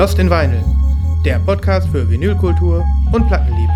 [0.00, 0.64] Lost in Vinyl,
[1.26, 3.70] der Podcast für Vinylkultur und Plattenliebe.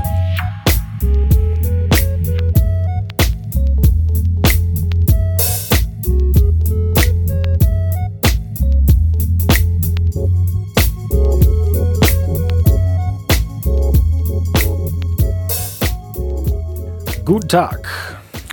[17.26, 17.86] Guten Tag.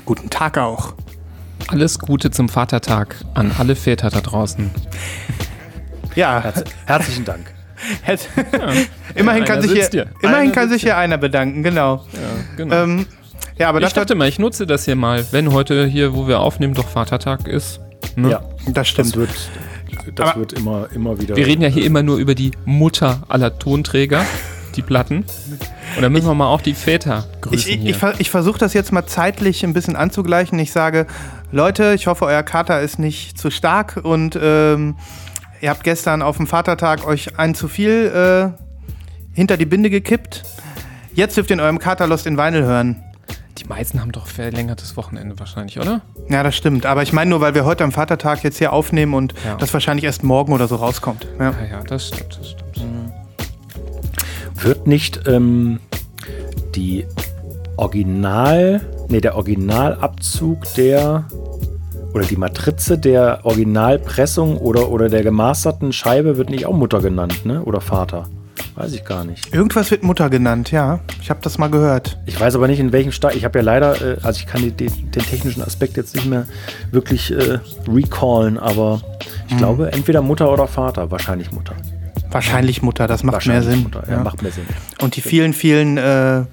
[0.04, 0.94] Guten Tag auch.
[1.70, 4.70] Alles Gute zum Vatertag an alle Väter da draußen.
[6.16, 7.61] Ja, Herz herzlichen Dank.
[8.04, 8.30] Hätt-
[9.16, 12.06] immerhin kann sich hier, immerhin Einer kann sich hier einer bedanken, genau.
[12.14, 12.20] Ja,
[12.58, 12.76] genau.
[12.84, 13.06] Ähm,
[13.58, 16.28] ja, aber ich das, dachte mal, ich nutze das hier mal, wenn heute hier, wo
[16.28, 17.80] wir aufnehmen, doch Vatertag ist.
[18.16, 18.30] Ne?
[18.32, 19.16] Ja, das das stimmt.
[19.16, 19.30] wird,
[20.16, 21.36] das Aber- wird immer, immer wieder.
[21.36, 24.26] Wir reden ja hier immer nur über die Mutter aller Tonträger,
[24.76, 25.26] die Platten.
[25.96, 28.74] Und dann müssen wir mal auch die Väter grüßen Ich, ich, ich, ich versuche das
[28.74, 30.58] jetzt mal zeitlich ein bisschen anzugleichen.
[30.60, 31.06] Ich sage,
[31.52, 34.96] Leute, ich hoffe, euer Kater ist nicht zu stark und ähm,
[35.62, 38.62] ihr habt gestern auf dem Vatertag euch ein zu viel äh,
[39.34, 40.44] hinter die Binde gekippt.
[41.14, 43.04] Jetzt dürft ihr in eurem Kater Lost in Vinyl hören.
[43.58, 46.02] die meisten haben doch verlängertes Wochenende wahrscheinlich, oder?
[46.30, 46.86] Ja, das stimmt.
[46.86, 49.56] Aber ich meine nur, weil wir heute am Vatertag jetzt hier aufnehmen und Ja.
[49.58, 51.28] das wahrscheinlich erst morgen oder so rauskommt.
[51.40, 51.52] Ja.
[51.52, 53.12] Ja, ja, das stimmt, das stimmt.
[54.56, 55.80] Wird nicht ähm,
[56.76, 57.06] die
[57.78, 61.26] Original, nee, der Originalabzug der
[62.14, 67.46] oder die Matrize der Originalpressung oder, oder der gemasterten Scheibe wird nicht auch Mutter genannt,
[67.46, 67.64] ne?
[67.64, 68.28] Oder Vater.
[68.76, 69.54] Weiß ich gar nicht.
[69.54, 71.00] Irgendwas wird Mutter genannt, ja.
[71.22, 72.18] Ich habe das mal gehört.
[72.26, 73.38] Ich weiß aber nicht, in welchem Stadium.
[73.40, 76.26] Ich habe ja leider, äh, also ich kann die, den, den technischen Aspekt jetzt nicht
[76.28, 76.46] mehr
[76.92, 79.02] wirklich äh, recallen, aber
[79.50, 81.12] ich glaube, entweder Mutter oder Vater.
[81.12, 81.74] Wahrscheinlich Mutter.
[82.30, 83.84] Wahrscheinlich Mutter, das macht mehr Wahrscheinlich Sinn.
[83.84, 84.04] Mutter.
[84.08, 84.24] Ja, Ja.
[84.24, 84.64] macht mehr Sinn.
[85.02, 86.44] Und die vielen, vielen äh,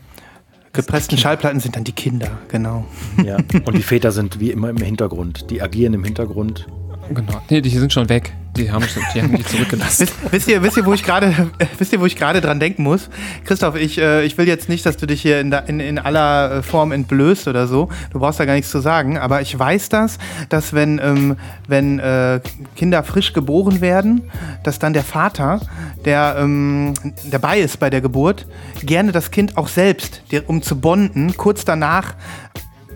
[0.73, 2.87] gepressten Schallplatten sind dann die Kinder, genau.
[3.25, 3.37] Ja.
[3.37, 5.51] Und die Väter sind wie immer im Hintergrund.
[5.51, 6.67] Die agieren im Hintergrund.
[7.13, 7.41] Genau.
[7.49, 8.35] Nee, die sind schon weg.
[8.59, 10.01] Die haben, die haben die zurückgelassen.
[10.01, 12.83] Wisst, wisst ihr, wisst ihr, wo ich gerade, wisst ihr, wo ich gerade dran denken
[12.83, 13.09] muss?
[13.45, 15.99] Christoph, ich, äh, ich will jetzt nicht, dass du dich hier in, der, in, in
[15.99, 17.89] aller äh, Form entblößt oder so.
[18.11, 19.17] Du brauchst da gar nichts zu sagen.
[19.17, 20.19] Aber ich weiß das,
[20.49, 21.37] dass wenn, ähm,
[21.69, 22.41] wenn äh,
[22.75, 24.23] Kinder frisch geboren werden,
[24.65, 25.61] dass dann der Vater,
[26.05, 26.95] der ähm,
[27.31, 28.47] dabei ist bei der Geburt,
[28.83, 32.15] gerne das Kind auch selbst, um zu bonden, kurz danach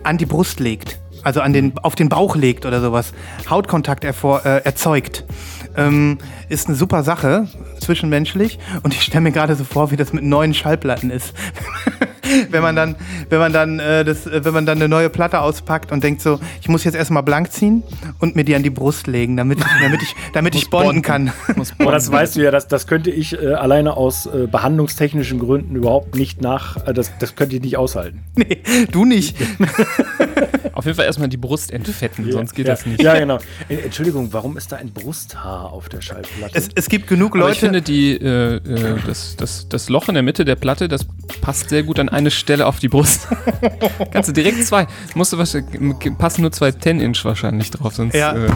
[0.03, 0.99] an die Brust legt.
[1.23, 3.13] Also an den, auf den Bauch legt oder sowas.
[3.49, 5.23] Hautkontakt ervor, äh, erzeugt.
[5.75, 6.17] Ähm,
[6.49, 7.47] ist eine super Sache,
[7.79, 8.59] zwischenmenschlich.
[8.83, 11.33] Und ich stelle mir gerade so vor, wie das mit neuen Schallplatten ist.
[12.49, 12.95] wenn man dann,
[13.29, 16.21] wenn man dann, äh, das, äh, wenn man dann eine neue Platte auspackt und denkt
[16.21, 17.83] so, ich muss jetzt erstmal blank ziehen
[18.19, 21.31] und mir die an die Brust legen, damit ich, damit ich, damit ich bonden kann.
[21.55, 22.21] Muss Aber das bonden.
[22.21, 26.41] weißt du ja, das, das könnte ich äh, alleine aus äh, behandlungstechnischen Gründen überhaupt nicht
[26.41, 28.21] nach, äh, das, das könnte ich nicht aushalten.
[28.35, 28.59] nee,
[28.91, 29.35] du nicht.
[30.73, 32.73] Auf jeden Fall erstmal die Brust entfetten, sonst geht ja.
[32.73, 33.01] das nicht.
[33.01, 33.37] Ja, genau.
[33.69, 36.57] Äh, Entschuldigung, warum ist da ein Brusthaar auf der Schallplatte?
[36.57, 37.53] Es, es gibt genug Aber Leute.
[37.53, 41.05] ich finde, die, äh, äh, das, das, das Loch in der Mitte der Platte, das
[41.41, 43.27] passt sehr gut an eine Stelle auf die Brust.
[44.11, 44.87] Kannst du direkt zwei.
[45.13, 45.55] Musst du was,
[46.17, 48.15] passen nur zwei 10-Inch wahrscheinlich drauf, sonst.
[48.15, 48.35] Ja.
[48.35, 48.49] Äh,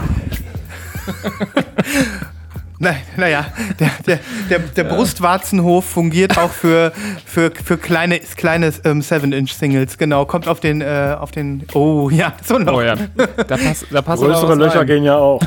[2.80, 3.46] Na, naja,
[3.80, 6.92] der, der, der, der Brustwarzenhof fungiert auch für,
[7.26, 10.26] für, für kleine, kleine ähm, 7-Inch-Singles, genau.
[10.26, 11.66] Kommt auf den, äh, auf den.
[11.74, 12.74] Oh ja, so ein Loch.
[12.74, 12.94] oh ja.
[13.48, 14.86] Da passt, da Größere Löcher rein.
[14.86, 15.40] gehen ja auch.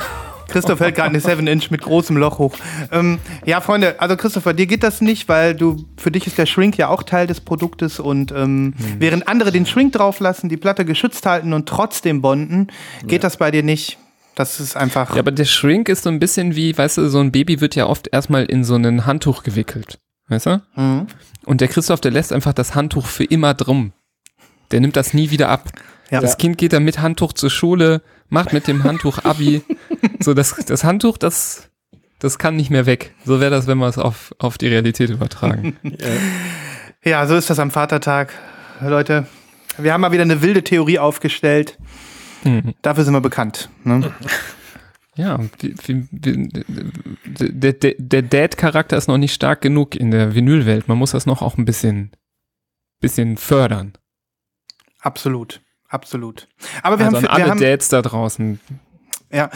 [0.52, 2.56] Christoph hält gerade eine 7-Inch mit großem Loch hoch.
[2.92, 6.46] Ähm, ja, Freunde, also Christopher, dir geht das nicht, weil du, für dich ist der
[6.46, 10.84] Shrink ja auch Teil des Produktes und ähm, während andere den Shrink drauflassen, die Platte
[10.84, 12.68] geschützt halten und trotzdem bonden,
[13.08, 13.98] geht das bei dir nicht.
[14.36, 15.14] Das ist einfach.
[15.14, 17.76] Ja, aber der Shrink ist so ein bisschen wie, weißt du, so ein Baby wird
[17.76, 20.00] ja oft erstmal in so ein Handtuch gewickelt.
[20.28, 20.62] Weißt du?
[20.76, 21.08] Mhm.
[21.46, 23.92] Und der Christoph, der lässt einfach das Handtuch für immer drum.
[24.72, 25.70] Der nimmt das nie wieder ab.
[26.10, 26.22] Ja.
[26.22, 29.64] Das Kind geht dann mit Handtuch zur Schule, macht mit dem Handtuch Abi.
[30.20, 31.70] so, das, das Handtuch, das,
[32.20, 33.14] das kann nicht mehr weg.
[33.26, 35.78] So wäre das, wenn wir es auf, auf die Realität übertragen.
[37.04, 38.32] Ja, so ist das am Vatertag.
[38.80, 39.26] Leute,
[39.80, 41.80] wir haben mal wieder eine wilde Theorie aufgestellt.
[42.44, 42.74] Mhm.
[42.82, 43.70] Dafür sind wir bekannt.
[43.84, 44.12] Ne?
[45.16, 46.50] Ja, wie, wie, wie,
[47.52, 50.88] der, der, Dad-Charakter ist noch nicht stark genug in der Vinylwelt.
[50.88, 52.12] Man muss das noch auch ein bisschen,
[53.02, 53.94] bisschen fördern.
[55.02, 55.62] Absolut.
[55.90, 56.48] Absolut.
[56.84, 58.62] Aber wir also haben, an wir alle haben, Dads da draußen.
[59.30, 59.50] ja,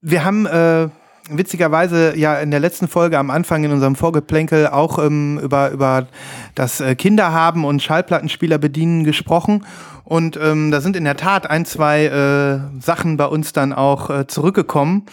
[0.00, 0.88] wir haben äh,
[1.30, 6.06] witzigerweise ja in der letzten Folge am Anfang in unserem Vorgeplänkel auch ähm, über, über
[6.54, 9.64] das äh, Kinderhaben und Schallplattenspieler bedienen gesprochen.
[10.04, 14.08] Und ähm, da sind in der Tat ein, zwei äh, Sachen bei uns dann auch
[14.08, 15.06] äh, zurückgekommen.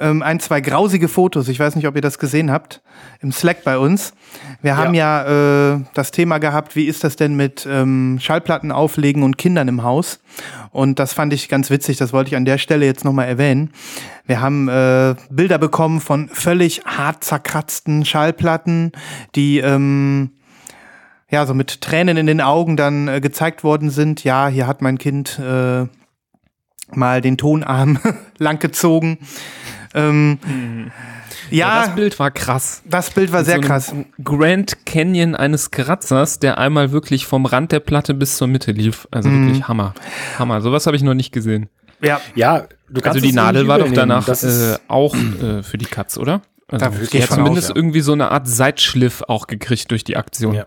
[0.00, 1.48] Ähm, ein, zwei grausige Fotos.
[1.48, 2.80] Ich weiß nicht, ob ihr das gesehen habt
[3.20, 4.12] im Slack bei uns.
[4.62, 9.22] Wir haben ja, äh, das Thema gehabt, wie ist das denn mit ähm, Schallplatten auflegen
[9.22, 10.20] und Kindern im Haus?
[10.70, 13.70] Und das fand ich ganz witzig, das wollte ich an der Stelle jetzt nochmal erwähnen.
[14.26, 18.92] Wir haben äh, Bilder bekommen von völlig hart zerkratzten Schallplatten,
[19.34, 20.30] die ähm,
[21.30, 24.24] ja so mit Tränen in den Augen dann äh, gezeigt worden sind.
[24.24, 25.86] Ja, hier hat mein Kind äh,
[26.92, 27.98] mal den Tonarm
[28.38, 29.18] langgezogen.
[29.94, 30.38] Ähm,
[31.50, 32.82] ja, das Bild war krass.
[32.84, 33.94] das Bild war Mit sehr so krass.
[34.22, 39.08] Grand Canyon eines Kratzers, der einmal wirklich vom Rand der Platte bis zur Mitte lief.
[39.10, 39.46] Also Mhm.
[39.48, 39.94] wirklich Hammer.
[40.38, 40.60] Hammer.
[40.60, 41.68] Sowas habe ich noch nicht gesehen.
[42.02, 45.76] Ja, Ja, du kannst Also die Nadel war doch danach Das äh, auch äh, für
[45.76, 46.40] die Katz, oder?
[46.68, 47.76] Also Da die hat zumindest aus, ja.
[47.76, 50.54] irgendwie so eine Art Seitschliff auch gekriegt durch die Aktion.
[50.54, 50.66] Ja.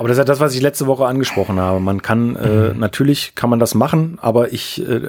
[0.00, 1.78] Aber das ist ja das, was ich letzte Woche angesprochen habe.
[1.78, 5.02] Man kann, äh, natürlich kann man das machen, aber ich äh,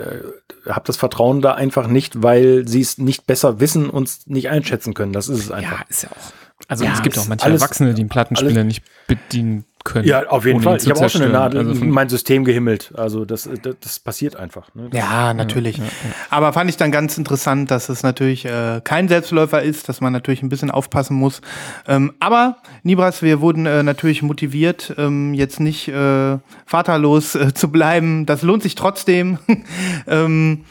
[0.68, 4.50] habe das Vertrauen da einfach nicht, weil sie es nicht besser wissen und es nicht
[4.50, 5.14] einschätzen können.
[5.14, 5.80] Das ist es einfach.
[5.80, 6.41] Ja, ist ja auch.
[6.68, 10.08] Also Ja, es gibt auch manche alles- Erwachsene, die einen Plattenspieler nicht bedienen können.
[10.08, 10.78] Ja, auf jeden Fall.
[10.78, 11.32] Ich habe auch schon eine.
[11.34, 12.94] Nadel Also in mein System gehimmelt.
[12.96, 14.74] Also das, das, das passiert einfach.
[14.76, 14.90] Ne?
[14.94, 15.82] ja, natürlich.
[16.30, 20.14] Aber fand ich dann ganz interessant, dass es natürlich äh, kein Selbstläufer ist, dass man
[20.14, 21.42] natürlich ein bisschen aufpassen muss.
[21.88, 27.72] Ähm, aber, Nibras, wir wurden äh, natürlich motiviert, ähm, jetzt nicht äh, vaterlos äh, zu
[27.72, 28.26] bleiben.
[28.26, 29.40] Das lohnt sich trotzdem.
[30.08, 30.66] ähm,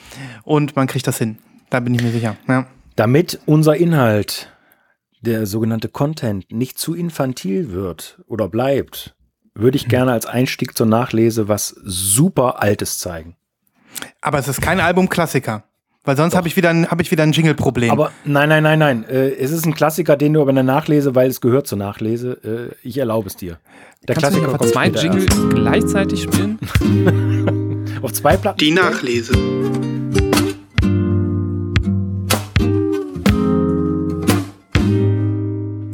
[0.45, 1.39] und man kriegt das hin.
[1.69, 2.37] Da bin ich mir sicher.
[2.49, 2.67] Ja.
[2.97, 4.50] Damit unser Inhalt,
[5.21, 9.15] der sogenannte Content, nicht zu infantil wird oder bleibt,
[9.55, 13.37] würde ich gerne als Einstieg zur Nachlese was super Altes zeigen.
[14.21, 15.65] Aber es ist kein Albumklassiker.
[16.03, 17.91] Weil sonst habe ich wieder ein, hab ich wieder ein Jingle-Problem.
[17.91, 19.05] Aber nein, nein, nein, nein.
[19.05, 21.77] Äh, es ist ein Klassiker, den du aber in der Nachlese, weil es gehört zur
[21.77, 23.59] Nachlese, äh, ich erlaube es dir.
[24.09, 25.51] Der kannst du Klassiker nicht kommt zwei später Jingle erst.
[25.51, 27.99] gleichzeitig spielen?
[28.03, 28.59] Auf zwei Platten.
[28.59, 29.35] Die Nachlese.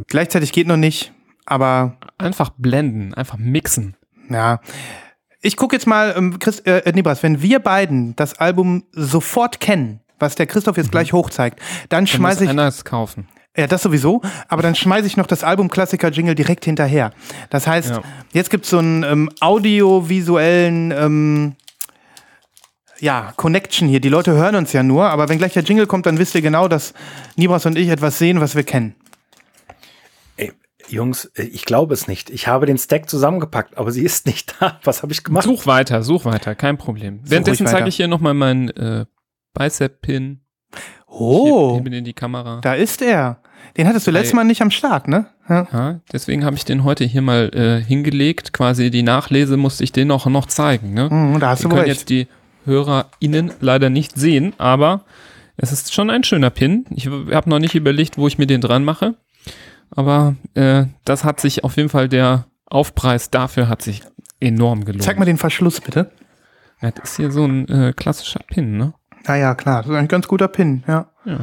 [0.08, 1.12] Gleichzeitig geht noch nicht,
[1.46, 3.96] aber Einfach blenden, einfach mixen.
[4.30, 4.60] ja.
[5.42, 10.00] Ich gucke jetzt mal, ähm, Chris, äh, Nibras, wenn wir beiden das Album sofort kennen,
[10.18, 13.28] was der Christoph jetzt gleich hochzeigt, dann Dann schmeiße ich, einer es kaufen.
[13.56, 17.12] ja, das sowieso, aber dann schmeiße ich noch das Album-Klassiker-Jingle direkt hinterher.
[17.50, 18.02] Das heißt, Ja.
[18.32, 21.54] jetzt gibt es so einen ähm, audiovisuellen, ähm,
[22.98, 24.00] ja, Connection hier.
[24.00, 26.42] Die Leute hören uns ja nur, aber wenn gleich der Jingle kommt, dann wisst ihr
[26.42, 26.94] genau, dass
[27.36, 28.94] Nibras und ich etwas sehen, was wir kennen.
[30.88, 32.30] Jungs, äh, ich glaube es nicht.
[32.30, 34.78] Ich habe den Stack zusammengepackt, aber sie ist nicht da.
[34.84, 35.44] Was habe ich gemacht?
[35.44, 37.20] Such weiter, such weiter, kein Problem.
[37.24, 39.06] Währenddessen ruhig zeige ich hier nochmal meinen äh,
[39.54, 40.40] Bicep-Pin.
[41.08, 42.60] Oh, Hier in die Kamera.
[42.62, 43.40] da ist er.
[43.76, 45.26] Den hattest du Drei- letztes Mal nicht am Start, ne?
[45.48, 45.66] Ja.
[45.72, 48.52] Ja, deswegen habe ich den heute hier mal äh, hingelegt.
[48.52, 50.92] Quasi die Nachlese musste ich den auch noch zeigen.
[50.92, 51.08] Ne?
[51.10, 51.88] Mhm, da hast Die du können recht.
[51.96, 52.26] jetzt die
[52.64, 55.04] HörerInnen leider nicht sehen, aber
[55.56, 56.84] es ist schon ein schöner Pin.
[56.90, 59.14] Ich habe noch nicht überlegt, wo ich mir den dran mache.
[59.90, 64.02] Aber äh, das hat sich auf jeden Fall, der Aufpreis dafür hat sich
[64.40, 65.02] enorm gelohnt.
[65.04, 66.10] Zeig mal den Verschluss, bitte.
[66.82, 68.92] Ja, das ist hier so ein äh, klassischer Pin, ne?
[69.24, 69.82] Ah ja, klar.
[69.82, 71.06] Das ist ein ganz guter Pin, ja.
[71.24, 71.38] Ja.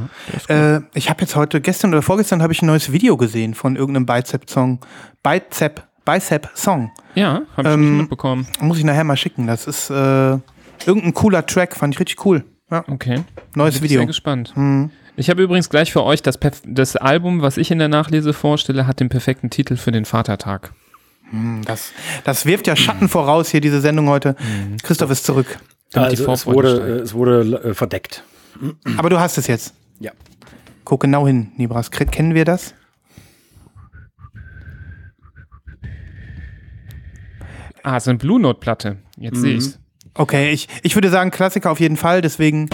[0.78, 3.76] Äh, ich habe jetzt heute, gestern oder vorgestern, habe ich ein neues Video gesehen von
[3.76, 4.80] irgendeinem Bicep-Song.
[5.24, 6.92] Bicep, Bicep-Song.
[7.16, 8.48] ja habe ich ähm, nicht mitbekommen.
[8.62, 9.48] Muss ich nachher mal schicken.
[9.48, 10.38] Das ist äh,
[10.86, 12.46] irgendein cooler Track, fand ich richtig cool.
[12.72, 13.24] Ja, Okay.
[13.56, 14.00] neues Bin ich Video.
[14.02, 14.54] sehr gespannt.
[14.56, 14.92] Mhm.
[15.16, 18.34] Ich habe übrigens gleich für euch das, perf- das Album, was ich in der Nachlese
[18.34, 20.74] vorstelle, hat den perfekten Titel für den Vatertag.
[21.66, 21.92] Das,
[22.24, 24.36] das wirft ja Schatten voraus hier, diese Sendung heute.
[24.84, 25.58] Christoph ist zurück.
[25.94, 27.02] Also, es wurde, steigt.
[27.02, 28.24] es wurde äh, verdeckt.
[28.98, 29.74] Aber du hast es jetzt.
[30.00, 30.12] Ja.
[30.84, 31.92] Guck genau hin, Nibras.
[31.92, 32.74] Kennen wir das?
[37.84, 38.98] Ah, es ist eine Blue Note Platte.
[39.18, 39.80] Jetzt sehe ich's.
[40.16, 42.70] Okay, ich, ich würde sagen Klassiker auf jeden Fall, deswegen.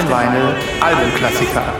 [0.00, 1.74] In Vinyl, Albumklassiker.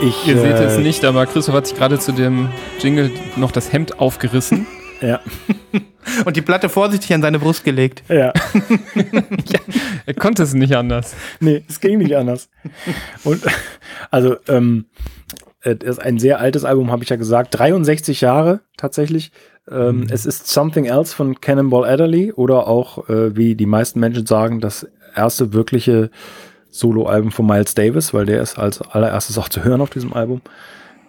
[0.00, 2.48] Ich, Ihr seht äh, es nicht, aber Christoph hat sich gerade zu dem
[2.80, 4.66] Jingle noch das Hemd aufgerissen.
[5.02, 5.20] Ja.
[6.24, 8.02] Und die Platte vorsichtig an seine Brust gelegt.
[8.08, 8.32] ja.
[10.06, 11.14] er konnte es nicht anders.
[11.38, 12.48] Nee, es ging nicht anders.
[13.22, 13.42] Und
[14.10, 14.86] also, ähm,
[15.66, 17.58] äh, ist ein sehr altes Album, habe ich ja gesagt.
[17.58, 19.32] 63 Jahre tatsächlich.
[19.70, 24.26] Ähm, Es ist Something Else von Cannonball Adderley oder auch, äh, wie die meisten Menschen
[24.26, 26.10] sagen, das erste wirkliche
[26.70, 30.40] Soloalbum von Miles Davis, weil der ist als allererstes auch zu hören auf diesem Album.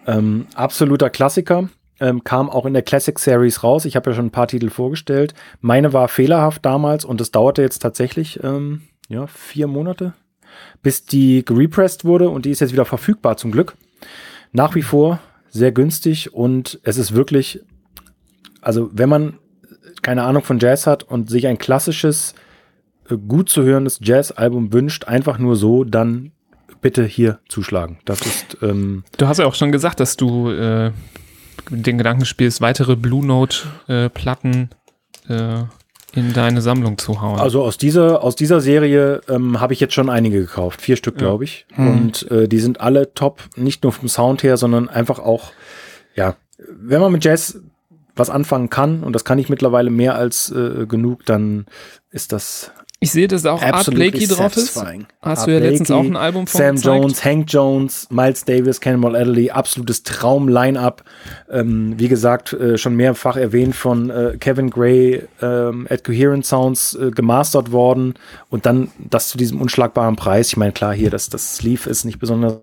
[0.06, 1.68] Ähm, absoluter Klassiker.
[2.00, 3.84] Ähm, kam auch in der Classic Series raus.
[3.84, 5.34] Ich habe ja schon ein paar Titel vorgestellt.
[5.60, 10.14] Meine war fehlerhaft damals und es dauerte jetzt tatsächlich ähm, ja, vier Monate,
[10.80, 13.74] bis die gerepressed wurde und die ist jetzt wieder verfügbar zum Glück.
[14.52, 17.60] Nach wie vor sehr günstig und es ist wirklich,
[18.60, 19.38] also wenn man
[20.02, 22.34] keine Ahnung von Jazz hat und sich ein klassisches,
[23.10, 26.32] äh, gut zu hörendes Jazz-Album wünscht, einfach nur so, dann
[26.80, 27.98] bitte hier zuschlagen.
[28.04, 28.58] Das ist.
[28.62, 30.92] Ähm, Du hast ja auch schon gesagt, dass du äh,
[31.70, 34.70] den Gedanken spielst, weitere Blue Note-Platten
[35.28, 35.62] äh,
[36.18, 37.38] in deine Sammlung zu hauen.
[37.38, 40.80] also aus dieser, aus dieser Serie ähm, habe ich jetzt schon einige gekauft.
[40.80, 41.66] Vier Stück, glaube ich.
[41.76, 45.52] Und äh, die sind alle top, nicht nur vom Sound her, sondern einfach auch,
[46.14, 47.60] ja, wenn man mit Jazz
[48.16, 51.66] was anfangen kann, und das kann ich mittlerweile mehr als äh, genug, dann
[52.10, 54.76] ist das ich sehe, dass auch Art Blakey drauf ist.
[54.76, 56.96] Hast Art du ja letztens Blakey, auch ein Album von Sam gezeigt.
[56.96, 61.04] Jones, Hank Jones, Miles Davis, Cannonball Adderley, absolutes Traum-Line-Up.
[61.48, 66.94] Ähm, wie gesagt, äh, schon mehrfach erwähnt von äh, Kevin Gray ähm, at Coherent Sounds
[66.94, 68.14] äh, gemastert worden
[68.50, 70.48] und dann das zu diesem unschlagbaren Preis.
[70.48, 72.60] Ich meine, klar, hier das, das Sleeve ist nicht besonders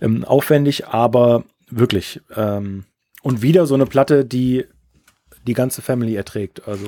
[0.00, 2.22] ähm, aufwendig, aber wirklich.
[2.34, 2.84] Ähm,
[3.22, 4.64] und wieder so eine Platte, die
[5.46, 6.66] die ganze Family erträgt.
[6.66, 6.86] Also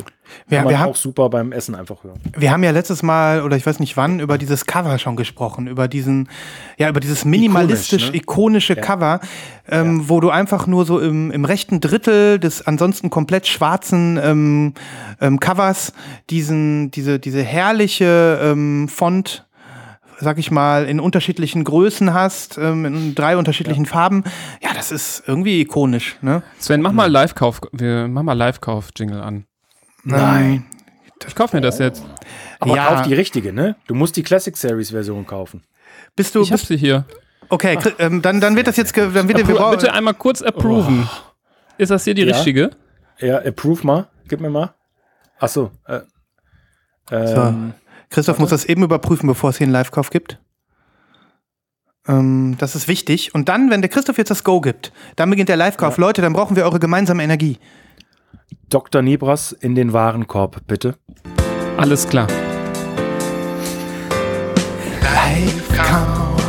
[0.48, 2.18] Wir- kann wir haben- auch super beim Essen einfach hören.
[2.36, 5.66] Wir haben ja letztes Mal, oder ich weiß nicht wann, über dieses Cover schon gesprochen,
[5.66, 6.28] über diesen,
[6.78, 8.16] ja, über dieses minimalistisch ne?
[8.16, 9.20] ikonische Cover,
[9.68, 14.74] ähm, wo du einfach nur so im, im rechten Drittel des ansonsten komplett schwarzen ähm,
[15.20, 15.92] ähm, Covers
[16.30, 19.45] diesen, diese, diese herrliche ähm, Font
[20.18, 24.24] sag ich mal, in unterschiedlichen Größen hast, ähm, in drei unterschiedlichen Farben.
[24.62, 26.42] Ja, das ist irgendwie ikonisch, ne?
[26.58, 29.46] Sven, mach mal Live-Kauf, wir mach mal Live-Kauf-Jingle an.
[30.04, 30.66] Nein.
[31.26, 32.04] Ich kauf mir das jetzt.
[32.60, 32.86] Aber Ja.
[32.88, 33.76] kauf die richtige, ne?
[33.86, 35.62] Du musst die Classic Series Version kaufen.
[36.14, 37.04] Bist du, Ich hab bist, sie hier.
[37.48, 40.42] okay, kri- ähm, dann, dann wird das jetzt, dann wird wir Appro bitte einmal kurz
[40.42, 41.08] approven.
[41.78, 42.34] Ist das hier die Ja.
[42.36, 42.70] richtige?
[43.18, 44.06] Ja, approve mal.
[44.28, 44.74] Gib mir mal.
[45.38, 45.70] Ach so.
[45.86, 46.00] Äh,
[47.10, 47.72] ähm,
[48.10, 50.38] Christoph muss das eben überprüfen, bevor es hier einen Live-Kauf gibt.
[52.08, 53.34] Ähm, das ist wichtig.
[53.34, 55.98] Und dann, wenn der Christoph jetzt das Go gibt, dann beginnt der Live-Kauf.
[55.98, 57.58] Leute, dann brauchen wir eure gemeinsame Energie.
[58.68, 59.02] Dr.
[59.02, 60.96] Nibras in den Warenkorb, bitte.
[61.76, 62.28] Alles klar.
[65.16, 66.40] Live-Kauf,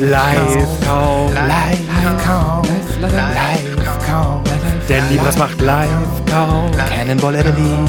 [0.00, 2.68] Live-Kauf, Live-Kauf,
[3.00, 4.42] Live-Kauf.
[4.88, 5.90] Der Nibras macht live.
[6.26, 7.88] Cannonball Adderley,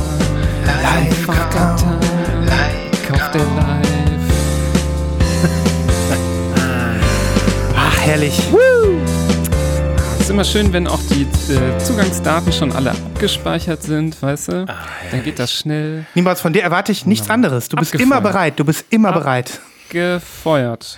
[0.66, 2.19] Live-Kauf.
[3.08, 3.86] Kauf der live.
[7.76, 8.40] Ach, herrlich.
[10.20, 14.66] ist immer schön, wenn auch die äh, Zugangsdaten schon alle abgespeichert sind, weißt du?
[15.12, 17.70] Dann geht das schnell Niemals von dir erwarte ich nichts anderes.
[17.70, 18.20] Du bist Abgefeuert.
[18.22, 18.54] immer bereit.
[18.60, 19.60] Du bist immer bereit.
[19.90, 20.98] gefeuert.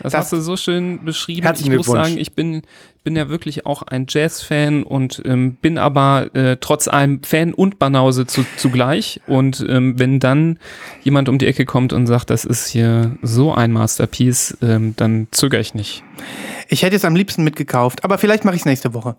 [0.00, 1.42] Das, Das- hast du so schön beschrieben.
[1.42, 2.62] Herzlichen ich muss sagen, ich bin,
[3.04, 7.78] bin ja wirklich auch ein Jazz-Fan und ähm, bin aber äh, trotz allem Fan und
[7.78, 9.20] Banause zu, zugleich.
[9.26, 10.58] Und ähm, wenn dann
[11.02, 15.28] jemand um die Ecke kommt und sagt, das ist hier so ein Masterpiece, ähm, dann
[15.30, 16.02] zögere ich nicht.
[16.68, 19.16] Ich hätte es am liebsten mitgekauft, aber vielleicht mache ich es nächste Woche.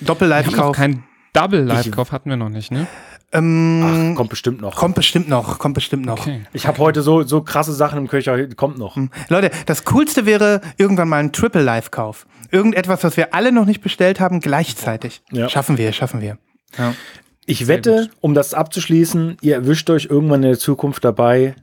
[0.00, 0.76] Doppel-Live-Kauf.
[0.76, 2.86] keinen Double-Live-Kauf hatten wir noch nicht, ne?
[3.32, 4.76] Ähm, Ach, kommt bestimmt noch.
[4.76, 6.20] kommt bestimmt noch, kommt bestimmt noch.
[6.20, 6.42] Okay.
[6.52, 8.98] Ich habe heute so, so krasse Sachen im Köcher, kommt noch.
[9.28, 12.26] Leute, das Coolste wäre irgendwann mal ein Triple-Live-Kauf.
[12.52, 15.22] Irgendetwas, was wir alle noch nicht bestellt haben, gleichzeitig.
[15.32, 15.48] Ja.
[15.48, 16.36] Schaffen wir, schaffen wir.
[17.46, 21.56] Ich wette, um das abzuschließen, ihr erwischt euch irgendwann in der Zukunft dabei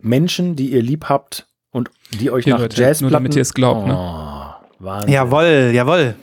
[0.00, 3.04] Menschen, die ihr lieb habt und die euch Hier, nach Leute, Jazzplatten...
[3.04, 3.96] nur damit ihr es glaubt, ne?
[3.96, 5.12] Oh, Wahnsinn.
[5.12, 6.16] Jawoll,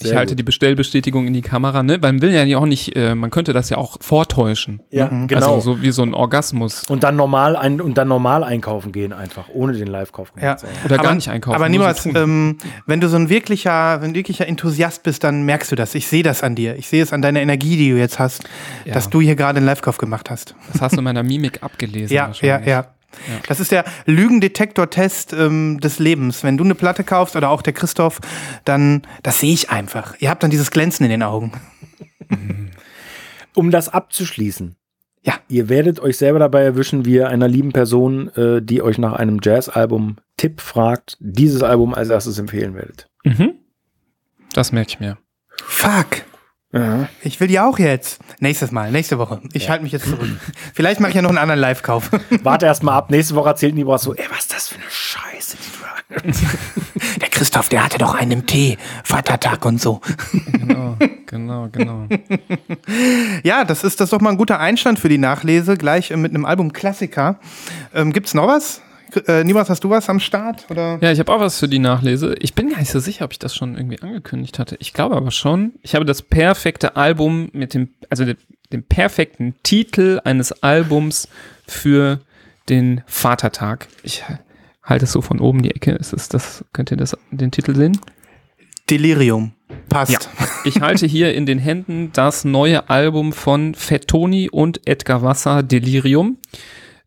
[0.00, 0.06] jawohl.
[0.06, 0.38] Ich Sehr halte gut.
[0.38, 1.98] die Bestellbestätigung in die Kamera, ne?
[2.00, 4.80] Man will ja auch nicht, äh, man könnte das ja auch vortäuschen.
[4.90, 5.56] Ja, genau.
[5.56, 6.84] Also so wie so ein Orgasmus.
[6.88, 10.56] und dann normal ein, und dann normal einkaufen gehen einfach, ohne den Live-Kauf Ja.
[10.84, 14.10] Oder gar aber, nicht einkaufen, Aber niemals, so ähm, wenn du so ein wirklicher, wenn
[14.12, 15.94] du wirklicher Enthusiast bist, dann merkst du das.
[15.94, 16.76] Ich sehe das an dir.
[16.76, 18.44] Ich sehe es an deiner Energie, die du jetzt hast,
[18.84, 18.94] Ja.
[18.94, 20.54] dass du hier gerade einen Live-Kauf gemacht hast.
[20.72, 22.14] Das hast du in meiner Mimik abgelesen.
[22.14, 22.99] Ja, ja, wahrscheinlich.
[23.28, 23.40] Ja.
[23.46, 26.42] Das ist der Lügendetektor-Test ähm, des Lebens.
[26.44, 28.20] Wenn du eine Platte kaufst oder auch der Christoph,
[28.64, 30.14] dann, das sehe ich einfach.
[30.18, 31.52] Ihr habt dann dieses Glänzen in den Augen.
[33.52, 34.76] Um das abzuschließen.
[35.22, 35.34] Ja.
[35.48, 39.14] Ihr werdet euch selber dabei erwischen, wie ihr einer lieben Person, äh, die euch nach
[39.14, 43.08] einem Jazz-Album Tipp fragt, dieses Album als erstes empfehlen werdet.
[43.24, 43.54] Mhm.
[44.52, 45.18] Das merke ich mir.
[45.56, 46.22] Fuck.
[46.72, 47.08] Ja.
[47.22, 48.20] Ich will die auch jetzt.
[48.38, 49.40] Nächstes Mal, nächste Woche.
[49.52, 50.28] Ich halte mich jetzt zurück.
[50.74, 52.10] Vielleicht mache ich ja noch einen anderen Live-Kauf.
[52.42, 53.10] Warte erst mal ab.
[53.10, 57.28] Nächste Woche erzählt Nibras so, ey, was ist das für eine Scheiße, die du Der
[57.28, 58.78] Christoph, der hatte doch einen im Tee.
[59.02, 60.00] Vatertag und so.
[60.52, 60.96] Genau,
[61.26, 62.06] genau, genau.
[63.42, 65.76] Ja, das ist das ist doch mal ein guter Einstand für die Nachlese.
[65.76, 67.40] Gleich äh, mit einem Album Klassiker.
[67.94, 68.80] Ähm, gibt's noch was?
[69.26, 70.66] Äh, Niemals, hast du was am Start?
[70.70, 70.98] Oder?
[71.00, 72.34] Ja, ich habe auch was für die Nachlese.
[72.40, 74.76] Ich bin gar nicht so sicher, ob ich das schon irgendwie angekündigt hatte.
[74.78, 75.72] Ich glaube aber schon.
[75.82, 78.36] Ich habe das perfekte Album mit dem, also dem,
[78.72, 81.28] dem perfekten Titel eines Albums
[81.66, 82.20] für
[82.68, 83.88] den Vatertag.
[84.02, 84.24] Ich
[84.82, 85.92] halte es so von oben die Ecke.
[85.92, 87.98] Ist es das, könnt ihr das, den Titel sehen?
[88.88, 89.52] Delirium.
[89.88, 90.12] Passt.
[90.12, 90.18] Ja.
[90.64, 96.38] Ich halte hier in den Händen das neue Album von Fettoni und Edgar Wasser, Delirium.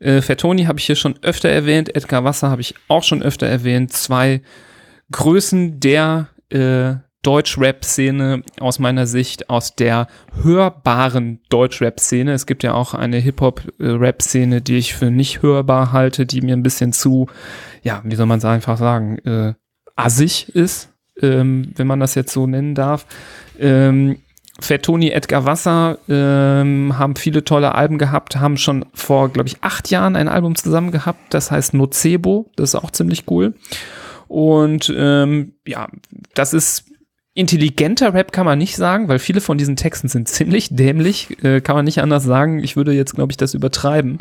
[0.03, 3.47] Äh, Fettoni habe ich hier schon öfter erwähnt, Edgar Wasser habe ich auch schon öfter
[3.47, 3.93] erwähnt.
[3.93, 4.41] Zwei
[5.11, 10.07] Größen der äh, Deutsch-Rap-Szene aus meiner Sicht, aus der
[10.41, 12.33] hörbaren Deutsch-Rap-Szene.
[12.33, 16.63] Es gibt ja auch eine Hip-Hop-Rap-Szene, die ich für nicht hörbar halte, die mir ein
[16.63, 17.27] bisschen zu,
[17.81, 19.53] ja, wie soll man es einfach sagen, äh,
[19.95, 20.89] assig ist,
[21.21, 23.05] ähm, wenn man das jetzt so nennen darf.
[23.57, 24.17] Ähm,
[24.59, 29.89] Fettoni, Edgar Wasser ähm, haben viele tolle Alben gehabt, haben schon vor, glaube ich, acht
[29.89, 33.55] Jahren ein Album zusammen gehabt, das heißt Nocebo, das ist auch ziemlich cool.
[34.27, 35.87] Und ähm, ja,
[36.33, 36.85] das ist
[37.35, 41.61] intelligenter Rap kann man nicht sagen, weil viele von diesen Texten sind ziemlich dämlich, äh,
[41.61, 42.63] kann man nicht anders sagen.
[42.63, 44.19] Ich würde jetzt, glaube ich, das übertreiben.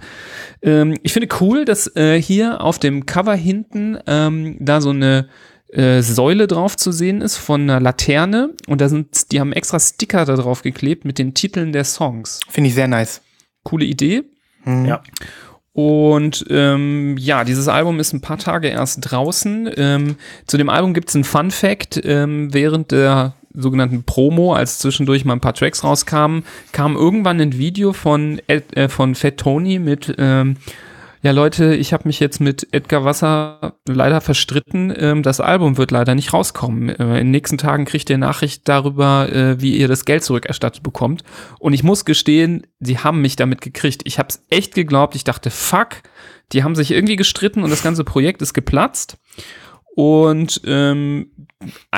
[0.63, 5.29] Ähm, ich finde cool, dass äh, hier auf dem Cover hinten ähm, da so eine
[5.73, 9.81] äh, Säule drauf zu sehen ist von einer Laterne und da sind, die haben extra
[9.81, 12.41] Sticker da drauf geklebt mit den Titeln der Songs.
[12.49, 13.23] Finde ich sehr nice.
[13.65, 14.25] Coole Idee.
[14.65, 14.85] Mhm.
[14.85, 15.03] Ja.
[15.73, 19.71] Und ähm, ja, dieses Album ist ein paar Tage erst draußen.
[19.77, 21.99] Ähm, zu dem Album gibt es einen Fun Fact.
[22.05, 27.57] Ähm, während der sogenannten Promo, als zwischendurch mal ein paar Tracks rauskamen, kam irgendwann ein
[27.57, 30.57] Video von, äh, von Fat Tony mit ähm,
[31.23, 34.93] ja Leute, ich habe mich jetzt mit Edgar Wasser leider verstritten.
[34.97, 36.89] Ähm, das Album wird leider nicht rauskommen.
[36.89, 40.83] Äh, in den nächsten Tagen kriegt ihr Nachricht darüber, äh, wie ihr das Geld zurückerstattet
[40.83, 41.23] bekommt.
[41.61, 44.03] Und ich muss gestehen, sie haben mich damit gekriegt.
[44.05, 45.15] Ich habe es echt geglaubt.
[45.15, 46.03] Ich dachte, fuck,
[46.53, 49.17] die haben sich irgendwie gestritten und das ganze Projekt ist geplatzt.
[49.95, 51.31] Und ähm,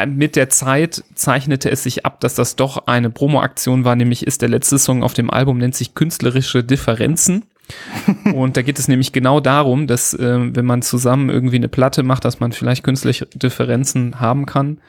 [0.07, 4.43] mit der Zeit zeichnete es sich ab, dass das doch eine Promo-Aktion war, nämlich ist
[4.43, 7.45] der letzte Song auf dem Album, nennt sich Künstlerische Differenzen.
[8.35, 12.03] und da geht es nämlich genau darum, dass äh, wenn man zusammen irgendwie eine Platte
[12.03, 14.81] macht, dass man vielleicht künstliche Differenzen haben kann.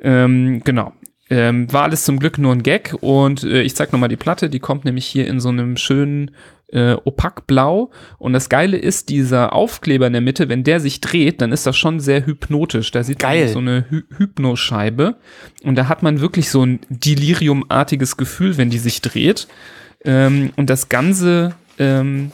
[0.00, 0.92] Ähm, genau.
[1.30, 4.50] Ähm, war alles zum Glück nur ein Gag und äh, ich zeig nochmal die Platte,
[4.50, 6.32] die kommt nämlich hier in so einem schönen
[6.70, 11.40] äh, opakblau und das Geile ist, dieser Aufkleber in der Mitte, wenn der sich dreht,
[11.40, 12.90] dann ist das schon sehr hypnotisch.
[12.90, 13.44] Da sieht Geil.
[13.44, 15.16] man so eine Hy Hypnoscheibe
[15.62, 19.48] und da hat man wirklich so ein Deliriumartiges Gefühl, wenn die sich dreht.
[20.04, 22.30] Ähm, und das Ganze ähm,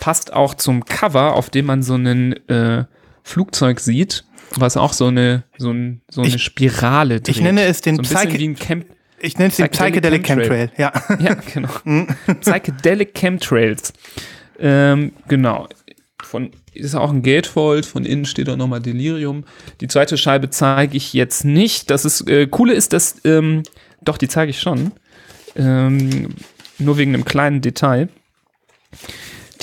[0.00, 2.84] passt auch zum Cover, auf dem man so einen äh,
[3.22, 4.24] Flugzeug sieht,
[4.56, 7.36] was auch so eine, so, ein, so eine Ich- Spirale dreht.
[7.36, 8.86] ich nenne es den so ein Psyche- wie ein Camp
[9.20, 10.72] Ich nenne es den Psychedelic Psychedelic Chemtrail.
[10.76, 10.92] Ja.
[11.18, 11.68] ja, genau.
[12.40, 13.92] Psychedelic Chemtrails.
[14.58, 15.68] Ähm, genau.
[16.22, 19.44] Von, ist auch ein Gatefold, von innen steht auch nochmal Delirium.
[19.80, 21.90] Die zweite Scheibe zeige ich jetzt nicht.
[21.90, 23.62] Das ist, äh, coole ist, dass, ähm,
[24.02, 24.92] doch, die zeige ich schon.
[25.56, 26.34] Ähm,
[26.78, 28.08] nur wegen einem kleinen Detail.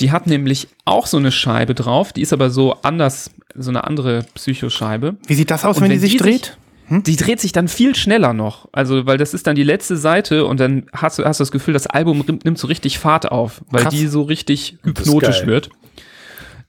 [0.00, 3.84] Die hat nämlich auch so eine Scheibe drauf, die ist aber so anders, so eine
[3.84, 5.16] andere Psychoscheibe.
[5.26, 6.56] Wie sieht das aus, Und wenn, die wenn sich die dreht?
[6.88, 8.68] Die dreht sich dann viel schneller noch.
[8.72, 11.52] Also, weil das ist dann die letzte Seite und dann hast du, hast du das
[11.52, 13.94] Gefühl, das Album nimmt so richtig Fahrt auf, weil Krass.
[13.94, 15.70] die so richtig hypnotisch wird.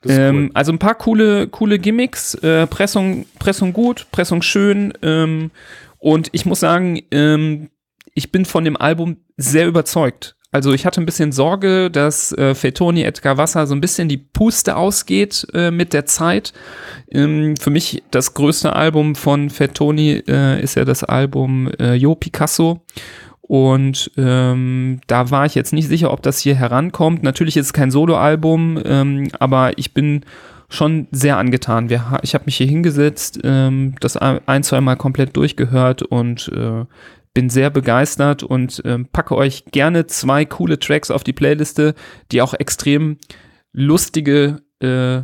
[0.05, 0.51] Ähm, cool.
[0.53, 4.93] Also ein paar coole, coole Gimmicks, äh, Pressung, Pressung gut, Pressung schön.
[5.01, 5.51] Ähm,
[5.97, 7.69] und ich muss sagen, ähm,
[8.13, 10.35] ich bin von dem Album sehr überzeugt.
[10.53, 14.17] Also ich hatte ein bisschen Sorge, dass äh, Fettoni Edgar Wasser so ein bisschen die
[14.17, 16.53] Puste ausgeht äh, mit der Zeit.
[17.11, 22.13] Ähm, für mich das größte Album von Fettoni äh, ist ja das Album äh, Yo
[22.13, 22.81] Picasso.
[23.41, 27.23] Und ähm, da war ich jetzt nicht sicher, ob das hier herankommt.
[27.23, 30.21] Natürlich ist es kein Soloalbum, ähm, aber ich bin
[30.69, 31.89] schon sehr angetan.
[31.89, 36.51] Wir, ich habe mich hier hingesetzt, ähm, das ein, ein, zwei Mal komplett durchgehört und
[36.55, 36.85] äh,
[37.33, 41.95] bin sehr begeistert und ähm, packe euch gerne zwei coole Tracks auf die Playliste,
[42.31, 43.17] die auch extrem
[43.71, 45.23] lustige äh,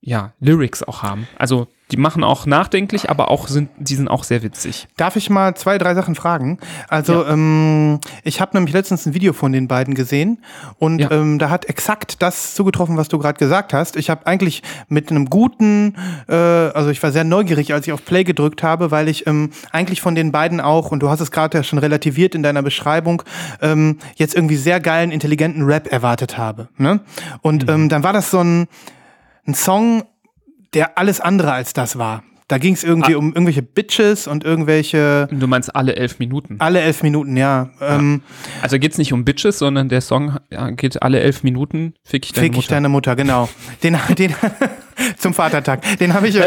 [0.00, 1.26] ja, Lyrics auch haben.
[1.36, 4.88] Also die machen auch nachdenklich, aber auch sind, die sind auch sehr witzig.
[4.96, 6.58] Darf ich mal zwei, drei Sachen fragen?
[6.88, 10.42] Also, ähm, ich habe nämlich letztens ein Video von den beiden gesehen
[10.78, 11.10] und Ja.
[11.10, 13.96] ähm, da hat exakt das zugetroffen, was du gerade gesagt hast.
[13.96, 15.94] Ich habe eigentlich mit einem guten,
[16.28, 19.50] äh, also ich war sehr neugierig, als ich auf Play gedrückt habe, weil ich ähm,
[19.72, 22.62] eigentlich von den beiden auch, und du hast es gerade ja schon relativiert in deiner
[22.62, 23.22] Beschreibung,
[23.62, 26.68] ähm, jetzt irgendwie sehr geilen, intelligenten Rap erwartet habe.
[26.76, 27.00] Ne?
[27.40, 28.66] Und ähm, dann war das so ein,
[29.46, 30.02] ein Song,
[30.74, 32.22] der alles andere als das war.
[32.48, 36.56] Da ging es irgendwie um irgendwelche Bitches und irgendwelche Du meinst alle elf Minuten.
[36.60, 37.68] alle elf Minuten, ja.
[37.78, 38.22] Ähm,
[38.62, 41.92] Also geht's nicht um Bitches, sondern der Song ja, geht alle elf Minuten.
[42.04, 42.74] Fick ich deine Fick ich Mutter.
[42.74, 43.50] deine Mutter, genau.
[43.82, 44.34] Den, den,
[45.18, 45.98] zum Vatertag.
[45.98, 46.44] Den habe ich ja.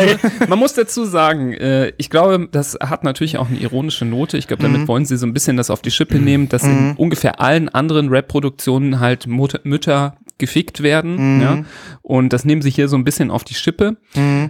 [0.47, 4.37] Man muss dazu sagen, äh, ich glaube, das hat natürlich auch eine ironische Note.
[4.37, 6.93] Ich glaube, damit wollen sie so ein bisschen das auf die Schippe nehmen, dass in
[6.97, 11.39] ungefähr allen anderen Rap-Produktionen halt Mut Mütter gefickt werden.
[11.41, 11.63] Ja?
[12.01, 13.95] Und das nehmen sie hier so ein bisschen auf die Schippe.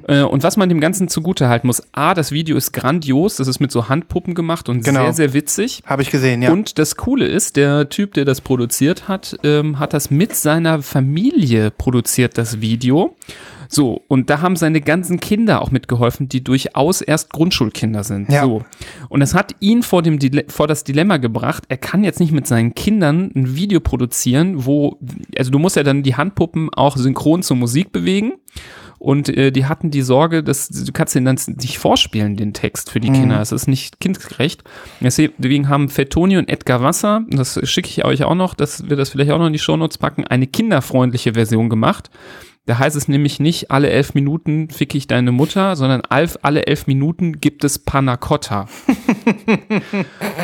[0.07, 3.47] Äh, und was man dem Ganzen zugute halten muss, A, das Video ist grandios, das
[3.47, 5.03] ist mit so Handpuppen gemacht und Genau.
[5.03, 5.83] sehr, sehr witzig.
[5.85, 6.51] Habe ich gesehen, ja.
[6.51, 10.81] Und das Coole ist, der Typ, der das produziert hat, ähm, hat das mit seiner
[10.81, 13.15] Familie produziert, das Video.
[13.73, 18.29] So, und da haben seine ganzen Kinder auch mitgeholfen, die durchaus erst Grundschulkinder sind.
[18.29, 18.43] Ja.
[18.43, 18.63] So.
[19.07, 22.33] Und das hat ihn vor, dem Dile vor das Dilemma gebracht, er kann jetzt nicht
[22.33, 24.99] mit seinen Kindern ein Video produzieren, wo,
[25.37, 28.33] also du musst ja dann die Handpuppen auch synchron zur Musik bewegen.
[28.99, 32.91] Und äh, die hatten die Sorge, dass du kannst den dann nicht vorspielen, den Text
[32.91, 33.39] für die Kinder.
[33.39, 34.63] Das ist nicht kindgerecht.
[34.99, 39.09] Deswegen haben Fettoni und Edgar Wasser, das schicke ich euch auch noch, dass wir das
[39.09, 42.11] vielleicht auch noch in die Shownotes packen, eine kinderfreundliche Version gemacht.
[42.67, 46.85] Da heißt es nämlich nicht, alle elf Minuten fick ich deine Mutter, sondern alle elf
[46.85, 48.67] Minuten gibt es Panna Cotta.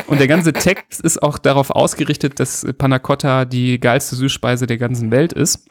[0.07, 4.77] Und der ganze Text ist auch darauf ausgerichtet, dass Panna Cotta die geilste Süßspeise der
[4.77, 5.67] ganzen Welt ist.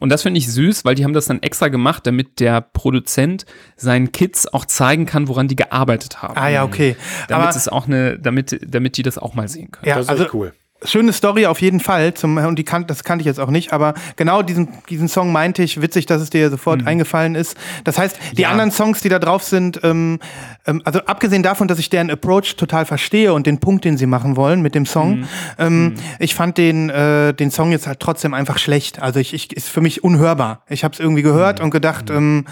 [0.00, 3.44] Und das finde ich süß, weil die haben das dann extra gemacht, damit der Produzent
[3.76, 6.36] seinen Kids auch zeigen kann, woran die gearbeitet haben.
[6.36, 6.96] ah ja, okay.
[7.28, 9.86] Damit Aber es auch eine, damit, damit die das auch mal sehen können.
[9.86, 10.54] ja, Das ist also echt cool.
[10.84, 12.14] Schöne Story auf jeden Fall.
[12.14, 15.32] Zum, und die kan das kannte ich jetzt auch nicht, aber genau diesen, diesen Song
[15.32, 17.56] meinte ich, witzig, dass es dir sofort eingefallen ist.
[17.84, 18.50] Das heißt, die Ja.
[18.50, 20.18] anderen Songs, die da drauf sind, ähm,
[20.66, 24.06] ähm, also abgesehen davon, dass ich deren Approach total verstehe und den Punkt, den sie
[24.06, 25.24] machen wollen mit dem Song,
[25.58, 29.00] ähm, ich fand den, äh, den Song jetzt halt trotzdem einfach schlecht.
[29.00, 30.62] Also ich, ich ist für mich unhörbar.
[30.68, 32.44] Ich habe es irgendwie gehört und gedacht, ähm,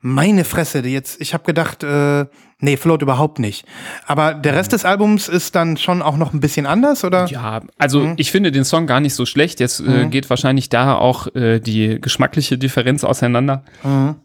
[0.00, 2.24] meine Fresse, die jetzt, ich habe gedacht, äh,
[2.60, 3.66] nee, float überhaupt nicht.
[4.06, 7.26] Aber der Rest des Albums ist dann schon auch noch ein bisschen anders, oder?
[7.26, 8.14] Ja, also Mhm.
[8.16, 9.60] ich finde den Song gar nicht so schlecht.
[9.60, 13.62] Jetzt äh, geht wahrscheinlich da auch äh, die geschmackliche Differenz auseinander.
[13.84, 14.16] Mhm.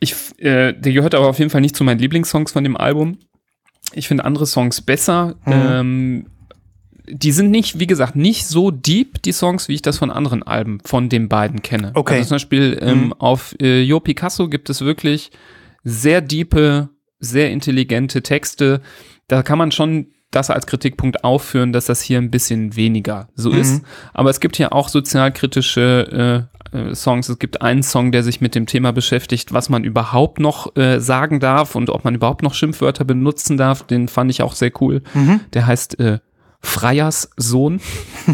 [0.00, 3.18] Ich, äh, der gehört aber auf jeden Fall nicht zu meinen Lieblingssongs von dem Album.
[3.92, 5.34] Ich finde andere Songs besser.
[5.44, 5.52] Mhm.
[5.52, 6.26] Ähm,
[7.06, 10.42] die sind nicht, wie gesagt, nicht so deep, die Songs, wie ich das von anderen
[10.42, 11.90] Alben von den beiden kenne.
[11.94, 12.16] Okay.
[12.16, 15.30] Also zum Beispiel ähm, auf äh, Yo Picasso gibt es wirklich
[15.82, 16.88] sehr diepe,
[17.20, 18.80] sehr intelligente Texte.
[19.28, 23.50] Da kann man schon das als Kritikpunkt aufführen, dass das hier ein bisschen weniger so
[23.50, 23.82] ist.
[24.12, 27.28] Aber es gibt hier auch sozialkritische äh, äh, Songs.
[27.28, 30.98] Es gibt einen Song, der sich mit dem Thema beschäftigt, was man überhaupt noch äh,
[31.00, 33.84] sagen darf und ob man überhaupt noch Schimpfwörter benutzen darf.
[33.84, 35.02] Den fand ich auch sehr cool.
[35.52, 36.18] Der heißt äh,
[36.64, 37.80] Freiers Sohn.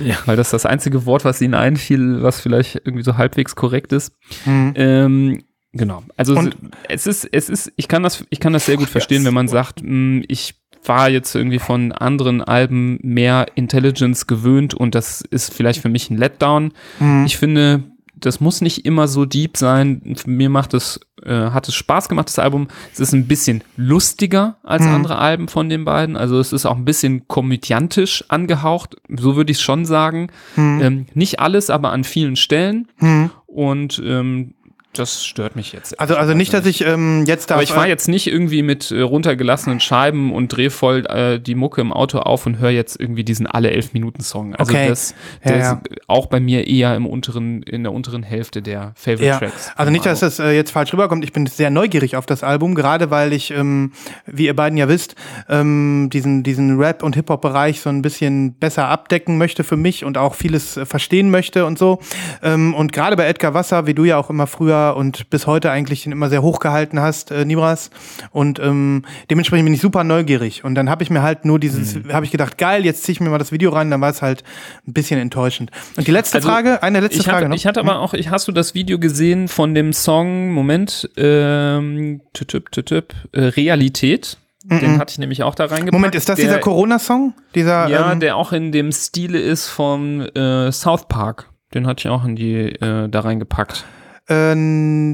[0.00, 0.14] Ja.
[0.26, 4.12] Weil das das einzige Wort, was ihnen einfiel, was vielleicht irgendwie so halbwegs korrekt ist.
[4.46, 4.72] Mhm.
[4.76, 5.42] Ähm,
[5.72, 6.04] genau.
[6.16, 6.56] Also Und-
[6.88, 9.48] es ist, es ist, ich kann das, ich kann das sehr gut verstehen, wenn man
[9.48, 15.52] sagt, mh, ich war jetzt irgendwie von anderen Alben mehr Intelligence gewöhnt und das ist
[15.52, 16.70] vielleicht für mich ein Letdown.
[17.00, 17.24] Mhm.
[17.26, 17.82] Ich finde,
[18.20, 20.16] das muss nicht immer so deep sein.
[20.26, 22.68] Mir macht es, äh, hat es Spaß gemacht, das Album.
[22.92, 24.94] Es ist ein bisschen lustiger als Mhm.
[24.94, 26.16] andere Alben von den beiden.
[26.16, 28.96] Also es ist auch ein bisschen komödiantisch angehaucht.
[29.08, 30.28] So würde ich es schon sagen.
[30.56, 30.80] Mhm.
[30.82, 32.88] Ähm, nicht alles, aber an vielen Stellen.
[32.98, 33.30] Mhm.
[33.46, 34.54] Und ähm,
[34.94, 36.00] das stört mich jetzt.
[36.00, 37.54] Also, also nicht, dass ich ähm, jetzt da.
[37.54, 41.54] Aber ich fahre jetzt nicht irgendwie mit äh, runtergelassenen Scheiben und drehe voll äh, die
[41.54, 44.54] Mucke im Auto auf und höre jetzt irgendwie diesen alle elf Minuten Song.
[44.56, 44.88] Also Okay.
[44.88, 45.72] das, Ja, das ja.
[45.90, 49.70] ist auch bei mir eher im unteren, in der unteren Hälfte der Favorite Ja, Tracks.
[49.76, 51.22] also nicht, dass das äh, jetzt falsch rüberkommt.
[51.22, 53.92] Ich bin sehr neugierig auf das Album, gerade weil ich, ähm,
[54.26, 55.14] wie ihr beiden ja wisst,
[55.48, 60.18] ähm, diesen, diesen Rap- und Hip-Hop-Bereich so ein bisschen besser abdecken möchte für mich und
[60.18, 62.00] auch vieles äh, verstehen möchte und so.
[62.42, 65.70] Ähm, und gerade bei Edgar Wasser, wie du ja auch immer früher und bis heute
[65.70, 67.90] eigentlich den immer sehr hochgehalten hast, äh, Nibras.
[68.30, 70.64] Und ähm, dementsprechend bin ich super neugierig.
[70.64, 72.12] Und dann habe ich mir halt nur dieses, Mhm.
[72.12, 74.22] habe ich gedacht, geil, jetzt ziehe ich mir mal das Video rein, dann war es
[74.22, 74.44] halt
[74.86, 75.70] ein bisschen enttäuschend.
[75.96, 77.56] Und die letzte Also, Frage, eine letzte ich Frage hatte, noch.
[77.56, 82.20] ich hatte aber auch, ich, hast du das Video gesehen von dem Song, Moment, ähm,
[82.32, 84.38] tütüp, tütüp, äh, Realität?
[84.64, 85.92] Den hatte ich nämlich auch da reingepackt.
[85.94, 87.32] Moment, ist das der, dieser Corona-Song?
[87.54, 91.48] Dieser, Ja, ähm, der auch in dem Stile ist von äh, South Park.
[91.72, 93.84] Den hatte ich auch in die, äh, da reingepackt.
[94.28, 94.54] Äh,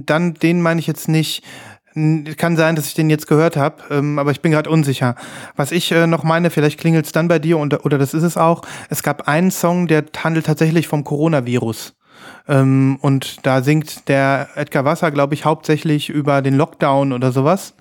[0.07, 1.45] dann den meine ich jetzt nicht.
[1.95, 5.15] Kann sein, dass ich den jetzt gehört habe, ähm, aber ich bin gerade unsicher.
[5.55, 8.25] Was ich äh, noch meine, vielleicht klingelt es dann bei dir und, oder das ist
[8.25, 8.63] es auch.
[8.91, 11.95] Es gab einen Song, der handelt tatsächlich vom Coronavirus.
[12.49, 17.75] Ähm, und da singt der Edgar Wasser, glaube ich, hauptsächlich über den Lockdown oder sowas.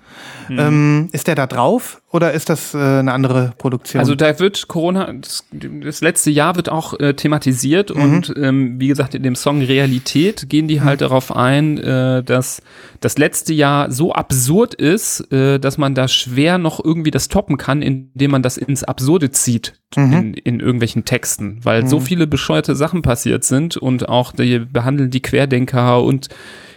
[0.48, 0.58] Mhm.
[0.58, 4.00] Ähm, ist der da drauf oder ist das äh, eine andere Produktion?
[4.00, 8.88] Also da wird Corona, das, das letzte Jahr wird auch äh, thematisiert und ähm, wie
[8.88, 12.62] gesagt, in dem Song Realität gehen die halt darauf ein, äh, dass
[13.00, 17.56] das letzte Jahr so absurd ist, äh, dass man da schwer noch irgendwie das toppen
[17.56, 22.74] kann, indem man das ins Absurde zieht in, in irgendwelchen Texten, weil so viele bescheuerte
[22.74, 26.28] Sachen passiert sind und auch die behandeln die Querdenker und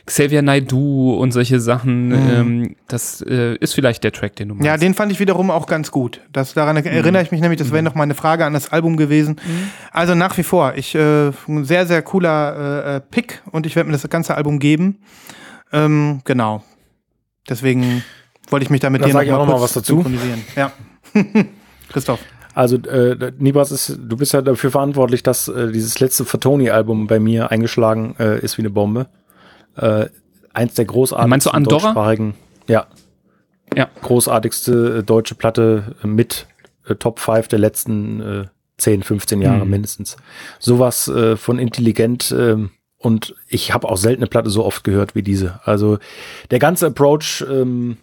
[0.08, 2.12] Xavier Naidoo und solche Sachen.
[2.12, 4.66] Ähm, das äh, ist vielleicht der Track, den du meinst.
[4.66, 6.22] Ja, den fand ich wiederum auch ganz gut.
[6.32, 8.96] Das, daran erinnere ich mich nämlich, das wäre noch mal eine Frage an das Album
[8.96, 9.36] gewesen.
[9.92, 13.76] Also nach wie vor, ich äh, ein sehr, sehr cooler äh, äh, Pick und ich
[13.76, 15.00] werde mir das ganze Album geben.
[15.74, 16.64] Ähm, genau.
[17.50, 18.04] Deswegen
[18.50, 19.96] wollte ich mich damit sag ich auch noch mal was dazu.
[19.96, 20.42] synchronisieren.
[20.56, 20.72] Ja.
[21.90, 22.20] Christoph.
[22.54, 27.20] Also, äh, Nibas, ist, du bist ja dafür verantwortlich, dass äh, dieses letzte Fatoni-Album bei
[27.20, 29.08] mir eingeschlagen äh, ist wie eine Bombe.
[29.78, 30.08] Äh,
[30.54, 32.14] eins der großartigsten Meinst du Andorra?
[32.68, 32.88] ja,
[33.76, 33.90] Ja.
[34.02, 36.48] großartigste äh, deutsche Platte äh, mit
[36.88, 38.46] äh, Top 5 der letzten äh,
[38.78, 39.72] 10, 15 Jahre Mhm.
[39.72, 40.18] mindestens.
[40.60, 45.14] Sowas äh, von intelligent ähm, und ich habe auch selten eine Platte so oft gehört
[45.16, 45.60] wie diese.
[45.64, 46.00] Also
[46.52, 47.98] der ganze Approach, ähm,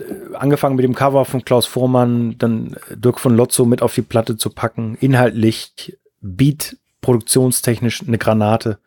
[0.00, 4.02] äh, angefangen mit dem Cover von Klaus Vormann, dann Dirk von Lotzo mit auf die
[4.02, 8.78] Platte zu packen, inhaltlich, Beat, produktionstechnisch eine Granate.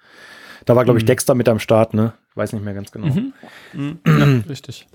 [0.67, 1.07] Da war, glaube ich, Mhm.
[1.07, 2.13] Dexter mit am Start, ne?
[2.35, 3.07] Weiß nicht mehr ganz genau.
[3.07, 3.33] Mhm.
[3.73, 3.99] Mhm.
[4.05, 4.85] ja, richtig.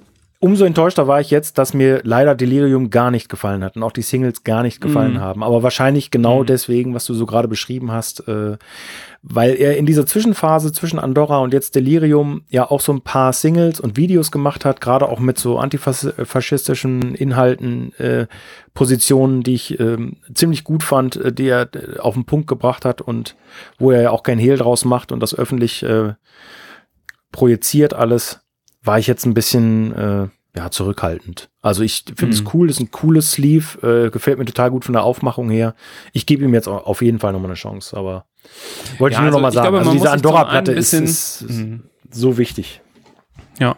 [0.45, 3.93] Umso enttäuschter war ich jetzt, dass mir leider Delirium gar nicht gefallen hat und auch
[3.93, 5.21] die Singles gar nicht gefallen Mhm.
[5.21, 5.45] haben.
[5.45, 6.47] Aber wahrscheinlich genau Mhm.
[6.47, 8.57] deswegen, was du so gerade beschrieben hast, äh,
[9.23, 13.33] weil er in dieser Zwischenphase zwischen Andorra und jetzt Delirium ja auch so ein paar
[13.33, 18.27] Singles und Videos gemacht hat, gerade auch mit so antifaschistischen Inhalten, äh,
[18.75, 22.85] Positionen, die ich ähm, ziemlich gut fand, äh, die er äh, auf den Punkt gebracht
[22.85, 23.37] hat und
[23.79, 26.15] wo er ja auch kein Hehl draus macht und das öffentlich äh,
[27.31, 28.42] projiziert alles
[28.83, 31.49] war ich jetzt ein bisschen äh, ja, zurückhaltend.
[31.63, 32.49] Also ich finde es Mhm.
[32.53, 35.75] cool, ist ein cooles Sleeve, äh, gefällt mir total gut von der Aufmachung her.
[36.13, 38.27] Ich gebe ihm jetzt au- auf jeden Fall nochmal eine Chance, aber
[38.99, 39.65] wollte Ja, ich nur also nochmal sagen.
[39.69, 41.85] glaube, also diese Andorra-Platte ist, ist, ist Mhm.
[42.11, 42.81] so wichtig.
[43.59, 43.77] Ja.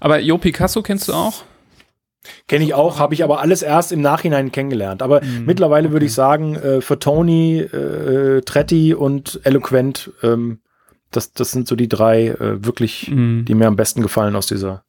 [0.00, 1.42] Aber Jo Picasso kennst du auch?
[2.46, 5.02] Kenne ich auch, habe ich aber alles erst im Nachhinein kennengelernt.
[5.02, 6.06] Aber Mhm, mittlerweile würde okay.
[6.06, 10.60] ich sagen, äh, für Tony, äh, Tretti und Eloquent, ähm,
[11.10, 13.44] das, das sind so die drei äh, wirklich, Mhm.
[13.46, 14.84] die mir am besten gefallen aus dieser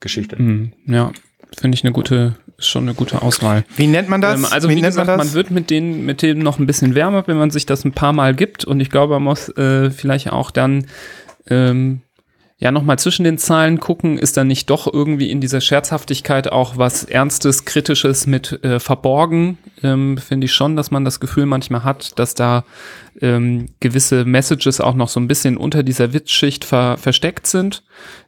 [0.00, 0.40] Geschichte.
[0.40, 0.72] Mhm.
[0.86, 1.12] Ja,
[1.58, 3.64] finde ich eine gute, schon eine gute Auswahl.
[3.76, 4.38] Wie nennt man das?
[4.40, 6.66] Ähm, also wie wie, nennt gesagt, man man, wird mit denen, mit denen noch ein
[6.66, 8.64] bisschen wärmer, wenn man sich das ein paar Mal gibt.
[8.64, 10.86] Und ich glaube, man muss äh, vielleicht auch dann
[11.48, 12.02] ähm,
[12.58, 16.78] ja nochmal zwischen den Zahlen gucken, ist da nicht doch irgendwie in dieser Scherzhaftigkeit auch
[16.78, 19.58] was Ernstes, Kritisches mit äh, verborgen.
[19.82, 22.64] Ähm, Finde ich schon, dass man das Gefühl manchmal hat, dass da
[23.20, 27.82] ähm, gewisse Messages auch noch so ein bisschen unter dieser Witzschicht ver versteckt sind.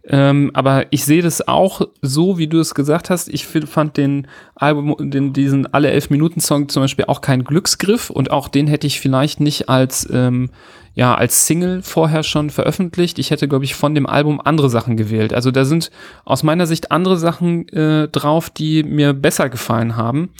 [0.04, 3.28] Ähm, aber ich sehe das auch so, wie du es gesagt hast.
[3.28, 8.10] Ich fand den Album, den, diesen alle elf Minuten Song zum Beispiel auch kein Glücksgriff
[8.10, 10.50] und auch den hätte ich vielleicht nicht als ähm,
[10.98, 13.20] ja als Single vorher schon veröffentlicht.
[13.20, 15.32] Ich hätte glaube ich von dem Album andere Sachen gewählt.
[15.32, 15.92] Also da sind
[16.24, 20.30] aus meiner Sicht andere Sachen äh, drauf, die mir besser gefallen haben,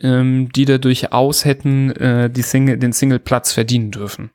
[0.00, 4.30] ähm, die da durchaus hätten äh, die Single, den Single-Platz verdienen dürfen.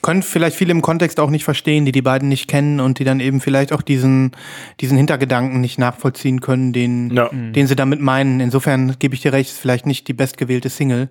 [0.00, 3.04] können vielleicht viele im Kontext auch nicht verstehen, die die beiden nicht kennen und die
[3.04, 4.32] dann eben vielleicht auch diesen,
[4.80, 7.28] diesen Hintergedanken nicht nachvollziehen können, den, Ja.
[7.28, 8.40] den sie damit meinen.
[8.40, 11.10] Insofern gebe ich dir recht, ist vielleicht nicht die bestgewählte Single.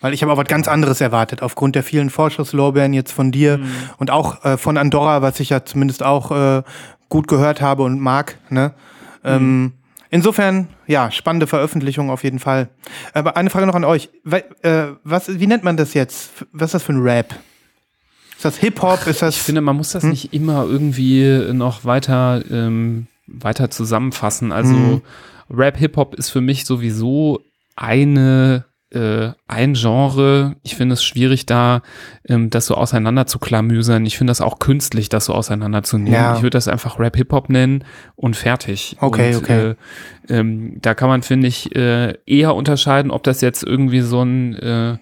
[0.00, 3.60] Weil ich habe auch was ganz anderes erwartet, aufgrund der vielen Vorschusslorbeeren jetzt von dir
[3.98, 6.62] und auch äh, von Andorra, was ich ja zumindest auch äh,
[7.08, 8.38] gut gehört habe und mag.
[8.48, 8.72] Ne?
[9.24, 9.72] Ähm,
[10.10, 12.68] insofern, ja, spannende Veröffentlichung auf jeden Fall.
[13.12, 14.08] Aber eine Frage noch an euch.
[14.24, 16.30] We äh, was, wie nennt man das jetzt?
[16.52, 17.34] Was ist das für ein Rap?
[18.36, 19.06] Ist das Hip-Hop?
[19.06, 19.36] Ist das.
[19.36, 20.10] Ich finde, man muss das Hm?
[20.10, 24.50] nicht immer irgendwie noch weiter, ähm, weiter zusammenfassen.
[24.50, 25.02] Also Mhm.
[25.50, 27.40] Rap, Hip-Hop ist für mich sowieso
[27.76, 30.56] eine, äh, ein Genre.
[30.62, 31.82] Ich finde es schwierig, da
[32.28, 34.04] ähm, das so auseinander zu klamüsern.
[34.06, 36.12] Ich finde das auch künstlich, das so auseinanderzunehmen.
[36.12, 36.36] Ja.
[36.36, 37.84] Ich würde das einfach Rap, Hip-Hop nennen
[38.16, 38.96] und fertig.
[39.00, 39.70] Okay, und, okay.
[39.70, 39.74] Äh,
[40.28, 44.54] ähm, da kann man, finde ich, äh, eher unterscheiden, ob das jetzt irgendwie so ein
[44.56, 44.98] äh,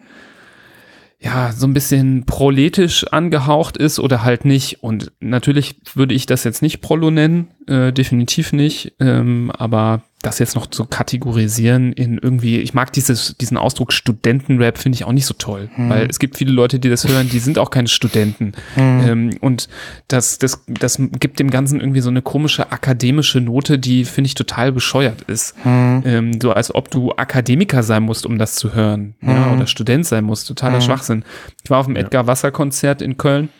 [1.20, 4.82] ja, so ein bisschen proletisch angehaucht ist oder halt nicht.
[4.84, 8.94] Und natürlich würde ich das jetzt nicht Prolo nennen, äh, definitiv nicht.
[9.00, 14.76] Ähm, aber das jetzt noch zu kategorisieren in irgendwie, ich mag dieses, diesen Ausdruck Studentenrap,
[14.76, 15.70] finde ich auch nicht so toll.
[15.76, 18.52] Weil es gibt viele Leute, die das hören, die sind auch keine Studenten.
[18.76, 19.68] Ähm, und
[20.08, 24.34] das, das, das gibt dem Ganzen irgendwie so eine komische akademische Note, die, finde ich,
[24.34, 25.54] total bescheuert ist.
[25.64, 29.14] Ähm, so als ob du Akademiker sein musst, um das zu hören.
[29.22, 30.48] Ja, oder Student sein musst.
[30.48, 31.24] Totaler Schwachsinn.
[31.62, 33.50] Ich war auf dem Edgar Wasser Konzert in Köln.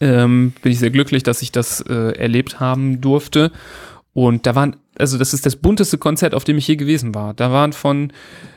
[0.00, 3.50] Ähm, bin ich sehr glücklich, dass ich das äh, erlebt haben durfte.
[4.14, 7.34] Und da waren, also das ist das bunteste Konzert, auf dem ich je gewesen war.
[7.34, 8.12] Da waren von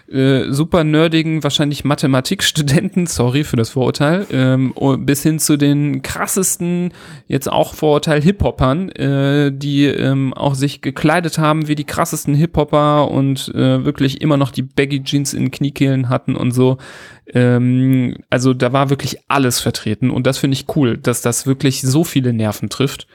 [0.08, 6.94] äh, super nerdigen, wahrscheinlich Mathematikstudenten, sorry für das Vorurteil, ähm, bis hin zu den krassesten,
[7.28, 13.10] jetzt auch Vorurteil Hip-Hoppern, äh, die ähm, auch sich gekleidet haben wie die krassesten Hip-Hopper
[13.10, 16.78] und äh, wirklich immer noch die Baggy Jeans in Kniekehlen hatten und so.
[17.34, 21.82] Ähm, also da war wirklich alles vertreten und das finde ich cool, dass das wirklich
[21.82, 23.08] so viele Nerven trifft.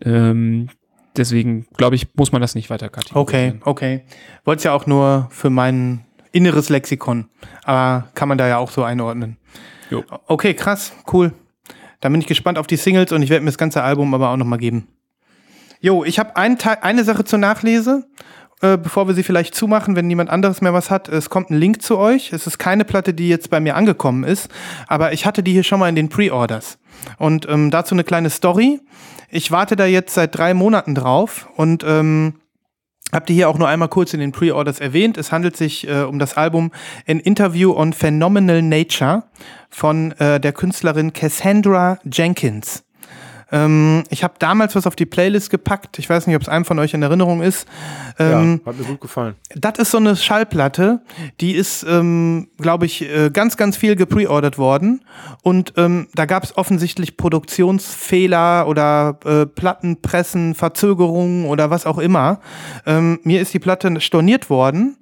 [0.00, 0.68] Ähm,
[1.16, 3.60] deswegen glaube ich, muss man das nicht weiter kategorisieren.
[3.64, 4.04] Okay, okay.
[4.44, 7.28] Wollte ja auch nur für mein inneres Lexikon,
[7.64, 9.36] aber kann man da ja auch so einordnen.
[9.90, 10.04] Jo.
[10.26, 11.32] Okay, krass, cool.
[12.00, 14.30] Dann bin ich gespannt auf die Singles und ich werde mir das ganze Album aber
[14.30, 14.86] auch nochmal geben.
[15.80, 18.04] Jo, ich habe ein eine Sache zur Nachlese,
[18.60, 21.08] äh, bevor wir sie vielleicht zumachen, wenn niemand anderes mehr was hat.
[21.08, 22.32] Es kommt ein Link zu euch.
[22.32, 24.48] Es ist keine Platte, die jetzt bei mir angekommen ist,
[24.86, 26.78] aber ich hatte die hier schon mal in den Pre-Orders.
[27.18, 28.80] Und ähm, dazu eine kleine Story.
[29.30, 32.34] Ich warte da jetzt seit drei Monaten drauf und ähm,
[33.10, 35.16] Habt ihr hier auch nur einmal kurz in den Pre-Orders erwähnt.
[35.16, 36.70] Es handelt sich äh, um das Album
[37.06, 39.24] An Interview on Phenomenal Nature
[39.70, 42.84] von äh, der Künstlerin Cassandra Jenkins.
[43.50, 45.98] Ähm, ich habe damals was auf die Playlist gepackt.
[45.98, 47.66] Ich weiß nicht, ob es einem von euch in Erinnerung ist.
[48.18, 49.34] Ähm, ja, hat mir gut gefallen.
[49.54, 51.00] Das ist so eine Schallplatte,
[51.40, 55.02] die ist, ähm, glaube ich, äh, ganz, ganz viel gepreordert worden.
[55.42, 62.40] Und ähm, da gab es offensichtlich Produktionsfehler oder äh, Plattenpressen, Verzögerungen oder was auch immer.
[62.86, 64.98] Ähm, mir ist die Platte storniert worden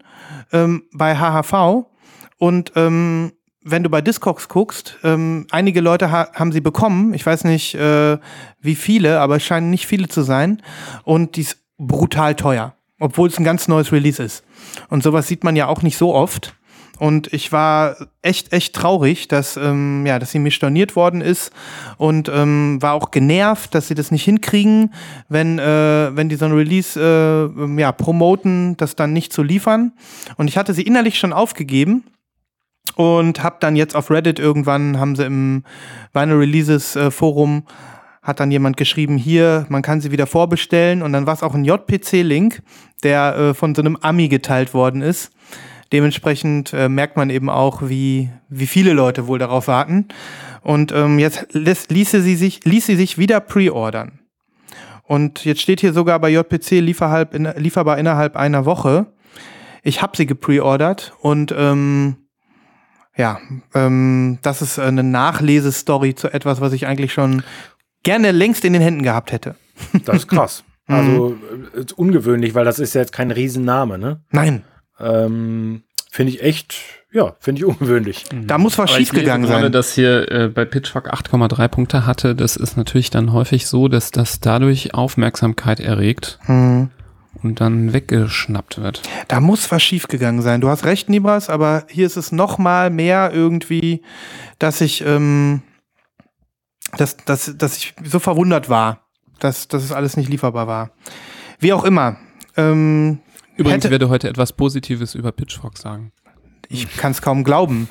[0.52, 1.86] ähm, bei HHV.
[2.38, 3.32] Und ähm,
[3.68, 7.12] wenn du bei Discogs guckst, ähm, einige Leute ha haben sie bekommen.
[7.14, 8.16] Ich weiß nicht, äh,
[8.60, 10.62] wie viele, aber es scheinen nicht viele zu sein.
[11.02, 14.44] Und die ist brutal teuer, obwohl es ein ganz neues Release ist.
[14.88, 16.54] Und sowas sieht man ja auch nicht so oft.
[16.98, 21.52] Und ich war echt, echt traurig, dass, ähm, ja, dass sie mir storniert worden ist
[21.98, 24.94] und ähm, war auch genervt, dass sie das nicht hinkriegen,
[25.28, 29.92] wenn, äh, wenn die so ein Release äh, ja, promoten, das dann nicht zu liefern.
[30.36, 32.04] Und ich hatte sie innerlich schon aufgegeben
[32.94, 35.64] und habe dann jetzt auf Reddit irgendwann haben sie im
[36.12, 37.64] Vinyl Releases äh, Forum
[38.26, 41.54] hat dann jemand geschrieben, hier, man kann sie wieder vorbestellen und dann war es auch
[41.54, 42.60] ein JPC-Link,
[43.04, 45.30] der äh, von so einem Ami geteilt worden ist.
[45.92, 50.08] Dementsprechend äh, merkt man eben auch, wie, wie viele Leute wohl darauf warten.
[50.62, 54.18] Und ähm, jetzt ließ, ließe sie sich, ließ sie sich wieder pre-ordern.
[55.04, 59.06] Und jetzt steht hier sogar bei JPC lieferhalb, in, lieferbar innerhalb einer Woche.
[59.84, 62.16] Ich habe sie gepreordert und ähm,
[63.16, 63.38] ja,
[63.74, 67.42] ähm, das ist eine Nachlesestory zu etwas, was ich eigentlich schon
[68.02, 69.56] gerne längst in den Händen gehabt hätte.
[70.04, 70.64] Das ist krass.
[70.86, 71.36] also
[71.74, 74.20] äh, ungewöhnlich, weil das ist ja jetzt kein Riesenname, ne?
[74.30, 74.62] Nein.
[75.00, 76.76] Ähm, finde ich echt,
[77.12, 78.24] ja, finde ich ungewöhnlich.
[78.46, 79.56] Da muss was schiefgegangen sein.
[79.56, 83.88] Gerade, dass hier äh, bei Pitchfork 8,3 Punkte hatte, das ist natürlich dann häufig so,
[83.88, 86.38] dass das dadurch Aufmerksamkeit erregt.
[86.46, 86.90] Mhm
[87.42, 89.02] und dann weggeschnappt wird.
[89.28, 90.60] Da muss was schiefgegangen sein.
[90.60, 94.02] Du hast recht, Nibras, aber hier ist es noch mal mehr irgendwie,
[94.58, 95.62] dass ich, ähm,
[96.96, 99.06] dass, dass, dass ich so verwundert war,
[99.38, 100.90] dass, dass es alles nicht lieferbar war.
[101.58, 102.16] Wie auch immer.
[102.56, 103.18] Ähm,
[103.56, 106.12] Übrigens hätte, werde heute etwas Positives über Pitchfork sagen.
[106.68, 107.88] Ich kann es kaum glauben.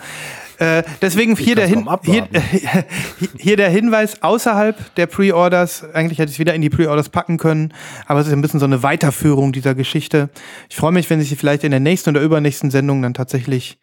[0.60, 2.28] Äh, deswegen hier der, Hin hier,
[3.38, 5.84] hier, der Hinweis außerhalb der Pre-Orders.
[5.94, 7.74] Eigentlich hätte ich es wieder in die Pre-Orders packen können,
[8.06, 10.30] aber es ist ein bisschen so eine Weiterführung dieser Geschichte.
[10.70, 13.80] Ich freue mich, wenn ich sie vielleicht in der nächsten oder übernächsten Sendung dann tatsächlich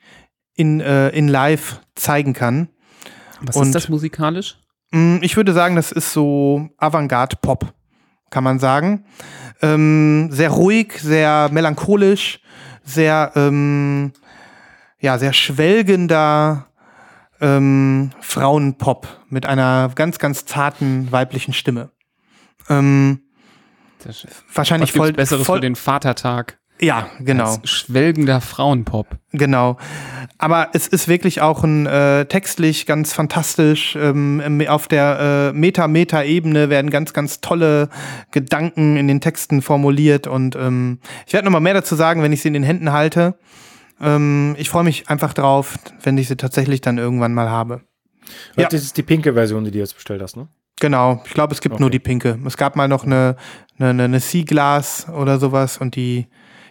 [0.55, 2.69] in, äh, in live zeigen kann.
[3.41, 4.57] Was Und, ist das musikalisch?
[4.93, 7.73] Mh, mm, ich würde sagen, das ist so Avantgarde-Pop,
[8.31, 9.05] kann man sagen.
[9.61, 12.41] Ähm, sehr ruhig, sehr melancholisch,
[12.85, 14.13] sehr ähm,
[15.03, 16.69] ja, sehr schwelgender
[17.41, 21.91] ähm, Frauenpop mit einer ganz, ganz zarten weiblichen Stimme.
[22.71, 23.21] Ähm,
[24.55, 26.59] wahrscheinlich voll Besseres voll, für den Vatertag.
[26.81, 27.59] Ja, genau.
[27.65, 29.07] Schwelgender Frauenpop.
[29.33, 29.77] Genau.
[30.39, 33.97] Aber es ist wirklich auch ein äh, textlich ganz fantastisch.
[33.97, 37.89] Ähm, auf der äh, Meta-Meta-Ebene werden ganz, ganz tolle
[38.31, 40.29] Gedanken in den Texten formuliert.
[40.29, 42.93] Und ähm, ich werde noch mal mehr dazu sagen, wenn ich sie in den Händen
[42.93, 43.37] halte.
[44.03, 47.83] Ähm, ich freue mich einfach drauf, wenn ich sie tatsächlich dann irgendwann mal habe.
[48.57, 48.69] Ja.
[48.69, 50.49] Das ist die pinke Version, die du jetzt bestellt hast, ne?
[50.81, 51.83] Genau, ich glaube, es gibt okay.
[51.83, 52.39] nur die pinke.
[52.45, 53.37] Es gab mal noch eine,
[53.79, 56.27] eine, eine Sea-Glas oder sowas und die,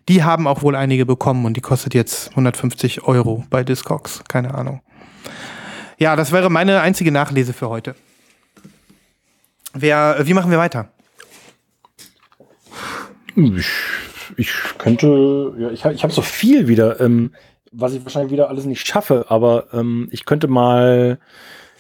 [0.09, 4.23] die haben auch wohl einige bekommen und die kostet jetzt 150 Euro bei Discogs.
[4.27, 4.81] Keine Ahnung.
[5.97, 7.95] Ja, das wäre meine einzige Nachlese für heute.
[9.73, 10.91] Wer, wie machen wir weiter?
[13.35, 13.69] Ich
[14.37, 17.33] ich könnte, ja, ich habe ich hab so viel wieder, ähm,
[17.71, 21.19] was ich wahrscheinlich wieder alles nicht schaffe, aber ähm, ich könnte mal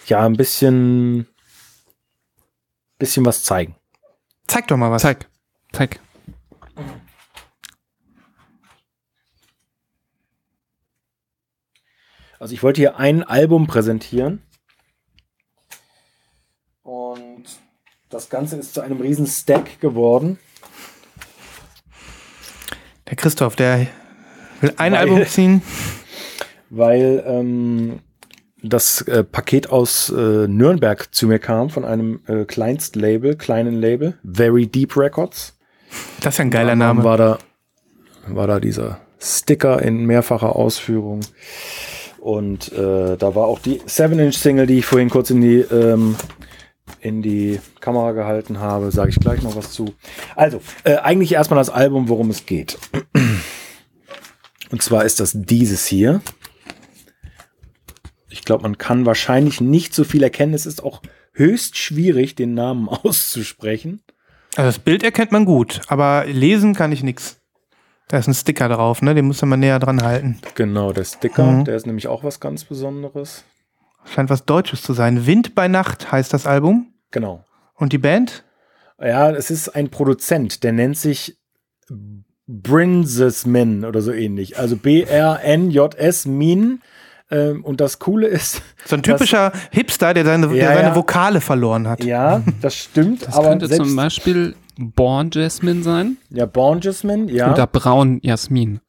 [0.07, 1.27] ja ein bisschen,
[2.97, 3.75] bisschen was zeigen.
[4.47, 5.01] Zeig doch mal was.
[5.01, 5.29] Zeig.
[5.71, 5.99] Zeig.
[12.39, 14.41] Also ich wollte hier ein Album präsentieren.
[16.81, 17.45] Und
[18.09, 20.39] das Ganze ist zu einem riesen Stack geworden.
[23.11, 23.87] Der Christoph, der
[24.61, 25.61] will ein Weil- Album ziehen.
[26.71, 27.99] weil ähm,
[28.63, 34.17] das äh, Paket aus äh, Nürnberg zu mir kam von einem äh, Kleinstlabel, kleinen Label,
[34.23, 35.57] Very Deep Records.
[36.21, 37.03] Das ist ja ein geiler Name.
[37.03, 37.39] War da,
[38.27, 41.19] war da dieser Sticker in mehrfacher Ausführung.
[42.19, 46.15] Und äh, da war auch die 7-Inch-Single, die ich vorhin kurz in die, ähm,
[46.99, 48.91] in die Kamera gehalten habe.
[48.91, 49.93] Sage ich gleich noch was zu.
[50.35, 52.77] Also, äh, eigentlich erstmal das Album, worum es geht.
[54.71, 56.21] Und zwar ist das dieses hier.
[58.29, 60.53] Ich glaube, man kann wahrscheinlich nicht so viel erkennen.
[60.53, 61.01] Es ist auch
[61.33, 64.01] höchst schwierig, den Namen auszusprechen.
[64.55, 67.37] Also das Bild erkennt man gut, aber lesen kann ich nichts.
[68.09, 69.15] Da ist ein Sticker drauf, ne?
[69.15, 70.39] Den muss man näher dran halten.
[70.55, 71.63] Genau, der Sticker, Mhm.
[71.65, 73.45] der ist nämlich auch was ganz Besonderes.
[74.05, 75.25] Scheint was Deutsches zu sein.
[75.25, 76.87] Wind bei Nacht heißt das Album.
[77.11, 77.45] Genau.
[77.75, 78.43] Und die Band?
[78.99, 81.37] Ja, es ist ein Produzent, der nennt sich
[82.47, 84.59] Brinsesman oder so ähnlich.
[84.59, 86.81] Also B-R-N-J-S Min.
[87.29, 90.95] Ähm, und das Coole ist, So ein typischer Hipster, der seine, Ja, der seine.
[90.95, 92.03] Vokale verloren hat.
[92.03, 96.81] ja, das stimmt, Das aber könnte selbst, zum Beispiel Born Jasmine sein ja, Born
[97.29, 97.53] ja.
[97.53, 98.81] oder Braun Jasmin.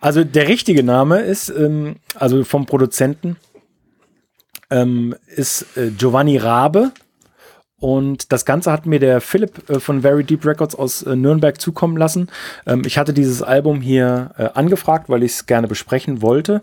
[0.00, 3.36] Also der richtige Name ist, ähm, also vom Produzenten,
[4.72, 6.92] ähm, ist äh, Giovanni Rabe.
[7.78, 11.60] Und das Ganze hat mir der Philipp äh, von Very Deep Records aus äh, Nürnberg
[11.60, 12.28] zukommen lassen.
[12.64, 16.62] Ähm, ich hatte dieses Album hier äh, angefragt, weil ich es gerne besprechen wollte.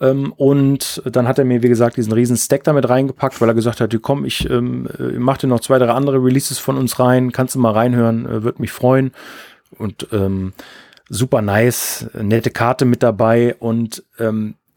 [0.00, 3.54] Ähm, und dann hat er mir, wie gesagt, diesen riesen Stack damit reingepackt, weil er
[3.54, 6.98] gesagt hat, komm, ich ähm, äh, mach dir noch zwei, drei andere Releases von uns
[6.98, 9.12] rein, kannst du mal reinhören, würde mich freuen.
[9.78, 10.54] Und ähm,
[11.10, 14.02] super nice, nette Karte mit dabei und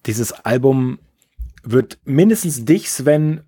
[0.05, 0.99] dieses Album
[1.71, 3.41] wird mindestens dich, Sven,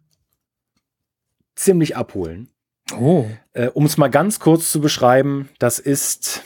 [1.55, 2.49] ziemlich abholen.
[2.97, 3.26] Oh.
[3.53, 6.43] Äh, um es mal ganz kurz zu beschreiben, das ist,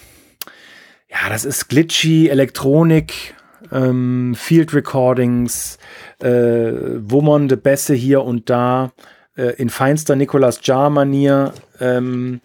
[1.09, 3.35] ja, das ist glitchy Elektronik,
[3.71, 5.77] ähm, Field Recordings,
[6.19, 8.91] äh, wummernde Bässe hier und da,
[9.35, 12.41] äh, in feinster Nicolas Jar-Manier ähm,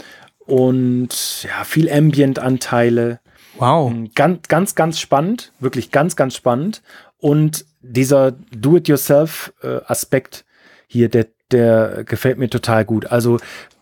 [0.46, 3.20] und ja, viel Ambient-Anteile.
[3.58, 3.92] Wow.
[4.14, 6.82] Ganz, ganz, ganz spannend, wirklich ganz, ganz spannend.
[7.18, 10.44] Und dieser Do-it-yourself-Aspekt
[10.86, 13.06] hier, der, der gefällt mir total gut.
[13.06, 13.38] Also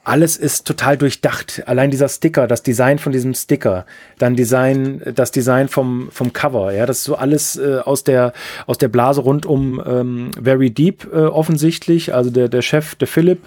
[0.07, 1.64] alles ist total durchdacht.
[1.66, 3.86] Allein dieser Sticker, das Design von diesem Sticker,
[4.18, 8.32] dann Design, das Design vom, vom Cover, ja, das ist so alles äh, aus der
[8.66, 12.14] aus der Blase rund um ähm, Very Deep äh, offensichtlich.
[12.14, 13.40] Also der der Chef, der Philipp,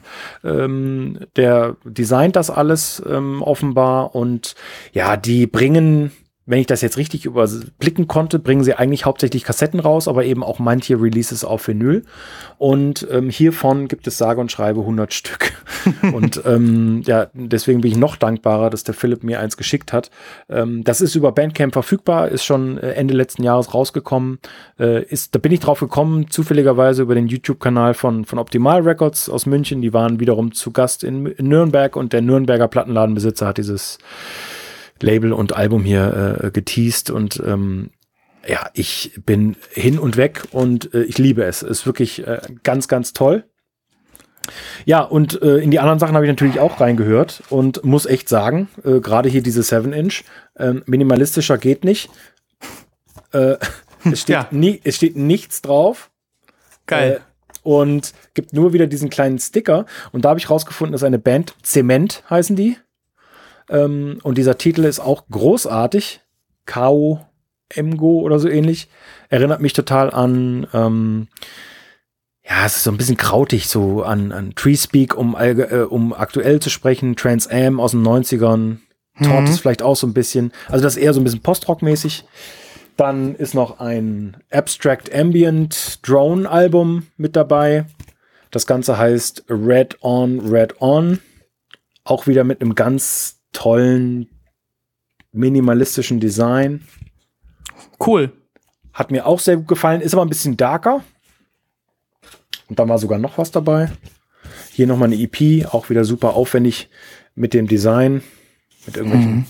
[0.43, 4.55] ähm, der designt das alles ähm, offenbar und
[4.91, 6.11] ja, die bringen
[6.49, 10.43] wenn ich das jetzt richtig überblicken konnte, bringen sie eigentlich hauptsächlich Kassetten raus, aber eben
[10.43, 12.03] auch manche Releases auf Vinyl.
[12.57, 15.53] Und ähm, hiervon gibt es sage und schreibe 100 Stück.
[16.11, 20.09] und ähm, ja, deswegen bin ich noch dankbarer, dass der Philipp mir eins geschickt hat.
[20.49, 24.39] Ähm, das ist über Bandcamp verfügbar, ist schon äh, Ende letzten Jahres rausgekommen.
[24.79, 29.29] Äh, ist, da bin ich drauf gekommen, zufälligerweise über den YouTube-Kanal von, von Optimal Records
[29.29, 29.83] aus München.
[29.83, 33.99] Die waren wiederum zu Gast in, in Nürnberg und der Nürnberger Plattenladenbesitzer hat dieses
[35.03, 37.91] Label und Album hier äh, geteased und ähm,
[38.47, 41.61] ja, ich bin hin und weg und äh, ich liebe es.
[41.61, 43.43] Ist wirklich äh, ganz, ganz toll.
[44.85, 48.29] Ja, und äh, in die anderen Sachen habe ich natürlich auch reingehört und muss echt
[48.29, 50.23] sagen, äh, gerade hier diese 7-Inch,
[50.55, 52.09] äh, minimalistischer geht nicht.
[53.31, 53.57] Äh,
[54.11, 54.47] es, steht Ja.
[54.51, 56.09] nie, es steht nichts drauf.
[56.87, 57.21] Geil.
[57.21, 57.29] Äh,
[57.61, 59.85] und gibt nur wieder diesen kleinen Sticker.
[60.11, 62.77] Und da habe ich rausgefunden, dass eine Band, Zement heißen die.
[63.69, 66.21] Ähm, und dieser Titel ist auch großartig.
[66.65, 67.25] Kao
[67.69, 68.89] Emgo oder so ähnlich.
[69.29, 71.27] Erinnert mich total an, ähm,
[72.43, 76.59] ja, es ist so ein bisschen krautig, so an, an Treespeak, um, äh, um aktuell
[76.59, 77.15] zu sprechen.
[77.15, 78.77] Trans Am aus den 90ern.
[79.21, 79.47] Tort Mhm.
[79.47, 80.51] ist vielleicht auch so ein bisschen.
[80.67, 82.23] Also das ist eher so ein bisschen Postrock-mäßig.
[82.97, 87.85] Dann ist noch ein Abstract Ambient Drone Album mit dabei.
[88.51, 91.19] Das Ganze heißt Red On, Red On.
[92.03, 94.29] Auch wieder mit einem ganz tollen
[95.31, 96.83] minimalistischen Design.
[98.05, 98.31] Cool.
[98.93, 100.01] Hat mir auch sehr gut gefallen.
[100.01, 101.03] Ist aber ein bisschen darker.
[102.67, 103.91] Und dann war sogar noch was dabei.
[104.73, 106.89] Hier nochmal eine EP, auch wieder super aufwendig
[107.35, 108.21] mit dem Design.
[108.85, 109.45] Mit irgendwelchen, Mhm.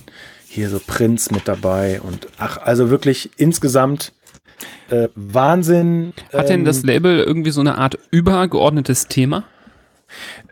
[0.47, 2.01] hier so Prints mit dabei.
[2.01, 4.13] Und ach, also wirklich insgesamt
[4.89, 6.13] äh, Wahnsinn.
[6.33, 9.45] Hat denn Ähm, das Label irgendwie so eine Art übergeordnetes Thema?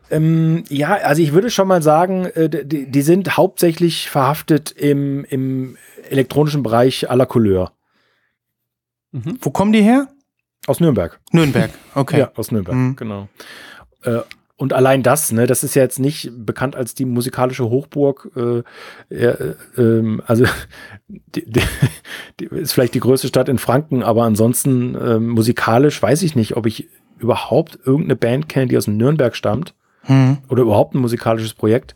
[0.10, 5.26] Ähm, ja, also ich würde schon mal sagen, äh, die, die sind hauptsächlich verhaftet im,
[5.26, 5.78] im
[6.10, 7.72] elektronischen Bereich à la Couleur.
[9.12, 10.08] Wo kommen die her?
[10.68, 11.20] Aus Nürnberg.
[11.32, 12.20] Nürnberg, okay.
[12.20, 12.96] Ja, aus Nürnberg, mhm.
[12.96, 13.30] genau.
[14.04, 14.20] Äh,
[14.58, 18.32] und allein das, ne, das ist ja jetzt nicht bekannt als die musikalische Hochburg.
[18.36, 18.64] Äh,
[19.14, 20.46] äh, äh, also
[21.08, 21.62] die, die,
[22.40, 26.58] die ist vielleicht die größte Stadt in Franken, aber ansonsten äh, musikalisch weiß ich nicht,
[26.58, 26.90] ob ich
[27.20, 29.74] überhaupt irgendeine Band kenne, die aus Nürnberg stammt
[30.08, 30.38] mhm.
[30.50, 31.96] oder überhaupt ein musikalisches Projekt.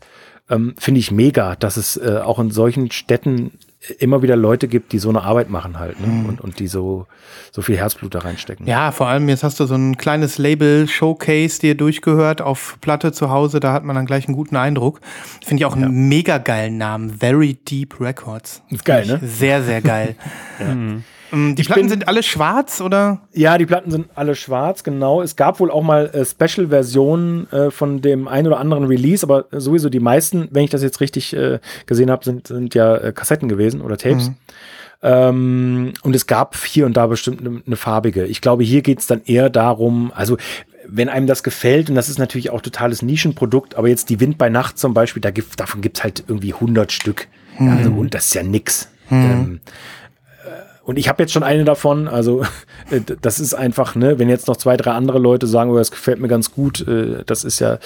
[0.50, 3.52] Ähm, Finde ich mega, dass es äh, auch in solchen Städten
[3.98, 6.06] immer wieder Leute gibt, die so eine Arbeit machen halt ne?
[6.06, 6.26] Mhm.
[6.26, 7.06] und, und die so,
[7.50, 8.66] so viel Herzblut da reinstecken.
[8.66, 13.30] Ja, vor allem jetzt hast du so ein kleines Label-Showcase dir durchgehört auf Platte zu
[13.30, 15.00] Hause, da hat man dann gleich einen guten Eindruck.
[15.44, 15.88] Finde ich auch einen ja.
[15.88, 18.62] mega geilen Namen, Very Deep Records.
[18.70, 19.20] Ist geil, ne?
[19.22, 20.14] Sehr, sehr geil.
[20.60, 20.74] ja.
[20.74, 21.04] mhm.
[21.32, 23.22] Ähm, die ich Platten bin, sind alle schwarz, oder?
[23.32, 25.22] Ja, die Platten sind alle schwarz, genau.
[25.22, 29.46] Es gab wohl auch mal äh, Special-Versionen äh, von dem einen oder anderen Release, aber
[29.50, 33.12] sowieso die meisten, wenn ich das jetzt richtig äh, gesehen habe, sind, sind ja äh,
[33.12, 34.28] Kassetten gewesen oder Tapes.
[34.28, 34.34] Mhm.
[35.04, 38.24] Ähm, und es gab hier und da bestimmt eine ne farbige.
[38.26, 40.36] Ich glaube, hier geht es dann eher darum, also
[40.86, 44.38] wenn einem das gefällt, und das ist natürlich auch totales Nischenprodukt, aber jetzt die Wind
[44.38, 47.28] bei Nacht zum Beispiel, da gibt, davon gibt es halt irgendwie 100 Stück.
[47.58, 47.68] Mhm.
[47.68, 48.88] Also, und das ist ja nix.
[49.10, 49.22] Mhm.
[49.22, 49.60] Ähm,
[50.84, 52.42] und ich habe jetzt schon eine davon, also
[52.90, 55.90] äh, das ist einfach, ne, wenn jetzt noch zwei, drei andere Leute sagen, oh, das
[55.90, 57.78] gefällt mir ganz gut, äh, das ist ja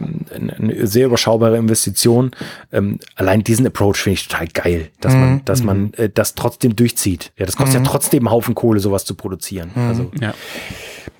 [0.00, 2.30] ähm, eine sehr überschaubare Investition.
[2.72, 5.44] Ähm, allein diesen Approach finde ich total geil, dass man, mhm.
[5.44, 5.92] dass man mhm.
[5.96, 7.32] äh, das trotzdem durchzieht.
[7.36, 7.86] Ja, das kostet mhm.
[7.86, 9.70] ja trotzdem einen Haufen Kohle, sowas zu produzieren.
[9.74, 9.88] Mhm.
[9.88, 10.34] Also, ja.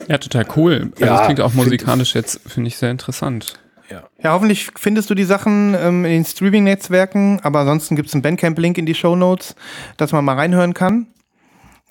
[0.09, 0.93] ja, total cool.
[0.95, 3.59] Also ja, das klingt auch musikalisch find, jetzt, finde ich, sehr interessant.
[3.91, 4.05] Ja.
[4.22, 8.22] ja, hoffentlich findest du die Sachen ähm, in den Streaming-Netzwerken, aber ansonsten gibt es einen
[8.22, 9.55] Bandcamp-Link in die Show Notes,
[9.99, 11.07] dass man mal reinhören kann.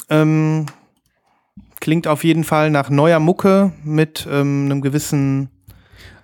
[0.09, 0.65] Ähm,
[1.79, 5.49] klingt auf jeden Fall nach neuer Mucke mit ähm, einem gewissen.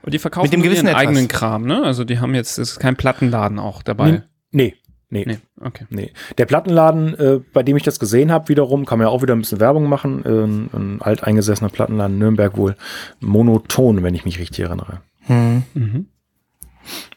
[0.01, 1.84] Und die verkaufen mit dem gewissen ihren eigenen Kram, ne?
[1.84, 4.23] Also die haben jetzt ist kein Plattenladen auch dabei.
[4.51, 4.75] Nee.
[5.11, 5.25] Nee.
[5.25, 5.86] Nee, okay.
[5.89, 6.11] Nee.
[6.38, 9.34] Der Plattenladen, äh, bei dem ich das gesehen habe, wiederum, kann man ja auch wieder
[9.34, 10.23] ein bisschen Werbung machen.
[10.23, 12.75] Äh, ein alteingesessener Plattenladen Nürnberg wohl.
[13.19, 15.01] Monoton, wenn ich mich richtig erinnere.
[15.21, 15.63] Hm.
[15.73, 16.05] Mhm.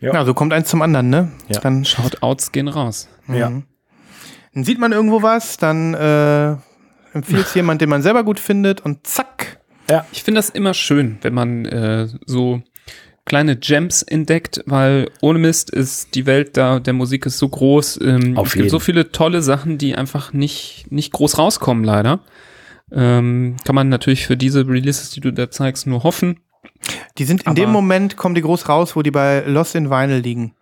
[0.00, 0.14] Ja.
[0.14, 1.32] ja, so kommt eins zum anderen, ne?
[1.48, 1.60] Ja.
[1.60, 3.08] Dann Shoutouts gehen raus.
[3.26, 3.34] Mhm.
[3.34, 3.52] Ja.
[4.55, 6.57] Dann sieht man irgendwo was, dann äh,
[7.14, 9.61] empfiehlt es jemand, den man selber gut findet und zack.
[9.90, 10.07] Ja.
[10.12, 12.62] Ich finde das immer schön, wenn man äh, so
[13.24, 18.00] kleine Gems entdeckt, weil ohne Mist ist die Welt da der Musik ist so groß.
[18.03, 22.20] Ähm, Auf es gibt so viele tolle Sachen, die einfach nicht, nicht groß rauskommen, leider.
[22.90, 26.40] Ähm, kann man natürlich für diese Releases, die du da zeigst, nur hoffen.
[27.18, 29.88] Die sind in Aber dem Moment, kommen die groß raus, wo die bei Lost in
[29.88, 30.55] Vinyl liegen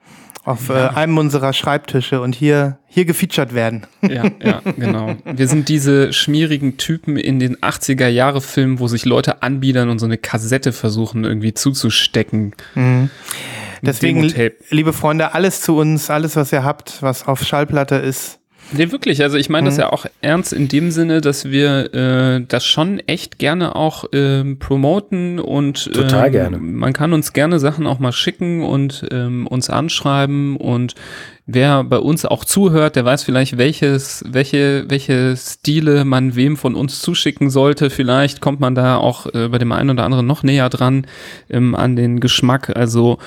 [0.45, 3.87] auf äh, einem unserer Schreibtische und hier, hier gefeatured werden.
[4.03, 5.17] Ja, ja, genau.
[5.25, 10.19] Wir sind diese schmierigen Typen in den 80er-Jahre-Filmen, wo sich Leute anbiedern und so eine
[10.19, 12.55] Kassette versuchen irgendwie zuzustecken.
[12.75, 13.11] Mhm.
[13.83, 14.33] Deswegen,
[14.71, 18.40] liebe Freunde, alles zu uns, alles, was ihr habt, was auf Schallplatte ist,
[18.73, 19.23] Nee, wirklich.
[19.23, 19.67] Also ich meine mhm.
[19.67, 24.05] das ja auch ernst in dem Sinne, dass wir äh, das schon echt gerne auch
[24.13, 26.59] ähm, promoten und total ähm, gerne.
[26.59, 30.95] Man kann uns gerne Sachen auch mal schicken und ähm, uns anschreiben und
[31.47, 36.75] wer bei uns auch zuhört, der weiß vielleicht, welches, welche, welche Stile man wem von
[36.75, 37.91] uns zuschicken sollte.
[37.91, 41.07] Vielleicht kommt man da auch äh, bei dem einen oder anderen noch näher dran
[41.49, 42.77] ähm, an den Geschmack.
[42.77, 43.19] Also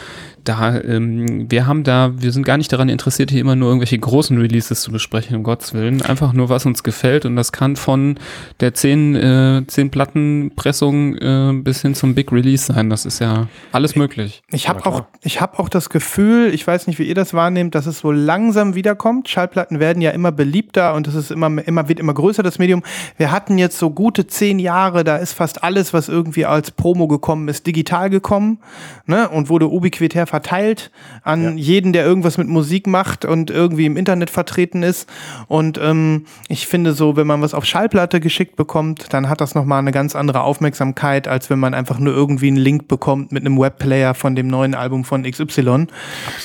[0.44, 3.98] da, ähm, wir haben da, wir sind gar nicht daran interessiert, hier immer nur irgendwelche
[3.98, 6.02] großen Releases zu besprechen, um Gottes Willen.
[6.02, 7.26] Einfach nur, was uns gefällt.
[7.26, 8.18] Und das kann von
[8.60, 12.90] der 10, äh, 10 Plattenpressung äh, bis hin zum Big Release sein.
[12.90, 14.44] Das ist ja alles möglich.
[14.52, 17.76] Ich habe auch, ich habe auch das Gefühl, ich weiß nicht, wie ihr das wahrnehmt,
[17.76, 19.30] dass es so langsam wiederkommt.
[19.30, 22.84] Schallplatten werden ja immer beliebter und es ist immer, immer, wird immer größer, das Medium.
[23.18, 27.08] Wir hatten jetzt so gute zehn Jahre, da ist fast alles, was irgendwie als Promo
[27.08, 28.60] gekommen ist, digital gekommen,
[29.06, 30.90] ne, und wurde ubiquitär verteilt
[31.22, 31.50] an ja.
[31.52, 35.08] jeden, der irgendwas mit Musik macht und irgendwie im Internet vertreten ist.
[35.48, 39.54] Und ähm, ich finde so, wenn man was auf Schallplatte geschickt bekommt, dann hat das
[39.54, 43.46] nochmal eine ganz andere Aufmerksamkeit, als wenn man einfach nur irgendwie einen Link bekommt mit
[43.46, 45.86] einem Webplayer von dem neuen Album von XY.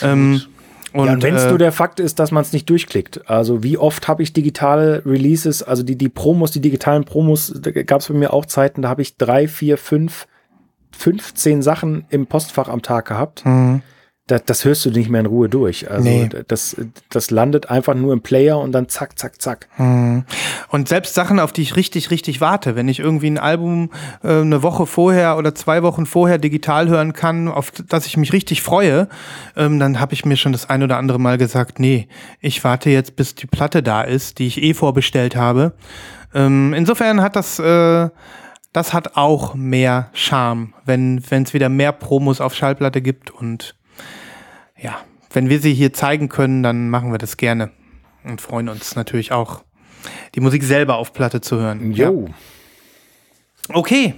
[0.03, 0.43] Ähm,
[0.93, 3.23] und, ja, wenn es äh, nur der Fakt ist, dass man es nicht durchklickt.
[3.31, 7.71] Also wie oft habe ich digitale Releases, also die, die Promos, die digitalen Promos, da
[7.71, 10.27] gab es bei mir auch Zeiten, da habe ich drei, vier, fünf
[10.99, 13.47] 15 Sachen im Postfach am Tag gehabt.
[13.47, 13.83] Mhm.
[14.27, 15.91] Das, das hörst du nicht mehr in Ruhe durch.
[15.91, 16.29] Also nee.
[16.49, 16.77] das,
[17.09, 19.69] das landet einfach nur im Player und dann zack, zack, zack.
[19.79, 20.25] Mhm.
[20.71, 23.91] Und selbst Sachen, auf die ich richtig, richtig warte, wenn ich irgendwie ein Album
[24.23, 28.33] äh, eine Woche vorher oder zwei Wochen vorher digital hören kann, auf das ich mich
[28.35, 29.09] richtig freue,
[29.57, 32.09] ähm, dann habe ich mir schon das ein oder andere Mal gesagt, nee,
[32.41, 35.73] ich warte jetzt, bis die Platte da ist, die ich eh vorbestellt habe.
[36.35, 38.09] Ähm, insofern hat das äh,
[38.73, 43.31] das hat auch mehr Charme, wenn es wieder mehr Promos auf Schallplatte gibt.
[43.31, 43.75] Und
[44.79, 44.99] ja,
[45.33, 47.71] wenn wir sie hier zeigen können, dann machen wir das gerne.
[48.25, 49.63] Und freuen uns natürlich auch,
[50.35, 51.93] die Musik selber auf Platte zu hören.
[51.93, 52.27] Jo.
[52.29, 52.35] Ja.
[53.75, 54.15] Okay,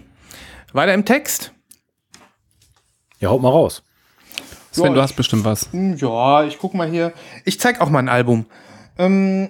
[0.73, 1.53] weiter im Text.
[3.19, 3.83] Ja, haut mal raus.
[4.71, 5.73] Sven, Ja, du hast bestimmt was.
[5.73, 7.13] Hm, Ja, ich guck mal hier.
[7.45, 8.47] Ich zeig auch mal ein Album.
[8.99, 9.49] Ähm,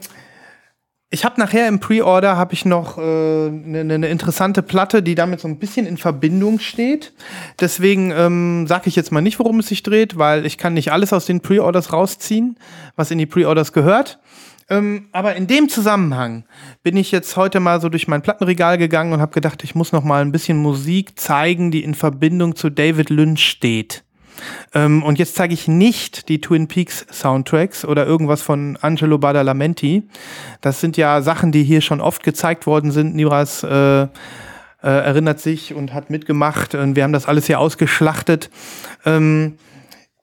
[1.13, 5.17] ich habe nachher im Pre-Order habe ich noch eine äh, ne, ne interessante Platte, die
[5.17, 7.13] damit so ein bisschen in Verbindung steht.
[7.59, 10.93] Deswegen ähm, sage ich jetzt mal nicht, worum es sich dreht, weil ich kann nicht
[10.93, 12.57] alles aus den Pre-Orders rausziehen,
[12.95, 14.21] was in die Pre-Orders gehört.
[14.69, 16.45] Ähm, aber in dem Zusammenhang
[16.85, 19.91] bin ich jetzt heute mal so durch mein Plattenregal gegangen und habe gedacht, ich muss
[19.91, 24.05] noch mal ein bisschen Musik zeigen, die in Verbindung zu David Lynch steht.
[24.75, 30.09] Ähm, und jetzt zeige ich nicht die Twin Peaks Soundtracks oder irgendwas von Angelo Badalamenti.
[30.61, 33.15] Das sind ja Sachen, die hier schon oft gezeigt worden sind.
[33.15, 34.09] Nibras äh, äh,
[34.83, 36.75] erinnert sich und hat mitgemacht.
[36.75, 38.51] Und wir haben das alles hier ausgeschlachtet.
[39.05, 39.59] Ähm,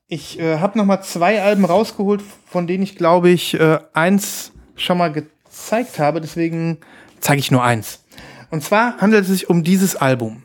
[0.08, 4.52] ich äh, habe noch mal zwei Alben rausgeholt, von denen ich glaube ich äh, eins
[4.76, 6.22] schon mal gezeigt habe.
[6.22, 6.78] Deswegen
[7.20, 8.04] zeige ich nur eins.
[8.50, 10.44] Und zwar handelt es sich um dieses Album.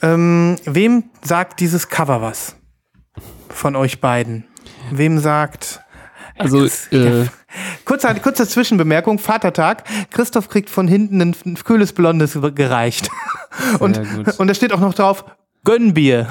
[0.00, 2.56] Ähm, wem sagt dieses Cover was?
[3.58, 4.44] Von euch beiden.
[4.92, 5.80] Wem sagt.
[6.38, 7.24] Also, äh,
[7.84, 9.82] Kurze, kurze Zwischenbemerkung: Vatertag.
[10.12, 11.34] Christoph kriegt von hinten ein
[11.64, 13.10] kühles Blondes gereicht.
[13.80, 13.98] Und,
[14.38, 15.24] und da steht auch noch drauf:
[15.64, 16.28] Gönnbier.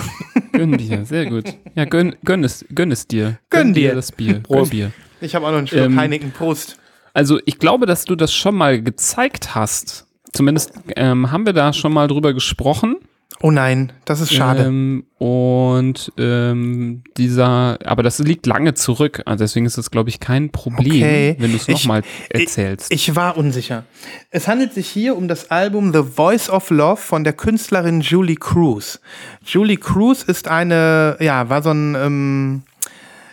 [0.54, 1.54] Gönn dir, sehr gut.
[1.76, 3.40] Ja, gönn, gönn, es, gönn es dir.
[3.50, 3.94] Gönn dir.
[3.94, 4.36] das Bier.
[4.36, 4.72] Gönn Prost.
[4.72, 4.94] Bier.
[5.20, 6.32] Ich habe auch noch einen Schluck Ähm, Heineken.
[6.32, 6.78] Prost.
[7.14, 10.08] Also ich glaube, dass du das schon mal gezeigt hast.
[10.32, 12.96] Zumindest ähm, haben wir da schon mal drüber gesprochen.
[13.40, 14.64] Oh nein, das ist schade.
[14.64, 19.22] Ähm, und ähm, dieser, aber das liegt lange zurück.
[19.26, 21.36] Also deswegen ist das, glaube ich, kein Problem, Okay.
[21.38, 22.92] wenn du es Ich- nochmal erzählst.
[22.92, 23.84] Ich war unsicher.
[24.32, 28.38] Es handelt sich hier um das Album The Voice of Love von der Künstlerin Julie
[28.38, 29.00] Cruz.
[29.46, 32.64] Julie Cruz ist eine, ja, war so ein, ähm,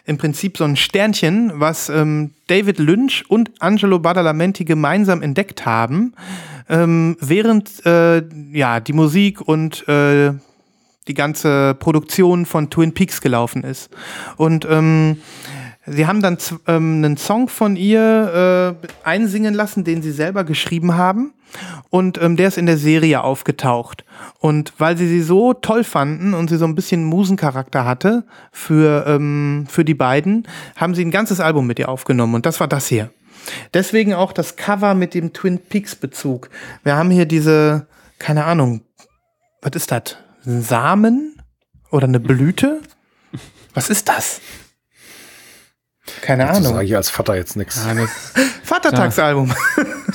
[0.05, 6.15] im Prinzip so ein Sternchen, was ähm, David Lynch und Angelo Badalamenti gemeinsam entdeckt haben,
[6.69, 10.33] ähm, während äh, ja die Musik und äh,
[11.09, 13.91] die ganze Produktion von Twin Peaks gelaufen ist.
[14.37, 15.19] Und ähm,
[15.87, 20.97] sie haben dann ähm, einen Song von ihr äh, einsingen lassen, den sie selber geschrieben
[20.97, 21.35] haben.
[21.89, 24.05] Und ähm, der ist in der Serie aufgetaucht.
[24.41, 29.07] Und weil sie sie so toll fanden und sie so ein bisschen Musencharakter hatte für,
[29.07, 32.35] ähm, für die beiden, haben sie ein ganzes Album mit ihr aufgenommen.
[32.35, 33.11] Und das war das hier.
[33.73, 36.51] Deswegen auch das Cover mit dem Twin Peaks Bezug.
[36.83, 37.87] Wir haben hier diese,
[38.19, 38.83] keine Ahnung,
[39.63, 40.17] was ist das?
[40.45, 41.41] Samen?
[41.91, 42.81] Oder eine Blüte?
[43.75, 44.41] Was ist das?
[46.21, 46.75] Keine Das Ahnung.
[46.75, 47.85] sage ich als Vater jetzt nichts.
[47.87, 48.11] Ja, das,
[48.63, 49.53] Vatertagsalbum.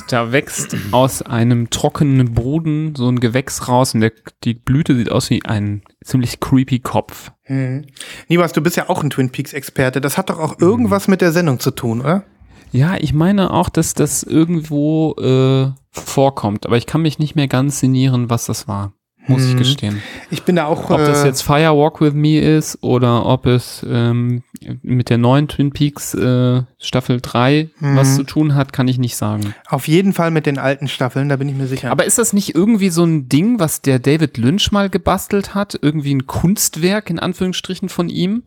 [0.08, 4.12] da wächst aus einem trockenen Boden so ein Gewächs raus und der,
[4.44, 7.32] die Blüte sieht aus wie ein ziemlich creepy Kopf.
[7.44, 7.86] Hm.
[8.28, 10.00] Nibas, du bist ja auch ein Twin Peaks Experte.
[10.00, 12.24] Das hat doch auch irgendwas mit der Sendung zu tun, oder?
[12.72, 17.48] Ja, ich meine auch, dass das irgendwo äh, vorkommt, aber ich kann mich nicht mehr
[17.48, 18.92] ganz sinnieren, was das war.
[19.26, 19.58] Muss ich Hm.
[19.58, 20.02] gestehen.
[20.30, 20.90] Ich bin da auch.
[20.90, 24.42] Ob das äh, jetzt Fire Walk With Me ist oder ob es ähm,
[24.82, 27.96] mit der neuen Twin Peaks äh, Staffel 3 Mhm.
[27.96, 29.54] was zu tun hat, kann ich nicht sagen.
[29.68, 31.90] auf jeden Fall mit den alten Staffeln, da bin ich mir sicher.
[31.90, 35.78] Aber ist das nicht irgendwie so ein Ding, was der David Lynch mal gebastelt hat?
[35.80, 38.42] Irgendwie ein Kunstwerk in Anführungsstrichen von ihm?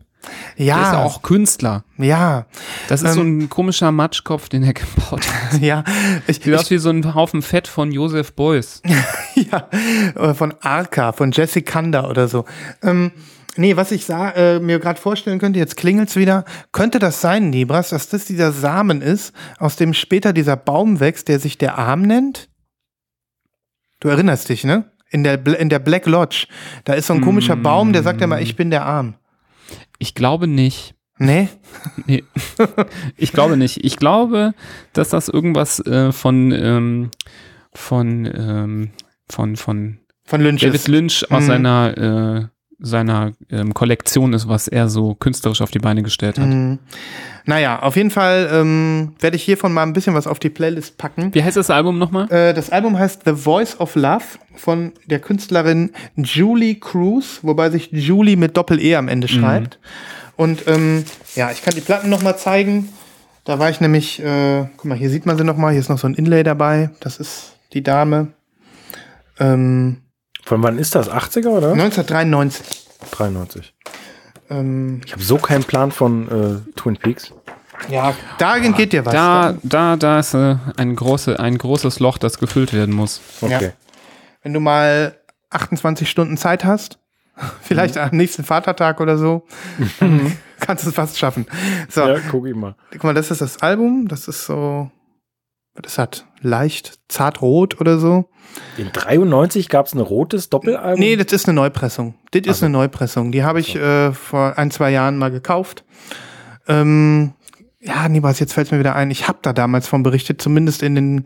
[0.58, 1.84] Der ist ja ja, auch Künstler.
[1.98, 2.46] ja,
[2.88, 5.60] Das ist so Ähm, ein komischer Matschkopf, den er gebaut hat.
[5.60, 5.84] ja.
[6.26, 8.82] Ich, aus ich, wie so ein Haufen Fett von Joseph Beuys.
[9.34, 9.68] ja,
[10.16, 12.44] äh, von Arca, von Jesse Kanda oder so.
[12.82, 13.12] Ähm,
[13.56, 17.50] nee, was ich sah, äh, mir gerade vorstellen könnte, jetzt klingelt's wieder, könnte das sein,
[17.50, 21.78] Nebras, dass das dieser Samen ist, aus dem später dieser Baum wächst, der sich der
[21.78, 22.48] Arm nennt?
[24.00, 24.84] Du erinnerst dich, ne?
[25.10, 26.46] In der, in der Black Lodge.
[26.84, 29.14] Da ist so ein komischer Baum, der sagt immer, ich bin der Arm.
[30.04, 30.94] Ich glaube nicht.
[31.16, 31.48] Nee?
[32.04, 32.24] Nee.
[33.16, 33.82] ich glaube nicht.
[33.82, 34.52] Ich glaube,
[34.92, 37.10] dass das irgendwas äh, von, ähm,
[37.72, 38.90] von, ähm,
[39.30, 40.88] von, von Von Lynch David.
[40.88, 41.46] Lynch aus Mhm.
[41.46, 42.53] seiner, äh,
[42.84, 46.46] seiner ähm, Kollektion ist, was er so künstlerisch auf die Beine gestellt hat.
[46.46, 46.78] Mhm.
[47.46, 50.96] Naja, auf jeden Fall ähm, werde ich hiervon mal ein bisschen was auf die Playlist
[50.96, 51.34] packen.
[51.34, 52.30] Wie heißt das Album nochmal?
[52.30, 54.24] Äh, das Album heißt The Voice of Love
[54.54, 59.78] von der Künstlerin Julie Cruz, wobei sich Julie mit Doppel-E am Ende schreibt.
[60.36, 61.04] Und ähm,
[61.34, 62.88] ja, ich kann die Platten noch mal zeigen.
[63.44, 65.70] Da war ich nämlich, äh, guck mal, hier sieht man sie noch mal.
[65.70, 66.90] Hier ist noch so ein Inlay dabei.
[67.00, 68.28] Das ist die Dame.
[69.38, 69.98] Ähm,
[70.44, 71.10] Von wann ist das?
[71.10, 71.72] 80er oder?
[71.72, 72.86] 1993.
[73.10, 73.74] 93.
[74.50, 76.28] Ähm, Ich habe so keinen Plan von
[76.66, 77.32] äh, Twin Peaks.
[77.88, 79.12] ja, darin geht dir was.
[79.14, 83.20] Da, da, da ist äh, ein, große, ein großes Loch, das gefüllt werden muss.
[83.40, 83.64] Okay.
[83.66, 83.72] Ja.
[84.42, 85.16] Wenn du mal
[85.50, 86.98] 28 Stunden Zeit hast,
[87.62, 89.46] vielleicht am nächsten Vatertag oder so,
[90.00, 91.46] dann kannst du es fast schaffen.
[91.88, 92.74] So, Ja, guck ich mal.
[92.92, 94.08] guck mal, das ist das Album.
[94.08, 94.90] Das ist so
[95.74, 98.28] das hat leicht zartrot oder so.
[98.76, 101.00] In 93 gab es ein rotes Doppelalbum?
[101.00, 102.14] Nee, das ist eine Neupressung.
[102.30, 102.66] Das ist Also.
[102.66, 103.32] eine Neupressung.
[103.32, 105.84] Die habe ich äh, vor ein, zwei Jahren mal gekauft.
[106.68, 107.32] Ähm,
[107.80, 109.10] ja, nee, was jetzt fällt mir wieder ein.
[109.10, 111.24] Ich habe da damals von berichtet, zumindest in den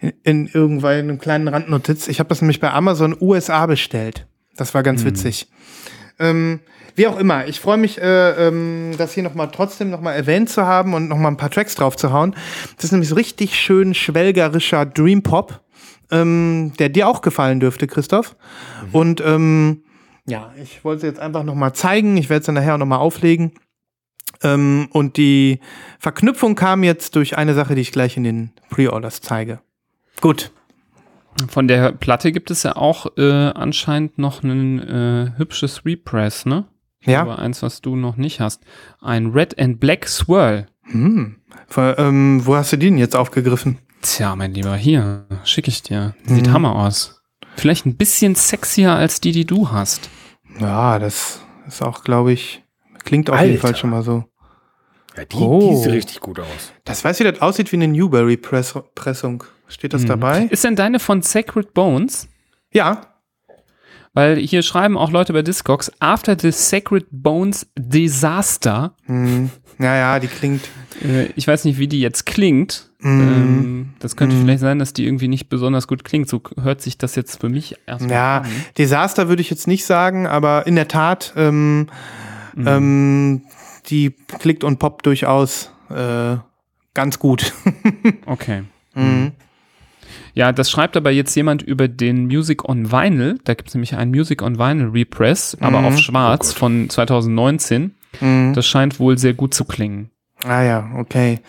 [0.00, 2.08] in, in irgendwann in einem kleinen Randnotiz.
[2.08, 4.26] Ich habe das nämlich bei Amazon USA bestellt.
[4.56, 5.48] Das war ganz witzig.
[6.18, 6.60] Ähm,
[6.98, 10.66] wie auch immer, ich freue mich, äh, ähm, das hier nochmal trotzdem nochmal erwähnt zu
[10.66, 12.34] haben und nochmal ein paar Tracks drauf zu hauen.
[12.76, 15.60] Das ist nämlich so richtig schön schwelgerischer Dream Pop,
[16.10, 18.36] ähm, der dir auch gefallen dürfte, Christoph.
[18.92, 19.84] Und ähm,
[20.26, 22.16] ja, ich wollte es jetzt einfach nochmal zeigen.
[22.16, 23.52] Ich werde es dann nachher auch nochmal auflegen.
[24.42, 25.60] Ähm, und die
[25.98, 29.60] Verknüpfung kam jetzt durch eine Sache, die ich gleich in den Pre-Orders zeige.
[30.20, 30.52] Gut.
[31.48, 36.66] Von der Platte gibt es ja auch äh, anscheinend noch ein äh, hübsches Repress, ne?
[37.04, 37.22] Ja.
[37.22, 38.62] Aber eins, was du noch nicht hast.
[39.00, 40.66] Ein Red and Black Swirl.
[40.84, 41.36] Hm.
[41.76, 43.78] Ähm, wo hast du den jetzt aufgegriffen?
[44.02, 46.14] Tja, mein Lieber, hier, schicke ich dir.
[46.24, 46.52] Sieht Mhm.
[46.52, 47.22] Hammer aus.
[47.56, 50.08] Vielleicht ein bisschen sexier als die, die du hast.
[50.60, 52.62] Ja, das ist auch, glaube ich,
[53.04, 53.60] klingt auf jeden Alter.
[53.60, 54.24] Fall schon mal so.
[55.16, 55.70] Ja, die, Oh.
[55.72, 56.72] die sieht richtig gut aus.
[56.84, 59.44] Das weiß, wie das aussieht wie eine Newberry-Pressung.
[59.66, 60.06] Steht das Mhm.
[60.06, 60.42] dabei?
[60.44, 62.28] Ist denn deine von Sacred Bones?
[62.72, 63.00] Ja.
[64.14, 69.50] Weil hier schreiben auch Leute bei Discogs, after the Sacred Bones Disaster, Hm.
[69.78, 70.68] Ja, ja, die klingt.
[71.04, 72.90] äh, ich weiß nicht, wie die jetzt klingt.
[73.00, 74.40] Ähm, das könnte Mhm.
[74.40, 76.28] vielleicht sein, dass die irgendwie nicht besonders gut klingt.
[76.28, 78.50] So hört sich das jetzt für mich erstmal Ja, an.
[78.76, 81.86] Desaster würde ich jetzt nicht sagen, aber in der Tat, ähm,
[82.56, 82.66] Mhm.
[82.66, 83.42] ähm,
[83.88, 86.36] die klickt und poppt durchaus äh,
[86.94, 87.52] ganz gut.
[88.26, 88.64] Okay.
[88.94, 89.30] Mhm.
[90.34, 93.38] Ja, das schreibt aber jetzt jemand über den Music on Vinyl.
[93.44, 95.84] Da gibt es nämlich einen Music on Vinyl Repress, aber Mhm.
[95.86, 97.94] auf schwarz von 2019.
[98.20, 98.52] Mhm.
[98.54, 100.10] Das scheint wohl sehr gut zu klingen.
[100.44, 101.40] Ah ja, okay.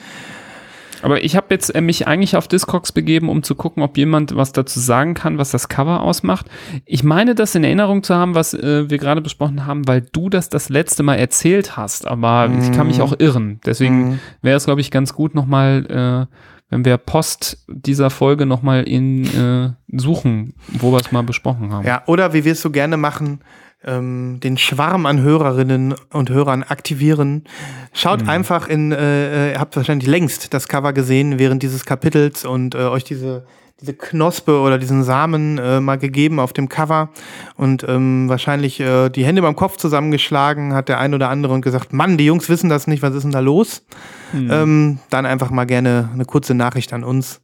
[1.01, 4.35] Aber ich habe jetzt äh, mich eigentlich auf Discogs begeben, um zu gucken, ob jemand
[4.35, 6.47] was dazu sagen kann, was das Cover ausmacht.
[6.85, 10.29] Ich meine, das in Erinnerung zu haben, was äh, wir gerade besprochen haben, weil du
[10.29, 12.05] das das letzte Mal erzählt hast.
[12.05, 13.03] Aber ich kann mich Mhm.
[13.03, 13.61] auch irren.
[13.65, 14.19] Deswegen Mhm.
[14.41, 16.35] wäre es, glaube ich, ganz gut nochmal, äh,
[16.69, 21.85] wenn wir Post dieser Folge nochmal in äh, suchen, wo wir es mal besprochen haben.
[21.85, 23.39] Ja, oder wie wir es so gerne machen,
[23.83, 27.45] ähm, den Schwarm an Hörerinnen und Hörern aktivieren.
[27.93, 28.29] Schaut Mhm.
[28.29, 32.79] einfach in, äh, ihr habt wahrscheinlich längst das Cover gesehen während dieses Kapitels und äh,
[32.79, 33.45] euch diese,
[33.79, 37.09] diese Knospe oder diesen Samen äh, mal gegeben auf dem Cover
[37.55, 41.61] und ähm, wahrscheinlich äh, die Hände beim Kopf zusammengeschlagen, hat der ein oder andere und
[41.61, 43.85] gesagt, Mann, die Jungs wissen das nicht, was ist denn da los?
[44.33, 44.51] Mhm.
[44.51, 47.39] Ähm, dann einfach mal gerne eine kurze Nachricht an uns.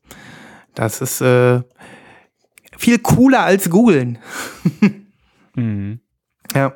[0.73, 1.61] Das ist äh,
[2.77, 4.17] viel cooler als googeln.
[5.57, 6.01] Mhm.
[6.55, 6.73] Ja.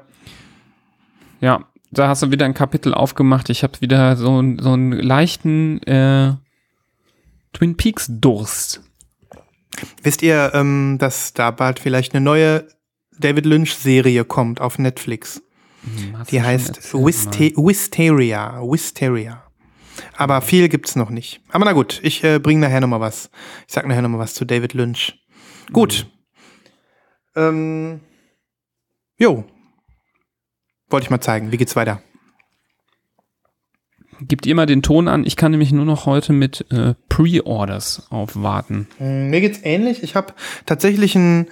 [1.42, 3.50] Ja, da hast du wieder ein Kapitel aufgemacht.
[3.50, 6.34] Ich habe wieder so, so einen leichten äh,
[7.54, 8.82] Twin Peaks Durst.
[10.04, 12.68] Wisst ihr, ähm, dass da bald vielleicht eine neue
[13.18, 15.42] David Lynch-Serie kommt auf Netflix?
[15.84, 18.62] Hm, Die heißt erzählt Wiste Wisteria.
[18.62, 19.44] Wisteria.
[20.16, 21.42] Aber viel gibt's noch nicht.
[21.50, 23.30] Aber na gut, ich äh, bringe nachher noch mal was.
[23.68, 25.18] Ich sag nachher noch mal was zu David Lynch.
[25.72, 26.08] Gut.
[27.36, 28.02] Ähm,
[29.18, 29.46] jo.
[30.90, 31.52] Wollte ich mal zeigen.
[31.52, 32.02] Wie geht's weiter?
[34.22, 35.26] Gebt ihr mal den Ton an.
[35.26, 38.88] Ich kann nämlich nur noch heute mit äh, Pre-Orders aufwarten.
[39.00, 40.04] Mm, Mir geht's ähnlich.
[40.04, 40.34] Ich habe
[40.66, 41.48] tatsächlich einen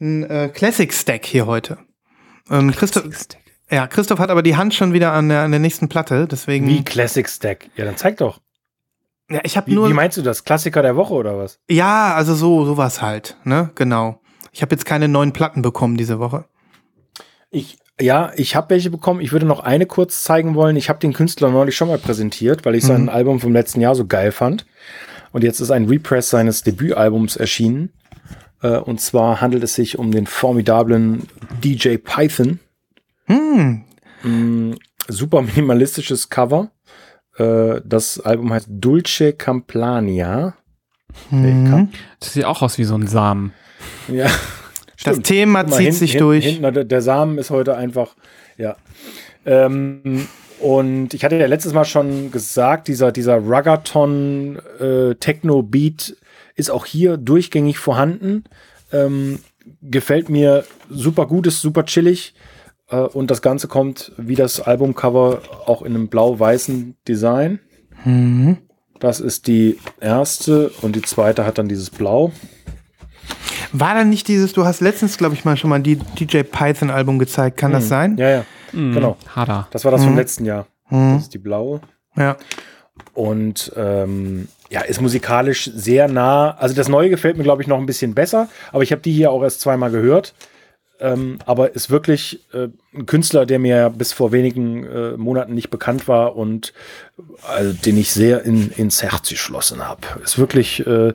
[0.00, 1.78] äh, Classic-Stack hier heute.
[2.48, 3.04] Ähm, Christoph,
[3.70, 6.66] ja, Christoph hat aber die Hand schon wieder an der, an der nächsten Platte, deswegen.
[6.68, 7.68] Wie Classic Stack.
[7.76, 8.40] Ja, dann zeig doch.
[9.28, 9.88] Ja, ich habe Wie, nur.
[9.90, 10.44] wie meinst du das?
[10.44, 11.58] Klassiker der Woche oder was?
[11.68, 13.70] ja, also so sowas halt, ne?
[13.74, 14.20] Genau.
[14.52, 16.44] Ich habe jetzt keine neuen Platten bekommen diese Woche.
[17.50, 19.20] Ich, ja, ich habe welche bekommen.
[19.20, 20.76] Ich würde noch eine kurz zeigen wollen.
[20.76, 23.08] Ich habe den Künstler neulich schon mal präsentiert, weil ich sein Mhm.
[23.08, 24.66] Album vom letzten Jahr so geil fand.
[25.32, 27.90] Und jetzt ist ein Repress seines Debütalbums erschienen.
[28.62, 31.26] Äh, und zwar handelt es sich um den formidablen
[31.62, 32.58] DJ Python.
[33.26, 33.84] Hm.
[34.22, 34.72] Mm,
[35.08, 36.70] super minimalistisches Cover.
[37.38, 40.54] Äh, das Album heißt Dulce Camplania.
[41.30, 41.88] Mhm.
[42.20, 43.52] Das sieht auch aus wie so ein Samen.
[44.08, 44.28] Ja.
[45.04, 45.26] Das Stimmt.
[45.26, 46.44] Thema Guck mal, zieht hinten- sich hinten- durch.
[46.46, 48.16] Hinten, der, Samen ist heute einfach,
[48.56, 48.76] ja.
[49.44, 50.26] Ähm,
[50.60, 56.16] und ich hatte ja letztes Mal schon gesagt, dieser, dieser Ruggathon äh, Techno-Beat
[56.54, 58.44] ist auch hier durchgängig vorhanden.
[58.92, 59.40] Ähm,
[59.82, 62.34] gefällt mir super gut, ist super chillig.
[62.88, 67.60] Äh, und das Ganze kommt wie das Albumcover auch in einem blau-weißen Design.
[68.04, 68.56] Mhm.
[68.98, 72.32] Das ist die erste und die zweite hat dann dieses Blau.
[73.72, 76.90] War da nicht dieses, du hast letztens, glaube ich, mal schon mal die DJ Python
[76.90, 78.16] Album gezeigt, kann das sein?
[78.16, 78.94] Ja, ja, Mhm.
[78.94, 79.16] genau.
[79.34, 79.68] Hada.
[79.70, 80.18] Das war das vom Mhm.
[80.18, 80.66] letzten Jahr.
[80.90, 81.14] Mhm.
[81.14, 81.80] Das ist die blaue.
[82.16, 82.36] Ja.
[83.12, 86.56] Und ähm, ja, ist musikalisch sehr nah.
[86.58, 89.12] Also das Neue gefällt mir, glaube ich, noch ein bisschen besser, aber ich habe die
[89.12, 90.34] hier auch erst zweimal gehört.
[90.98, 95.68] Ähm, aber ist wirklich äh, ein Künstler, der mir bis vor wenigen äh, Monaten nicht
[95.68, 96.72] bekannt war und
[97.46, 100.00] also, den ich sehr in, ins Herz geschlossen habe.
[100.24, 101.12] Ist wirklich äh,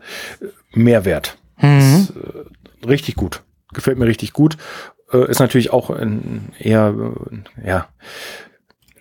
[0.74, 1.38] Mehrwert.
[1.62, 1.80] Mhm.
[1.80, 3.41] Ist, äh, richtig gut.
[3.74, 4.57] Gefällt mir richtig gut.
[5.12, 6.93] Äh, ist natürlich auch ein eher,
[7.62, 7.88] äh, ja,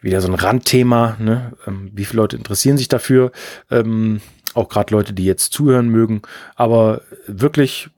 [0.00, 1.16] wieder so ein Randthema.
[1.18, 1.52] Ne?
[1.66, 3.32] Ähm, wie viele Leute interessieren sich dafür?
[3.70, 4.20] Ähm,
[4.54, 6.22] auch gerade Leute, die jetzt zuhören mögen.
[6.56, 7.90] Aber wirklich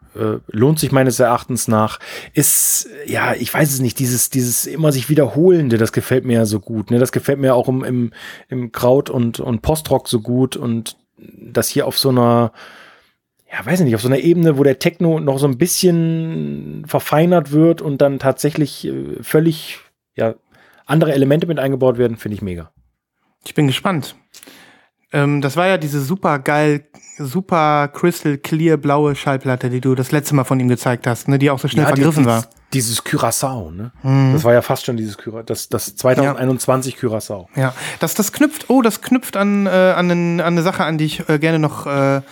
[0.48, 1.98] lohnt sich meines Erachtens nach.
[2.34, 6.44] Ist, ja, ich weiß es nicht, dieses, dieses immer sich wiederholende, das gefällt mir ja
[6.44, 6.90] so gut.
[6.90, 6.98] Ne?
[6.98, 8.12] Das gefällt mir auch im, im,
[8.50, 10.54] im Kraut- und, und Postrock so gut.
[10.54, 12.52] Und das hier auf so einer,
[13.52, 16.84] ja, weiß ich nicht, auf so einer Ebene, wo der Techno noch so ein bisschen
[16.86, 19.78] verfeinert wird und dann tatsächlich äh, völlig,
[20.14, 20.34] ja,
[20.86, 22.72] andere Elemente mit eingebaut werden, finde ich mega.
[23.44, 24.16] Ich bin gespannt.
[25.12, 26.86] Ähm, das war ja diese super geil,
[27.18, 31.38] super crystal clear blaue Schallplatte, die du das letzte Mal von ihm gezeigt hast, ne,
[31.38, 32.46] die auch so schnell ja, vergriffen die, war.
[32.72, 33.92] Dieses Curaçao, ne?
[34.02, 34.32] Mhm.
[34.32, 37.08] Das war ja fast schon dieses Cura das, das 2021 ja.
[37.08, 37.48] Curaçao.
[37.54, 41.04] Ja, das, das knüpft, oh, das knüpft an, äh, an, an eine Sache an, die
[41.04, 42.22] ich äh, gerne noch äh,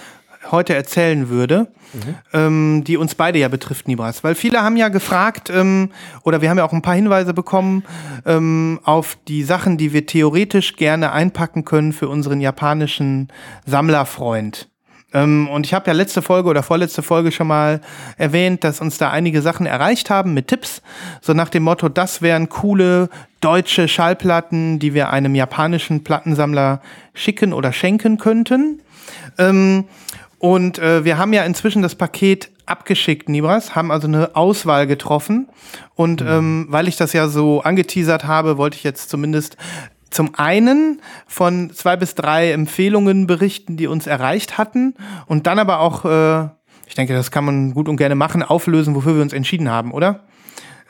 [0.52, 2.14] heute erzählen würde, mhm.
[2.32, 4.24] ähm, die uns beide ja betrifft, Nibras.
[4.24, 5.90] Weil viele haben ja gefragt, ähm,
[6.22, 7.84] oder wir haben ja auch ein paar Hinweise bekommen
[8.26, 13.28] ähm, auf die Sachen, die wir theoretisch gerne einpacken können für unseren japanischen
[13.66, 14.70] Sammlerfreund.
[15.12, 17.80] Ähm, und ich habe ja letzte Folge oder vorletzte Folge schon mal
[18.16, 20.82] erwähnt, dass uns da einige Sachen erreicht haben mit Tipps.
[21.20, 23.08] So nach dem Motto, das wären coole
[23.40, 26.80] deutsche Schallplatten, die wir einem japanischen Plattensammler
[27.14, 28.82] schicken oder schenken könnten.
[29.38, 29.84] Ähm,
[30.40, 35.48] und äh, wir haben ja inzwischen das Paket abgeschickt, Nibras, haben also eine Auswahl getroffen.
[35.94, 36.28] Und mhm.
[36.28, 39.58] ähm, weil ich das ja so angeteasert habe, wollte ich jetzt zumindest
[40.08, 44.94] zum einen von zwei bis drei Empfehlungen berichten, die uns erreicht hatten.
[45.26, 46.48] Und dann aber auch, äh,
[46.86, 49.92] ich denke, das kann man gut und gerne machen, auflösen, wofür wir uns entschieden haben,
[49.92, 50.24] oder?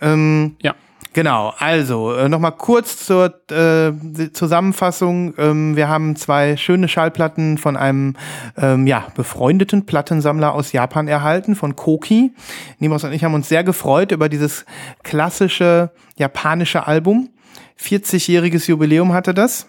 [0.01, 0.77] Ähm, ja.
[1.13, 3.93] Genau, also äh, nochmal kurz zur äh,
[4.33, 5.35] Zusammenfassung.
[5.39, 8.15] Ähm, wir haben zwei schöne Schallplatten von einem
[8.57, 12.33] ähm, ja, befreundeten Plattensammler aus Japan erhalten, von Koki.
[12.79, 14.65] Nimos und ich haben uns sehr gefreut über dieses
[15.03, 17.31] klassische japanische Album.
[17.81, 19.69] 40-jähriges Jubiläum hatte das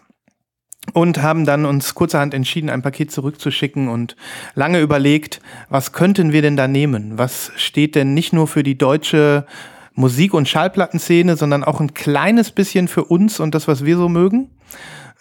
[0.93, 4.15] und haben dann uns kurzerhand entschieden, ein Paket zurückzuschicken und
[4.53, 7.17] lange überlegt, was könnten wir denn da nehmen?
[7.17, 9.47] Was steht denn nicht nur für die deutsche
[9.93, 14.09] Musik- und Schallplattenszene, sondern auch ein kleines bisschen für uns und das, was wir so
[14.09, 14.49] mögen.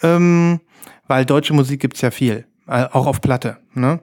[0.03, 0.61] Ähm,
[1.09, 3.59] weil deutsche Musik gibt's ja viel, äh, auch auf Platte.
[3.75, 4.01] Ne?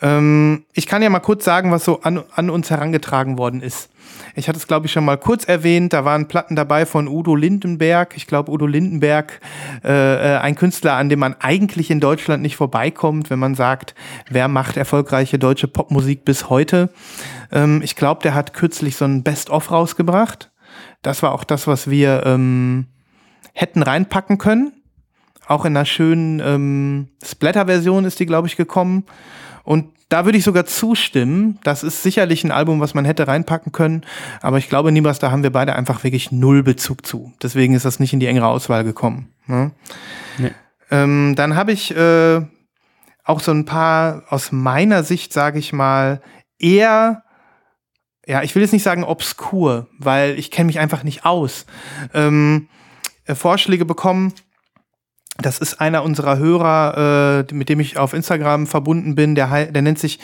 [0.00, 3.90] Ähm, ich kann ja mal kurz sagen, was so an, an uns herangetragen worden ist.
[4.34, 5.92] Ich hatte es, glaube ich, schon mal kurz erwähnt.
[5.92, 8.16] Da waren Platten dabei von Udo Lindenberg.
[8.16, 9.40] Ich glaube, Udo Lindenberg,
[9.84, 13.94] äh, äh, ein Künstler, an dem man eigentlich in Deutschland nicht vorbeikommt, wenn man sagt,
[14.28, 16.90] wer macht erfolgreiche deutsche Popmusik bis heute.
[17.52, 20.50] Ähm, ich glaube, der hat kürzlich so ein Best-of rausgebracht.
[21.02, 22.86] Das war auch das, was wir ähm,
[23.52, 24.72] hätten reinpacken können.
[25.46, 29.04] Auch in einer schönen ähm, Splatter-Version ist die, glaube ich, gekommen.
[29.64, 31.58] Und da würde ich sogar zustimmen.
[31.62, 34.04] Das ist sicherlich ein Album, was man hätte reinpacken können.
[34.40, 37.32] Aber ich glaube, Nibas, da haben wir beide einfach wirklich null Bezug zu.
[37.42, 39.32] Deswegen ist das nicht in die engere Auswahl gekommen.
[39.46, 39.72] Ne?
[40.38, 40.52] Nee.
[40.90, 42.40] Ähm, dann habe ich äh,
[43.24, 46.22] auch so ein paar aus meiner Sicht, sage ich mal,
[46.58, 47.22] eher
[48.28, 51.64] ja, ich will jetzt nicht sagen obskur, weil ich kenne mich einfach nicht aus.
[52.12, 52.68] Ähm,
[53.24, 54.34] äh, Vorschläge bekommen,
[55.40, 59.36] das ist einer unserer Hörer, äh, mit dem ich auf Instagram verbunden bin.
[59.36, 60.18] Der, der nennt sich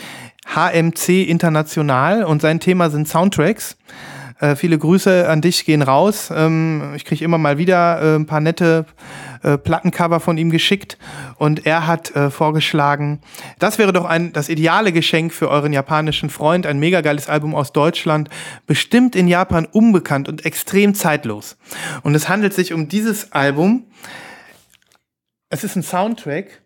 [0.46, 3.76] HMC International und sein Thema sind Soundtracks.
[4.40, 6.30] Äh, viele Grüße an dich gehen raus.
[6.34, 8.86] Ähm, ich kriege immer mal wieder äh, ein paar nette
[9.44, 10.98] äh, Plattencover von ihm geschickt
[11.36, 13.20] und er hat äh, vorgeschlagen,
[13.60, 17.54] das wäre doch ein, das ideale Geschenk für euren japanischen Freund, ein mega geiles Album
[17.54, 18.30] aus Deutschland,
[18.66, 21.56] bestimmt in Japan unbekannt und extrem zeitlos.
[22.02, 23.84] Und es handelt sich um dieses Album,
[25.50, 26.62] es ist ein Soundtrack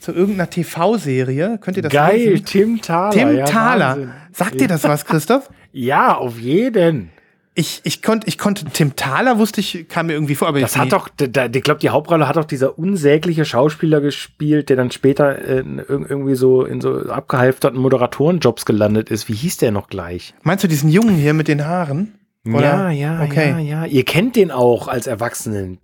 [0.00, 1.58] zu irgendeiner TV-Serie.
[1.60, 2.44] Könnt ihr das Geil, wissen?
[2.44, 3.10] Tim Thaler.
[3.10, 3.90] Tim ja, Thaler.
[3.90, 4.12] Wahnsinn.
[4.32, 5.50] Sagt dir das was, Christoph?
[5.72, 7.10] ja, auf jeden.
[7.54, 10.76] Ich, ich, konnt, ich konnte, Tim Thaler wusste ich, kam mir irgendwie vor, aber Das
[10.76, 15.36] hat doch, ich glaube, die Hauptrolle hat doch dieser unsägliche Schauspieler gespielt, der dann später
[15.36, 19.28] in, irgendwie so in so abgehalfterten Moderatorenjobs gelandet ist.
[19.28, 20.34] Wie hieß der noch gleich?
[20.42, 22.14] Meinst du diesen Jungen hier mit den Haaren?
[22.46, 22.60] Oder?
[22.60, 23.50] Ja, ja, okay.
[23.50, 23.84] ja, ja.
[23.86, 25.80] Ihr kennt den auch als Erwachsenen.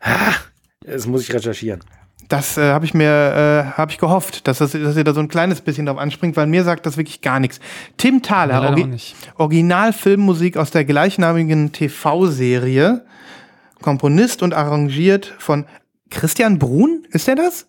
[0.00, 0.34] Ah,
[0.90, 1.80] das muss ich recherchieren.
[2.28, 3.08] Das äh, habe ich mir
[3.74, 6.36] äh, habe ich gehofft, dass, das, dass ihr da so ein kleines bisschen drauf anspringt,
[6.36, 7.58] weil mir sagt das wirklich gar nichts.
[7.96, 8.98] Tim Thaler, Orgi
[9.36, 13.04] Originalfilmmusik aus der gleichnamigen TV-Serie,
[13.82, 15.64] Komponist und arrangiert von
[16.10, 17.66] Christian Brun, ist der das?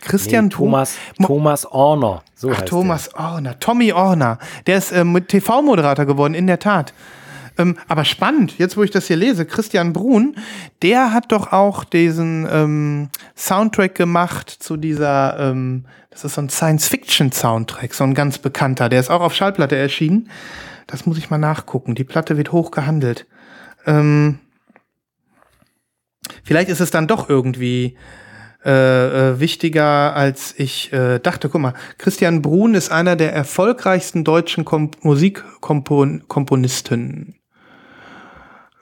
[0.00, 2.22] Christian nee, Thomas, Thomas Orner.
[2.34, 3.20] So Ach, Thomas der.
[3.20, 4.38] Orner, Tommy Orner.
[4.66, 6.92] Der ist ähm, TV-Moderator geworden, in der Tat.
[7.58, 10.36] Ähm, aber spannend, jetzt wo ich das hier lese, Christian Brun,
[10.82, 16.48] der hat doch auch diesen ähm, Soundtrack gemacht zu dieser, ähm, das ist so ein
[16.48, 18.88] Science-Fiction-Soundtrack, so ein ganz bekannter.
[18.88, 20.30] Der ist auch auf Schallplatte erschienen.
[20.86, 21.94] Das muss ich mal nachgucken.
[21.94, 23.26] Die Platte wird hoch gehandelt.
[23.86, 24.38] Ähm,
[26.44, 27.96] vielleicht ist es dann doch irgendwie
[28.64, 31.48] äh, äh, wichtiger, als ich äh, dachte.
[31.48, 37.37] Guck mal, Christian Brun ist einer der erfolgreichsten deutschen Kom Musikkomponisten.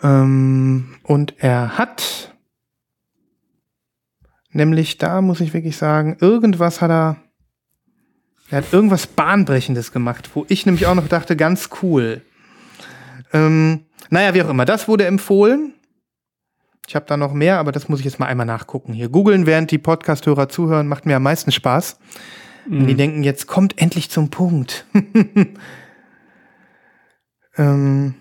[0.03, 2.35] Ähm, und er hat
[4.51, 7.17] nämlich da, muss ich wirklich sagen, irgendwas hat er.
[8.49, 12.23] Er hat irgendwas Bahnbrechendes gemacht, wo ich nämlich auch noch dachte, ganz cool.
[13.33, 15.75] Ähm, naja, wie auch immer, das wurde empfohlen.
[16.87, 18.93] Ich habe da noch mehr, aber das muss ich jetzt mal einmal nachgucken.
[18.93, 21.99] Hier googeln, während die Podcast-Hörer zuhören, macht mir am meisten Spaß.
[22.69, 22.87] Mhm.
[22.87, 24.87] Die denken, jetzt kommt endlich zum Punkt.
[27.57, 28.15] ähm,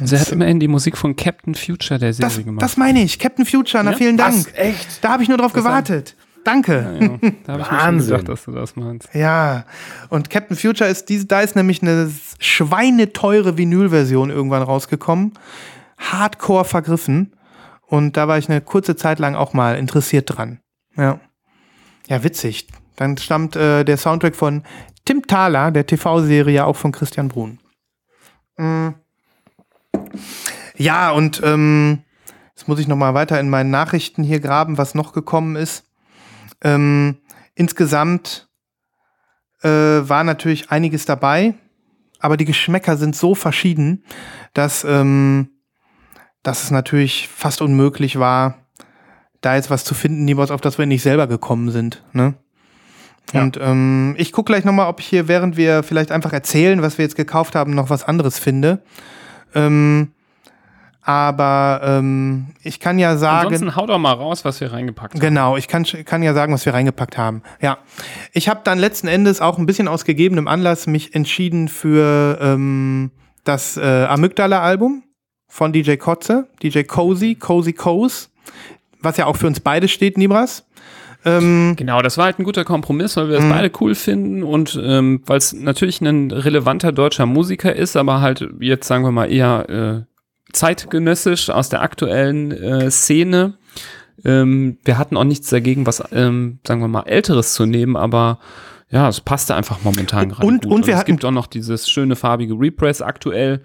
[0.00, 2.62] also er hat immerhin die Musik von Captain Future der Serie das, gemacht.
[2.62, 3.96] Das meine ich, Captain Future, na ja?
[3.96, 4.34] vielen Dank.
[4.34, 5.04] Was, echt?
[5.04, 6.16] Da habe ich nur drauf das gewartet.
[6.44, 6.98] Danke.
[7.00, 7.32] Ja, ja.
[7.44, 9.08] Da habe ich mir schon gedacht, dass du das meinst.
[9.14, 9.64] Ja,
[10.10, 15.32] und Captain Future ist, diese, da ist nämlich eine schweineteure Vinyl-Version irgendwann rausgekommen.
[15.98, 17.34] Hardcore vergriffen.
[17.86, 20.60] Und da war ich eine kurze Zeit lang auch mal interessiert dran.
[20.96, 21.20] Ja.
[22.08, 22.68] Ja, witzig.
[22.96, 24.62] Dann stammt äh, der Soundtrack von
[25.04, 27.58] Tim Thaler, der TV-Serie, auch von Christian Brun.
[28.56, 28.94] Mhm.
[30.76, 32.02] Ja, und ähm,
[32.54, 35.84] jetzt muss ich noch mal weiter in meinen Nachrichten hier graben, was noch gekommen ist.
[36.62, 37.18] Ähm,
[37.54, 38.48] insgesamt
[39.62, 41.54] äh, war natürlich einiges dabei,
[42.18, 44.04] aber die Geschmäcker sind so verschieden,
[44.52, 45.50] dass ähm,
[46.44, 48.58] dass es natürlich fast unmöglich war,
[49.40, 52.04] da jetzt was zu finden, niemals auf das wir nicht selber gekommen sind.
[52.12, 52.34] Ne?
[53.32, 53.42] Ja.
[53.42, 56.98] Und ähm, ich gucke gleich nochmal, ob ich hier, während wir vielleicht einfach erzählen, was
[56.98, 58.82] wir jetzt gekauft haben, noch was anderes finde.
[59.54, 60.12] Ähm,
[61.06, 63.48] aber ähm, ich kann ja sagen.
[63.48, 65.20] Ansonsten hau doch mal raus, was wir reingepackt haben.
[65.20, 67.42] Genau, ich kann, kann ja sagen, was wir reingepackt haben.
[67.60, 67.76] Ja.
[68.32, 73.10] Ich habe dann letzten Endes auch ein bisschen aus gegebenem Anlass mich entschieden für ähm,
[73.44, 75.02] das äh, Amygdala-Album
[75.46, 78.30] von DJ Kotze, DJ Cozy, Cozy Coz,
[79.00, 80.66] was ja auch für uns beide steht, Nibras.
[81.24, 83.50] Ähm, genau, das war halt ein guter Kompromiss, weil wir das mhm.
[83.50, 88.46] beide cool finden und ähm, weil es natürlich ein relevanter deutscher Musiker ist, aber halt
[88.60, 93.54] jetzt sagen wir mal eher äh, zeitgenössisch aus der aktuellen äh, Szene.
[94.24, 98.38] Ähm, wir hatten auch nichts dagegen, was ähm, sagen wir mal älteres zu nehmen, aber
[98.90, 100.72] ja, es passte einfach momentan gerade und, gut.
[100.72, 103.62] Und, wir und es gibt auch noch dieses schöne farbige Repress aktuell,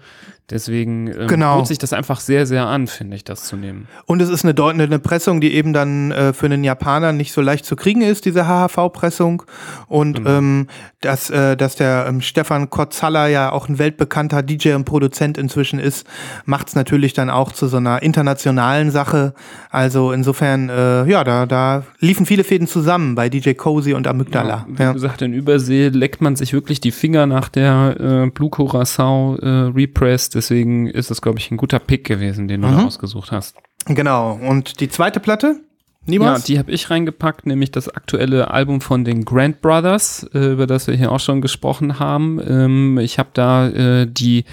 [0.50, 1.58] Deswegen ähm, genau.
[1.58, 3.86] bot sich das einfach sehr, sehr an, finde ich, das zu nehmen.
[4.06, 7.40] Und es ist eine, eine Pressung, die eben dann äh, für einen Japaner nicht so
[7.40, 9.44] leicht zu kriegen ist, diese HHV-Pressung.
[9.86, 10.30] Und genau.
[10.30, 10.66] ähm,
[11.00, 15.78] dass, äh, dass der ähm, Stefan Kotzalla ja auch ein weltbekannter DJ und Produzent inzwischen
[15.78, 16.06] ist,
[16.44, 19.34] macht es natürlich dann auch zu so einer internationalen Sache.
[19.70, 24.66] Also insofern, äh, ja, da, da liefen viele Fäden zusammen bei DJ Cozy und Amygdala.
[24.68, 24.92] Ja, wie ja.
[24.92, 29.48] gesagt, in Übersee leckt man sich wirklich die Finger nach der äh, Blue Curacao äh,
[29.74, 32.78] Repress Deswegen ist es, glaube ich, ein guter Pick gewesen, den du mhm.
[32.78, 33.56] da ausgesucht hast.
[33.84, 34.40] Genau.
[34.42, 35.60] Und die zweite Platte?
[36.06, 36.48] Niemals?
[36.48, 40.66] Ja, die habe ich reingepackt, nämlich das aktuelle Album von den Grant Brothers, äh, über
[40.66, 42.40] das wir hier auch schon gesprochen haben.
[42.42, 44.46] Ähm, ich habe da äh, die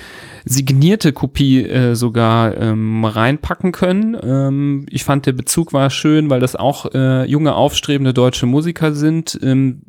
[0.44, 4.18] signierte Kopie äh, sogar ähm, reinpacken können.
[4.22, 9.40] Ähm, ich fand, der Bezug war schön, weil das auch junge, aufstrebende deutsche Musiker sind,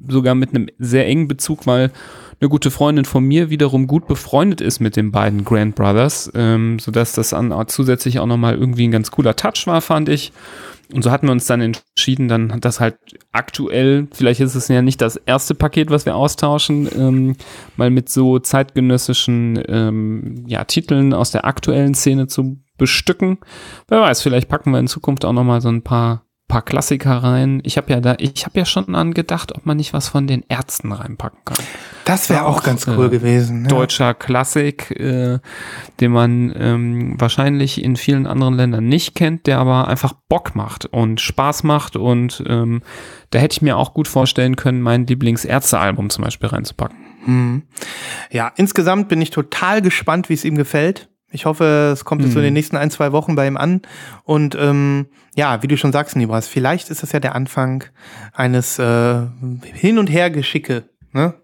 [0.08, 1.90] sogar mit einem sehr engen Bezug, weil
[2.40, 6.78] eine gute Freundin von mir wiederum gut befreundet ist mit den beiden Grand Brothers, ähm,
[6.78, 10.32] sodass das an, zusätzlich auch nochmal irgendwie ein ganz cooler Touch war, fand ich.
[10.92, 12.96] Und so hatten wir uns dann entschieden, dann hat das halt
[13.32, 17.36] aktuell, vielleicht ist es ja nicht das erste Paket, was wir austauschen, ähm,
[17.76, 23.38] mal mit so zeitgenössischen ähm, ja, Titeln aus der aktuellen Szene zu bestücken.
[23.88, 27.60] Wer weiß, vielleicht packen wir in Zukunft auch nochmal so ein paar paar Klassiker rein.
[27.62, 30.44] Ich habe ja da, ich habe ja schon angedacht, ob man nicht was von den
[30.48, 31.64] Ärzten reinpacken kann.
[32.06, 33.64] Das wäre auch, auch, ganz cool äh, gewesen.
[33.64, 33.68] Ja.
[33.68, 35.38] Deutscher Klassik, äh,
[36.00, 40.86] den man ähm, wahrscheinlich in vielen anderen Ländern nicht kennt, der aber einfach Bock macht
[40.86, 42.82] und Spaß macht und ähm,
[43.30, 46.96] da hätte ich mir auch gut vorstellen können, mein Lieblingsärztealbum zum Beispiel reinzupacken.
[47.24, 47.62] Hm.
[48.30, 51.10] Ja, insgesamt bin ich total gespannt, wie es ihm gefällt.
[51.30, 52.58] Ich hoffe, es kommt jetzt so in den mhm.
[52.58, 53.82] nächsten ein, zwei Wochen bei ihm an.
[54.24, 55.06] Und ähm,
[55.36, 57.84] ja, wie du schon sagst, Nibras, vielleicht ist das ja der Anfang
[58.32, 59.26] eines äh,
[59.74, 61.34] Hin- und Her-Geschicke ne?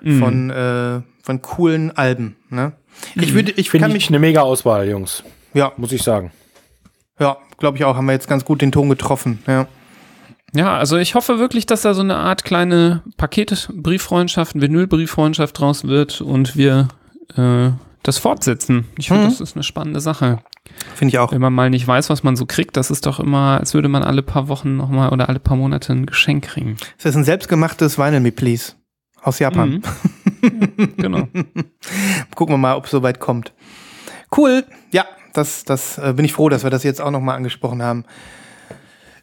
[0.00, 0.18] Mhm.
[0.18, 2.36] von, äh, von coolen Alben.
[2.48, 2.72] Ne?
[3.14, 5.22] Ich würde, ich Finde mich eine mega Auswahl, Jungs.
[5.52, 5.72] Ja.
[5.76, 6.32] Muss ich sagen.
[7.18, 7.96] Ja, glaube ich auch.
[7.96, 9.40] Haben wir jetzt ganz gut den Ton getroffen.
[9.46, 9.66] Ja.
[10.54, 16.22] Ja, also ich hoffe wirklich, dass da so eine Art kleine Paketbrieffreundschaft, Vinylbrieffreundschaft draus wird
[16.22, 16.88] und wir
[17.36, 17.70] äh,
[18.06, 18.86] das fortsetzen.
[18.98, 19.28] Ich finde, Mhm.
[19.30, 20.40] das ist eine spannende Sache.
[20.94, 21.32] Finde ich auch.
[21.32, 23.88] Wenn man mal nicht weiß, was man so kriegt, das ist doch immer, als würde
[23.88, 26.76] man alle paar Wochen nochmal oder alle paar Monate ein Geschenk kriegen.
[26.96, 28.72] Das ist ein selbstgemachtes Vinyl Me Please
[29.22, 29.82] aus Japan.
[30.42, 30.92] Mhm.
[30.96, 31.28] genau.
[32.34, 33.52] Gucken wir mal, ob es soweit kommt.
[34.36, 34.64] Cool.
[34.92, 35.04] Ja,
[35.34, 38.04] das, das äh, bin ich froh, dass wir das jetzt auch nochmal angesprochen haben.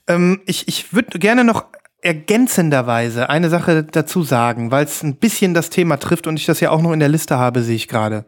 [0.07, 1.65] Ähm, ich ich würde gerne noch
[2.03, 6.59] ergänzenderweise eine Sache dazu sagen, weil es ein bisschen das Thema trifft und ich das
[6.59, 8.25] ja auch noch in der Liste habe, sehe ich gerade.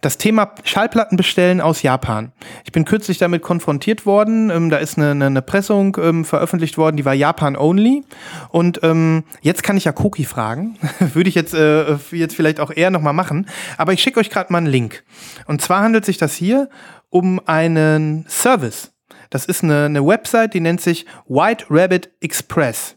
[0.00, 2.32] Das Thema Schallplatten bestellen aus Japan.
[2.64, 4.50] Ich bin kürzlich damit konfrontiert worden.
[4.50, 8.04] Ähm, da ist eine, eine, eine Pressung ähm, veröffentlicht worden, die war Japan-only.
[8.48, 10.78] Und ähm, jetzt kann ich ja Koki fragen.
[10.98, 13.46] Würde ich jetzt, äh, jetzt vielleicht auch eher nochmal machen.
[13.76, 15.04] Aber ich schicke euch gerade mal einen Link.
[15.46, 16.70] Und zwar handelt sich das hier
[17.10, 18.92] um einen Service.
[19.28, 22.96] Das ist eine, eine Website, die nennt sich White Rabbit Express.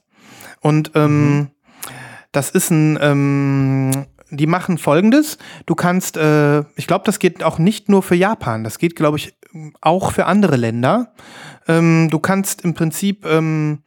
[0.64, 1.52] Und ähm,
[2.32, 3.92] das ist ein, ähm,
[4.32, 5.38] die machen folgendes.
[5.68, 9.18] Du kannst, äh, ich glaube, das geht auch nicht nur für Japan, das geht, glaube
[9.18, 9.36] ich,
[9.82, 11.14] auch für andere Länder.
[11.68, 13.84] Ähm, du kannst im Prinzip ähm,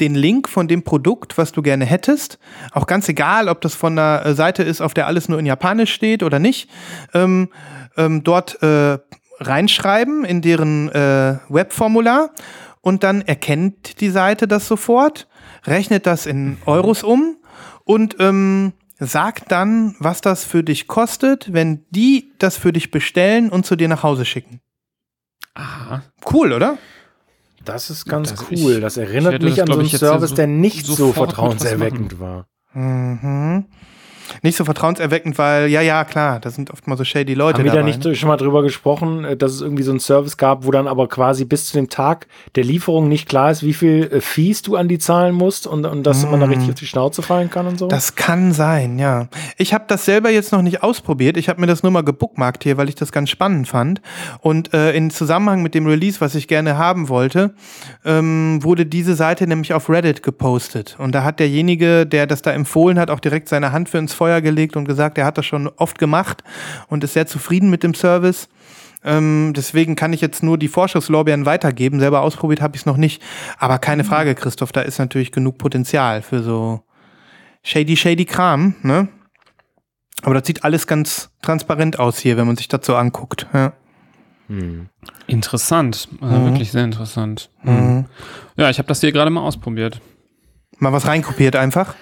[0.00, 2.38] den Link von dem Produkt, was du gerne hättest,
[2.72, 5.46] auch ganz egal, ob das von einer äh, Seite ist, auf der alles nur in
[5.46, 6.70] Japanisch steht oder nicht,
[7.14, 7.50] ähm,
[7.96, 8.98] ähm, dort äh,
[9.38, 12.30] reinschreiben in deren äh, Webformular
[12.80, 15.28] und dann erkennt die Seite das sofort,
[15.64, 17.36] rechnet das in Euros um
[17.84, 23.50] und ähm, sagt dann, was das für dich kostet, wenn die das für dich bestellen
[23.50, 24.60] und zu dir nach Hause schicken.
[25.54, 26.02] Aha.
[26.32, 26.78] Cool, oder?
[27.64, 28.74] Das ist ganz Das- cool.
[28.76, 32.46] ich- das erinnert mich das, an so einen Service, so- der nicht so vertrauenserweckend war.
[32.74, 33.66] Mhm.
[34.42, 37.64] Nicht so vertrauenserweckend, weil, ja, ja, klar, da sind oft mal so shady Leute Haben
[37.64, 40.64] wir da nicht schon mal drüber gesprochen, äh, dass es irgendwie so einen Service gab,
[40.64, 44.10] wo dann aber quasi bis zu dem Tag der Lieferung nicht klar ist, wie viel
[44.12, 46.86] äh, Fees du an die zahlen musst und, und dass man da richtig auf die
[46.86, 47.88] Schnauze fallen kann und so?
[47.88, 49.28] Das kann sein, ja.
[49.56, 51.36] Ich habe das selber jetzt noch nicht ausprobiert.
[51.36, 54.00] Ich habe mir das nur mal gebookmarkt hier, weil ich das ganz spannend fand.
[54.40, 57.54] Und äh, in Zusammenhang mit dem Release, was ich gerne haben wollte,
[58.04, 60.96] ähm, wurde diese Seite nämlich auf Reddit gepostet.
[60.98, 64.14] Und da hat derjenige, der das da empfohlen hat, auch direkt seine Hand für ins
[64.22, 66.44] Feuer gelegt und gesagt, er hat das schon oft gemacht
[66.86, 68.48] und ist sehr zufrieden mit dem Service.
[69.04, 71.98] Ähm, deswegen kann ich jetzt nur die Vorschusslorbeeren weitergeben.
[71.98, 73.20] Selber ausprobiert habe ich es noch nicht.
[73.58, 76.82] Aber keine Frage, Christoph, da ist natürlich genug Potenzial für so
[77.64, 79.08] shady, shady Kram, ne?
[80.22, 83.48] Aber das sieht alles ganz transparent aus hier, wenn man sich das so anguckt.
[83.52, 83.72] Ja.
[84.46, 84.86] Hm.
[85.26, 86.06] Interessant.
[86.20, 86.44] Also Mhm.
[86.44, 87.50] Wirklich sehr interessant.
[87.64, 88.04] Mhm.
[88.54, 90.00] Ja, ich habe das hier gerade mal ausprobiert.
[90.78, 91.96] Mal was reinkopiert einfach.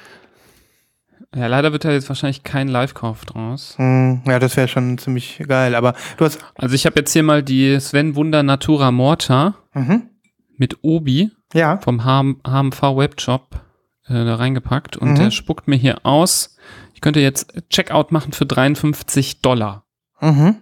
[1.34, 3.76] Ja, leider wird da jetzt wahrscheinlich kein Live-Kauf draus.
[3.78, 4.22] Mhm.
[4.26, 5.74] Ja, das wäre schon ziemlich geil.
[5.76, 6.40] Aber du hast.
[6.56, 10.10] Also ich habe jetzt hier mal die Sven Wunder Natura Morta Mhm.
[10.56, 11.78] mit Obi Ja.
[11.78, 13.60] vom HM, HMV Webshop
[14.08, 15.14] äh, da reingepackt und Mhm.
[15.16, 16.56] der spuckt mir hier aus.
[16.94, 19.84] Ich könnte jetzt Checkout machen für 53 Dollar.
[20.20, 20.56] Mhm.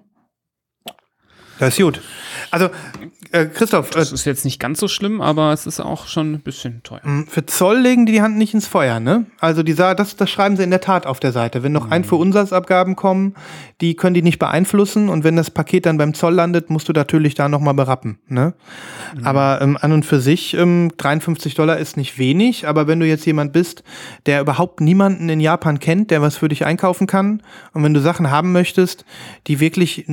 [1.59, 2.01] Das ist gut.
[2.51, 2.71] Also,
[3.33, 6.33] äh, Christoph, äh, Das ist jetzt nicht ganz so schlimm, aber es ist auch schon
[6.35, 7.01] ein bisschen teuer.
[7.05, 9.27] m, für Zoll legen die die Hand nicht ins Feuer, ne?
[9.39, 11.63] Also die das, das schreiben sie in der Tat auf der Seite.
[11.63, 13.35] Wenn noch ein für Umsatzabgaben kommen,
[13.81, 16.93] die können die nicht beeinflussen und wenn das Paket dann beim Zoll landet, musst du
[16.93, 18.55] natürlich da nochmal berappen, ne?
[19.25, 23.07] Aber ähm, an und für sich, ähm, 53 Dollar ist nicht wenig, aber wenn du
[23.07, 23.83] jetzt jemand bist,
[24.27, 27.43] der überhaupt niemanden in Japan kennt, der was für dich einkaufen kann
[27.73, 29.05] und wenn du Sachen haben möchtest,
[29.47, 30.07] die wirklich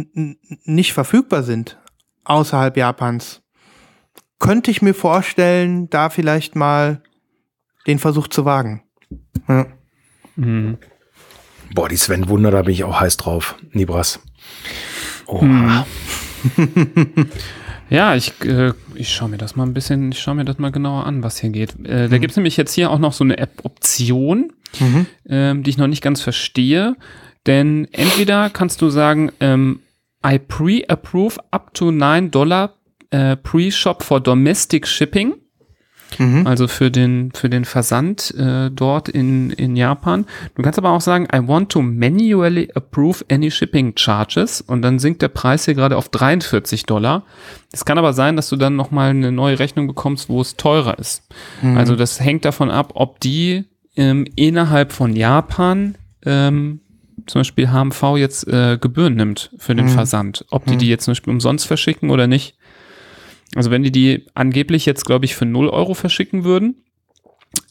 [0.66, 1.78] nicht verfügbar sind
[2.24, 3.42] außerhalb Japans,
[4.40, 7.02] könnte ich mir vorstellen, da vielleicht mal
[7.88, 8.84] den Versuch zu wagen.
[9.48, 9.66] Ja.
[10.36, 10.78] Mhm.
[11.74, 13.56] Boah, die Sven Wunder, da bin ich auch heiß drauf.
[13.72, 14.20] Nibras.
[15.28, 15.84] Oh, Hm.
[17.90, 20.72] Ja, ich, äh, ich schaue mir das mal ein bisschen, ich schaue mir das mal
[20.72, 21.76] genauer an, was hier geht.
[21.86, 25.06] Äh, da gibt's nämlich jetzt hier auch noch so eine App-Option, Mhm.
[25.30, 26.96] ähm, die ich noch nicht ganz verstehe.
[27.46, 29.82] Denn entweder kannst du sagen, ähm,
[30.26, 32.73] I pre-approve up to 9 Dollar
[33.11, 35.35] äh, pre-shop for domestic shipping.
[36.19, 36.47] Mhm.
[36.47, 40.26] Also für den, für den Versand äh, dort in, in Japan.
[40.56, 44.99] Du kannst aber auch sagen, I want to manually approve any shipping charges und dann
[44.99, 47.23] sinkt der Preis hier gerade auf 43 Dollar.
[47.73, 50.97] Es kann aber sein, dass du dann nochmal eine neue Rechnung bekommst, wo es teurer
[50.99, 51.27] ist.
[51.76, 53.65] Also das hängt davon ab, ob die
[53.97, 55.95] ähm, innerhalb von Japan
[56.26, 56.81] ähm,
[57.28, 59.90] zum Beispiel HMV jetzt äh, Gebühren nimmt für den Mhm.
[59.90, 60.46] Versand.
[60.52, 62.58] Ob die die jetzt zum Beispiel umsonst verschicken oder nicht.
[63.56, 66.84] Also wenn die die angeblich jetzt, glaube ich, für 0 Euro verschicken würden,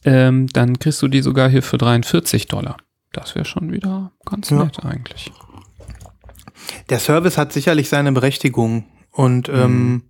[0.04, 2.76] ähm, dann kriegst du die sogar hier für 43 Dollar.
[3.12, 4.64] Das wäre schon wieder ganz Ja.
[4.64, 5.30] nett eigentlich.
[6.88, 8.84] Der Service hat sicherlich seine Berechtigung.
[9.10, 10.04] Und ähm,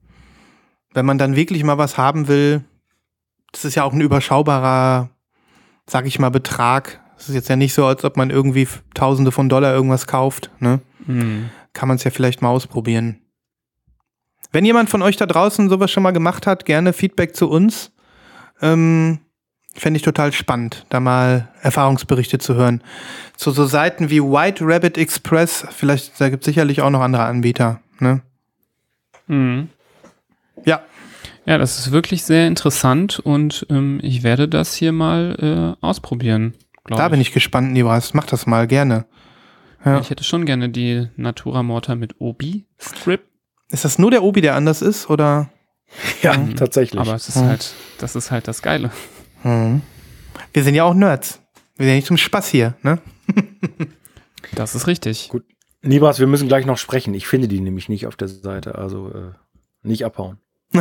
[0.93, 2.65] wenn man dann wirklich mal was haben will,
[3.53, 5.11] das ist ja auch ein überschaubarer,
[5.87, 7.01] sag ich mal, Betrag.
[7.25, 10.51] Es ist jetzt ja nicht so, als ob man irgendwie Tausende von Dollar irgendwas kauft.
[10.61, 10.83] Ne?
[11.07, 11.49] Mhm.
[11.73, 13.19] Kann man es ja vielleicht mal ausprobieren.
[14.53, 17.93] Wenn jemand von euch da draußen sowas schon mal gemacht hat, gerne Feedback zu uns.
[18.61, 19.21] Ähm,
[19.75, 22.83] Fände ich total spannend, da mal Erfahrungsberichte zu hören.
[23.39, 27.25] Zu so Seiten wie White Rabbit Express, vielleicht, da gibt es sicherlich auch noch andere
[27.25, 27.81] Anbieter.
[28.01, 28.21] Ne?
[29.29, 29.71] Mhm.
[30.67, 30.83] Ja,
[31.47, 36.53] Ja, das ist wirklich sehr interessant und ähm, ich werde das hier mal äh, ausprobieren.
[36.85, 38.15] Glaub da bin ich gespannt, Nibras.
[38.15, 39.07] Mach das mal gerne.
[39.85, 40.01] Ja.
[40.01, 43.23] Ich hätte schon gerne die Natura Morta mit Obi-Strip,
[43.71, 45.11] Ist das nur der Obi, der anders ist?
[45.11, 45.51] Oder?
[46.23, 46.57] Ja, Mhm.
[46.57, 47.01] tatsächlich.
[47.01, 47.47] aber es ist Mhm.
[47.49, 48.91] halt, das ist halt das Geile.
[49.43, 49.83] Mhm.
[50.53, 51.41] Wir sind ja auch Nerds.
[51.77, 52.99] Wir sind ja nicht zum Spaß hier, ne?
[54.55, 55.29] Das ist richtig.
[55.29, 55.45] Gut.
[55.83, 57.13] Nibas, wir müssen gleich noch sprechen.
[57.15, 59.33] Ich finde die nämlich nicht auf der Seite, also äh,
[59.83, 60.39] nicht abhauen.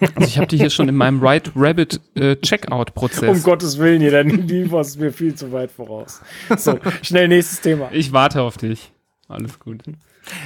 [0.00, 3.28] Also ich habe die hier schon in meinem Right Rabbit äh, Checkout-Prozess.
[3.28, 6.20] Um Gottes Willen, jeder Nibas ist mir viel zu weit voraus.
[6.56, 7.88] So, schnell nächstes Thema.
[7.92, 8.92] Ich warte auf dich.
[9.28, 9.82] Alles gut.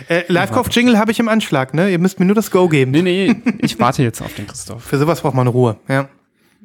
[0.08, 1.90] Äh, Live-Kauf-Jingle habe ich im Anschlag, ne?
[1.90, 2.90] Ihr müsst mir nur das Go geben.
[2.92, 4.84] Nee, nee, ich warte jetzt auf den Christoph.
[4.84, 6.08] Für sowas braucht man Ruhe, ja.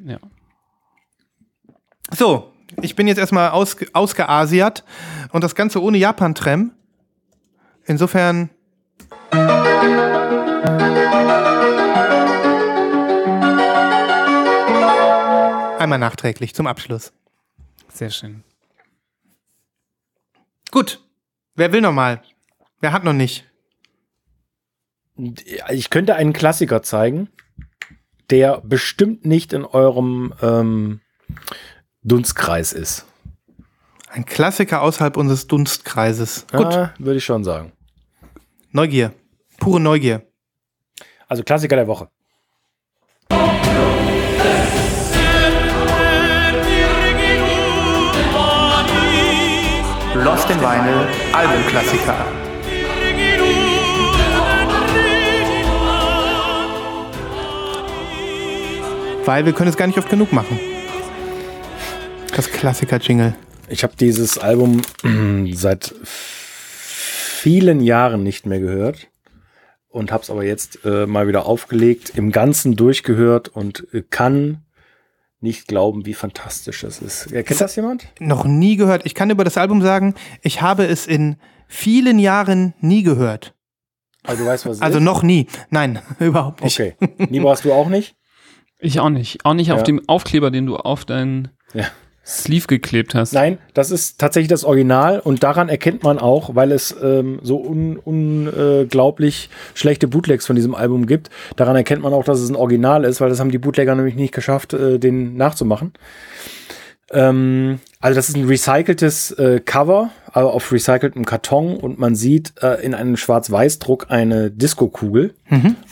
[0.04, 0.18] Ja.
[2.14, 2.52] So,
[2.82, 4.84] ich bin jetzt erstmal aus, ausgeasiert
[5.32, 6.72] und das Ganze ohne Japan-Trem.
[7.84, 8.50] Insofern.
[15.86, 17.12] Einmal nachträglich zum Abschluss.
[17.94, 18.42] Sehr schön.
[20.72, 21.00] Gut.
[21.54, 22.24] Wer will noch mal?
[22.80, 23.48] Wer hat noch nicht?
[25.70, 27.28] Ich könnte einen Klassiker zeigen,
[28.30, 31.02] der bestimmt nicht in eurem ähm,
[32.02, 33.06] Dunstkreis ist.
[34.08, 36.48] Ein Klassiker außerhalb unseres Dunstkreises.
[36.50, 36.66] Gut.
[36.66, 37.70] Ah, würde ich schon sagen.
[38.72, 39.14] Neugier.
[39.58, 40.26] Pure Neugier.
[41.28, 42.10] Also Klassiker der Woche.
[50.26, 52.16] Lost in Vinyl Albumklassiker.
[59.24, 60.58] Weil wir können es gar nicht oft genug machen.
[62.34, 63.36] Das Klassiker-Jingle.
[63.68, 64.82] Ich habe dieses Album
[65.52, 69.06] seit vielen Jahren nicht mehr gehört
[69.88, 74.65] und habe es aber jetzt äh, mal wieder aufgelegt, im Ganzen durchgehört und äh, kann
[75.46, 77.30] nicht glauben, wie fantastisch das ist.
[77.30, 78.06] Kennt das jemand?
[78.20, 79.06] Noch nie gehört.
[79.06, 81.36] Ich kann über das Album sagen, ich habe es in
[81.68, 83.54] vielen Jahren nie gehört.
[84.24, 85.04] Also du weißt, was es Also ist?
[85.04, 85.46] noch nie.
[85.70, 86.78] Nein, überhaupt nicht.
[86.80, 86.94] Okay.
[87.30, 88.16] Nibo, hast du auch nicht?
[88.78, 89.44] Ich auch nicht.
[89.44, 89.84] Auch nicht auf Ja.
[89.84, 91.84] dem Aufkleber, den du auf deinen Ja.
[92.26, 93.32] Sleeve geklebt hast.
[93.32, 97.62] Nein, das ist tatsächlich das Original und daran erkennt man auch, weil es ähm, so
[97.62, 102.56] un unglaublich schlechte Bootlegs von diesem Album gibt, daran erkennt man auch, dass es ein
[102.56, 105.92] Original ist, weil das haben die Bootlegger nämlich nicht geschafft, äh, den nachzumachen.
[107.12, 112.54] Ähm, also das ist ein recyceltes äh, Cover, aber auf recyceltem Karton und man sieht
[112.62, 115.34] äh, in einem Schwarz-Weiß-Druck eine Disco-Kugel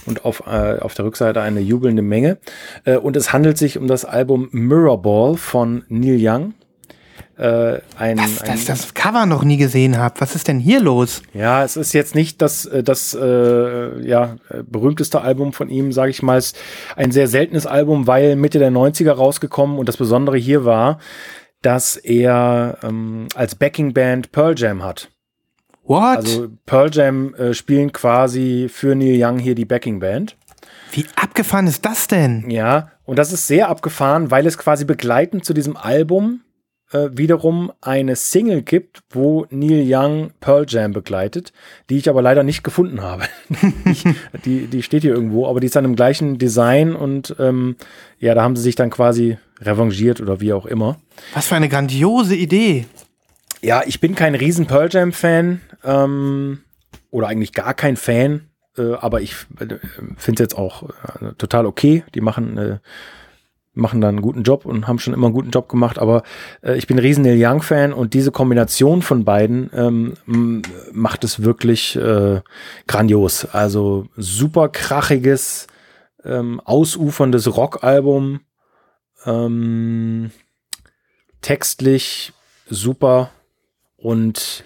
[0.06, 2.38] und auf, äh, auf der Rückseite eine jubelnde Menge.
[2.84, 6.54] Äh, und es handelt sich um das Album Mirrorball von Neil Young.
[7.36, 10.20] Äh, ein, Dass, ein, dass ich das Cover noch nie gesehen habe.
[10.20, 11.20] Was ist denn hier los?
[11.32, 15.90] ja, es ist jetzt nicht das, äh, das äh, ja, äh, berühmteste Album von ihm,
[15.90, 16.38] sage ich mal.
[16.38, 16.56] Es ist
[16.94, 21.00] ein sehr seltenes Album, weil Mitte der 90er rausgekommen und das Besondere hier war,
[21.64, 25.10] dass er ähm, als Backingband Pearl Jam hat.
[25.84, 26.16] What?
[26.16, 30.36] Also Pearl Jam äh, spielen quasi für Neil Young hier die Backingband.
[30.92, 32.50] Wie abgefahren ist das denn?
[32.50, 36.43] Ja, und das ist sehr abgefahren, weil es quasi begleitend zu diesem Album
[36.94, 41.52] äh, wiederum eine Single gibt, wo Neil Young Pearl Jam begleitet,
[41.90, 43.24] die ich aber leider nicht gefunden habe.
[43.84, 44.04] ich,
[44.44, 47.76] die, die steht hier irgendwo, aber die ist dann im gleichen Design und ähm,
[48.20, 50.96] ja, da haben sie sich dann quasi revanchiert oder wie auch immer.
[51.34, 52.86] Was für eine grandiose Idee.
[53.60, 56.60] Ja, ich bin kein riesen Pearl Jam Fan ähm,
[57.10, 59.78] oder eigentlich gar kein Fan, äh, aber ich äh,
[60.16, 60.90] finde es jetzt auch
[61.20, 62.04] äh, total okay.
[62.14, 62.78] Die machen äh,
[63.74, 66.22] machen da einen guten Job und haben schon immer einen guten Job gemacht, aber
[66.62, 71.42] äh, ich bin riesen Neil Young Fan und diese Kombination von beiden ähm, macht es
[71.42, 72.40] wirklich äh,
[72.86, 73.46] grandios.
[73.46, 75.66] Also super krachiges,
[76.24, 78.40] ähm, ausuferndes Rockalbum,
[79.26, 80.30] ähm,
[81.40, 82.32] textlich
[82.68, 83.30] super
[83.96, 84.64] und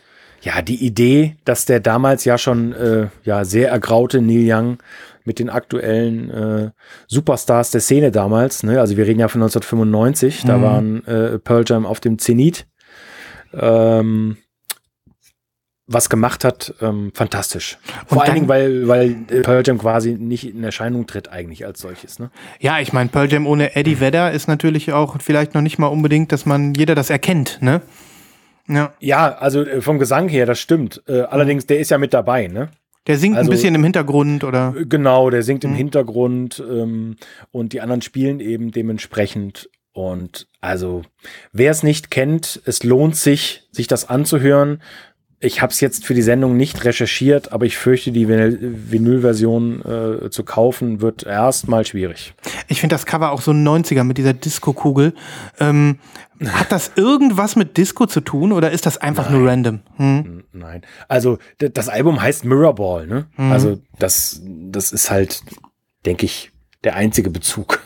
[0.49, 4.79] ja, die Idee, dass der damals ja schon äh, ja sehr ergraute Neil Young
[5.25, 6.70] mit den aktuellen äh,
[7.07, 8.81] Superstars der Szene damals, ne?
[8.81, 10.62] also wir reden ja von 1995, da Mhm.
[10.62, 12.66] waren äh, Pearl Jam auf dem Zenit.
[13.53, 14.39] Ähm,
[15.91, 17.79] was gemacht hat, ähm, fantastisch.
[18.07, 21.81] Vor allen Dingen, weil, weil äh, Pearl Jam quasi nicht in Erscheinung tritt eigentlich als
[21.81, 22.19] solches.
[22.19, 22.31] Ne?
[22.61, 25.87] Ja, ich meine, Pearl Jam ohne Eddie Vedder ist natürlich auch vielleicht noch nicht mal
[25.87, 27.81] unbedingt, dass man jeder das erkennt, ne?
[28.69, 28.93] Ja.
[29.01, 31.03] Ja, also äh, vom Gesang her, das stimmt.
[31.09, 32.69] Äh, allerdings, der ist ja mit dabei, ne?
[33.07, 34.74] Der singt Also- ein bisschen im Hintergrund oder.
[34.78, 37.16] Äh, Genau, der singt im Hintergrund ähm,
[37.51, 39.70] und die anderen spielen eben dementsprechend.
[39.93, 41.03] Und also,
[41.53, 44.82] wer es nicht kennt, es lohnt sich, sich das anzuhören.
[45.40, 49.82] Ich habe es jetzt für die Sendung nicht recherchiert, aber ich fürchte, die Vinyl- Vinyl-Version
[50.24, 52.35] äh, zu kaufen wird erstmal schwierig.
[52.66, 55.15] Ich finde das Cover auch so 90er mit dieser Disco-Kugel.
[55.60, 55.98] Ähm,
[56.44, 59.81] hat das irgendwas mit Disco zu tun oder ist das einfach nur random?
[59.97, 60.44] Hm?
[60.52, 60.82] Nein.
[61.06, 63.27] Also das Album heißt Mirrorball, ne?
[63.36, 65.43] Also das, das ist halt,
[66.05, 66.51] denke ich,
[66.85, 67.81] der einzige Bezug.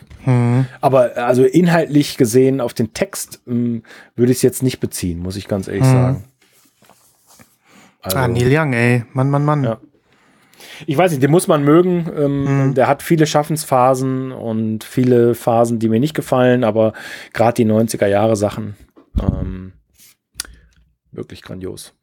[0.81, 3.83] Aber also inhaltlich gesehen auf den Text ähm,
[4.17, 6.25] würde ich es jetzt nicht beziehen, muss ich ganz ehrlich sagen.
[8.03, 9.05] Also, Ah, Neil Young, ey.
[9.13, 9.65] Mann, Mann, Mann.
[9.65, 9.79] Ja.
[10.87, 12.11] ich weiß nicht, den muss man mögen.
[12.17, 16.93] Ähm, Der hat viele Schaffensphasen und viele Phasen, die mir nicht gefallen, aber
[17.33, 18.77] gerade die 90er Jahre Sachen
[19.21, 19.73] ähm,
[21.13, 21.95] wirklich grandios.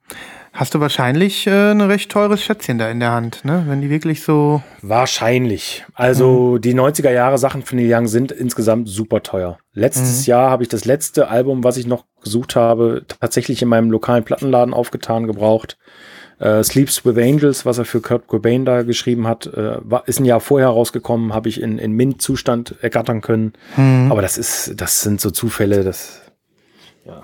[0.54, 3.64] Hast du wahrscheinlich äh, ein recht teures Schätzchen da in der Hand, ne?
[3.68, 4.64] Wenn die wirklich so.
[4.82, 5.86] Wahrscheinlich.
[5.94, 9.60] Also die 90er Jahre Sachen von Neil Young sind insgesamt super teuer.
[9.74, 13.92] Letztes Jahr habe ich das letzte Album, was ich noch gesucht habe, tatsächlich in meinem
[13.92, 15.78] lokalen Plattenladen aufgetan gebraucht.
[16.40, 20.20] Äh, Sleeps with Angels, was er für Kurt Cobain da geschrieben hat, äh, war, ist
[20.20, 23.54] ein Jahr vorher rausgekommen, habe ich in, in Mint-Zustand ergattern können.
[24.10, 26.22] Aber das ist, das sind so Zufälle, das
[27.06, 27.24] ja,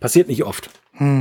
[0.00, 0.70] passiert nicht oft.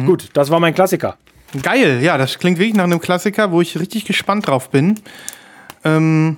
[0.05, 1.17] Gut, das war mein Klassiker.
[1.61, 4.99] Geil, ja, das klingt wirklich nach einem Klassiker, wo ich richtig gespannt drauf bin.
[5.83, 6.37] Ähm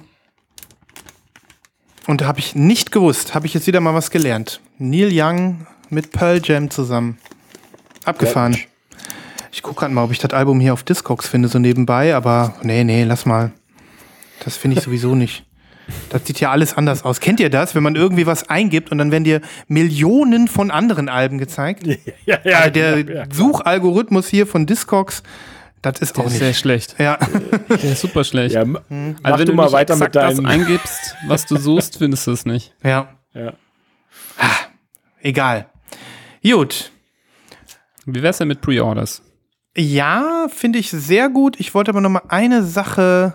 [2.08, 4.62] und habe ich nicht gewusst, habe ich jetzt wieder mal was gelernt.
[4.78, 7.18] Neil Young mit Pearl Jam zusammen.
[8.04, 8.52] Abgefahren.
[8.54, 8.68] Mich.
[9.56, 12.56] Ich gucke gerade mal, ob ich das Album hier auf Discogs finde, so nebenbei, aber
[12.62, 13.54] nee, nee, lass mal.
[14.44, 15.46] Das finde ich sowieso nicht.
[16.10, 17.22] Das sieht ja alles anders aus.
[17.22, 21.08] Kennt ihr das, wenn man irgendwie was eingibt und dann werden dir Millionen von anderen
[21.08, 21.84] Alben gezeigt?
[22.26, 23.24] Ja, ja, Also der ja.
[23.32, 25.24] Suchalgorithmus hier von Discogs,
[25.82, 26.60] das ist Der auch ist sehr nicht.
[26.60, 26.96] schlecht.
[27.00, 27.18] Ja,
[27.70, 28.56] Der ist super schlecht.
[28.56, 28.82] Ja, Mhm.
[29.22, 30.48] mach also wenn du mal weiter mit exakt das deinem.
[30.48, 32.74] eingibst, was du suchst, findest du es nicht.
[32.84, 33.54] ja, Ja.
[35.22, 35.68] egal.
[36.44, 36.92] Gut.
[38.06, 39.22] Wie wär's denn mit Pre-Orders?
[39.78, 41.60] Ja, finde ich sehr gut.
[41.60, 43.34] Ich wollte aber noch mal eine Sache,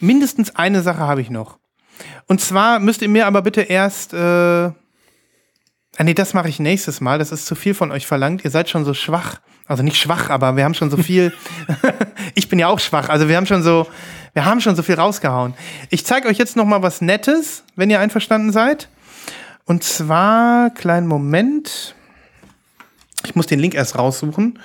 [0.00, 1.58] mindestens eine Sache habe ich noch.
[2.26, 4.74] Und zwar müsst ihr mir aber bitte erst, äh, ah
[6.00, 7.18] nee, das mache ich nächstes Mal.
[7.18, 8.44] Das ist zu viel von euch verlangt.
[8.44, 9.40] Ihr seid schon so schwach.
[9.66, 11.32] Also nicht schwach, aber wir haben schon so viel.
[12.34, 13.08] ich bin ja auch schwach.
[13.08, 13.86] Also wir haben schon so,
[14.32, 15.54] wir haben schon so viel rausgehauen.
[15.90, 18.88] Ich zeige euch jetzt noch mal was Nettes, wenn ihr einverstanden seid.
[19.64, 21.94] Und zwar, kleinen Moment.
[23.24, 24.58] Ich muss den Link erst raussuchen.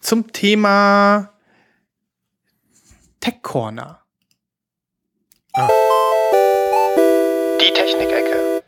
[0.00, 1.30] Zum Thema
[3.20, 4.00] Tech Corner.
[7.60, 8.62] Die Technikecke.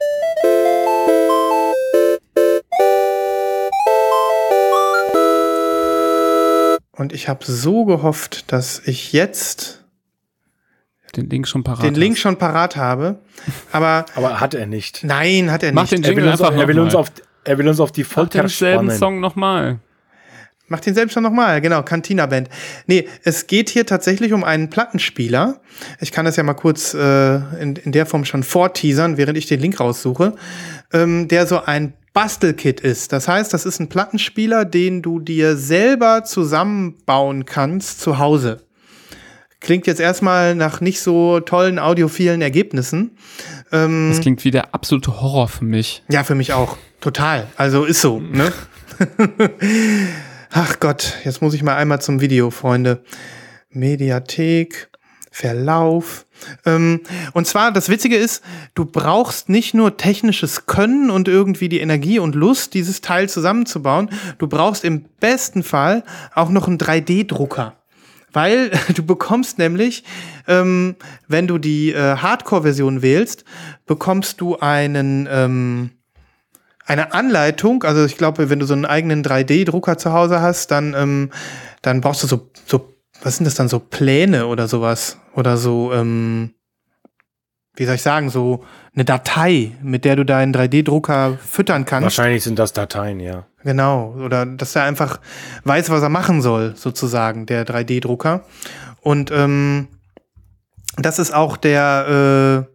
[6.94, 9.82] Und ich habe so gehofft, dass ich jetzt
[11.16, 11.82] Den Link schon parat.
[11.84, 13.18] den Link schon parat habe.
[13.72, 15.02] Aber Aber hat er nicht.
[15.02, 15.92] nein, hat er Mach nicht.
[15.92, 17.10] den Er will, uns, einfach er, will uns auf,
[17.44, 18.98] er will uns auf die Mach Folter denselben spannen.
[18.98, 19.78] Song nochmal.
[20.72, 22.48] Mach den selbst schon nochmal, genau, Cantina Band.
[22.86, 25.60] Nee, es geht hier tatsächlich um einen Plattenspieler.
[26.00, 29.44] Ich kann das ja mal kurz äh, in, in der Form schon vorteasern, während ich
[29.44, 30.32] den Link raussuche,
[30.94, 33.12] ähm, der so ein Bastelkit ist.
[33.12, 38.62] Das heißt, das ist ein Plattenspieler, den du dir selber zusammenbauen kannst zu Hause.
[39.60, 43.10] Klingt jetzt erstmal nach nicht so tollen audiophilen Ergebnissen.
[43.72, 46.02] Ähm, Das klingt wie der absolute Horror für mich.
[46.08, 46.78] ja, für mich auch.
[47.02, 47.46] Total.
[47.58, 48.54] Also ist so, ne?
[50.54, 53.02] Ach Gott, jetzt muss ich mal einmal zum Video, Freunde.
[53.70, 54.90] Mediathek,
[55.30, 56.26] Verlauf.
[56.66, 57.00] Ähm,
[57.32, 62.18] und zwar, das Witzige ist, du brauchst nicht nur technisches Können und irgendwie die Energie
[62.18, 64.10] und Lust, dieses Teil zusammenzubauen.
[64.36, 66.04] Du brauchst im besten Fall
[66.34, 67.74] auch noch einen 3D-Drucker.
[68.34, 70.04] Weil du bekommst nämlich,
[70.46, 70.96] ähm,
[71.28, 73.46] wenn du die äh, Hardcore-Version wählst,
[73.86, 75.92] bekommst du einen, ähm,
[76.86, 77.84] eine Anleitung.
[77.84, 81.30] Also ich glaube, wenn du so einen eigenen 3D-Drucker zu Hause hast, dann, ähm,
[81.82, 85.18] dann brauchst du so, so, was sind das dann, so Pläne oder sowas?
[85.34, 86.54] Oder so, ähm,
[87.74, 88.64] wie soll ich sagen, so
[88.94, 92.04] eine Datei, mit der du deinen 3D-Drucker füttern kannst.
[92.04, 93.46] Wahrscheinlich sind das Dateien, ja.
[93.64, 95.20] Genau, oder dass er einfach
[95.64, 98.44] weiß, was er machen soll, sozusagen, der 3D-Drucker.
[99.00, 99.88] Und ähm,
[100.96, 102.71] das ist auch der, äh,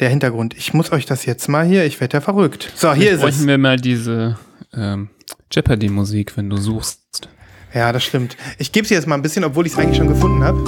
[0.00, 0.54] der Hintergrund.
[0.56, 2.72] Ich muss euch das jetzt mal hier, ich werde ja verrückt.
[2.74, 3.46] So, hier Jetzt ist bräuchten es.
[3.46, 4.38] wir mal diese
[4.74, 5.08] ähm,
[5.52, 7.28] Jeopardy-Musik, wenn du suchst.
[7.72, 8.36] Ja, das stimmt.
[8.58, 10.58] Ich gebe sie jetzt mal ein bisschen, obwohl ich es eigentlich schon gefunden habe.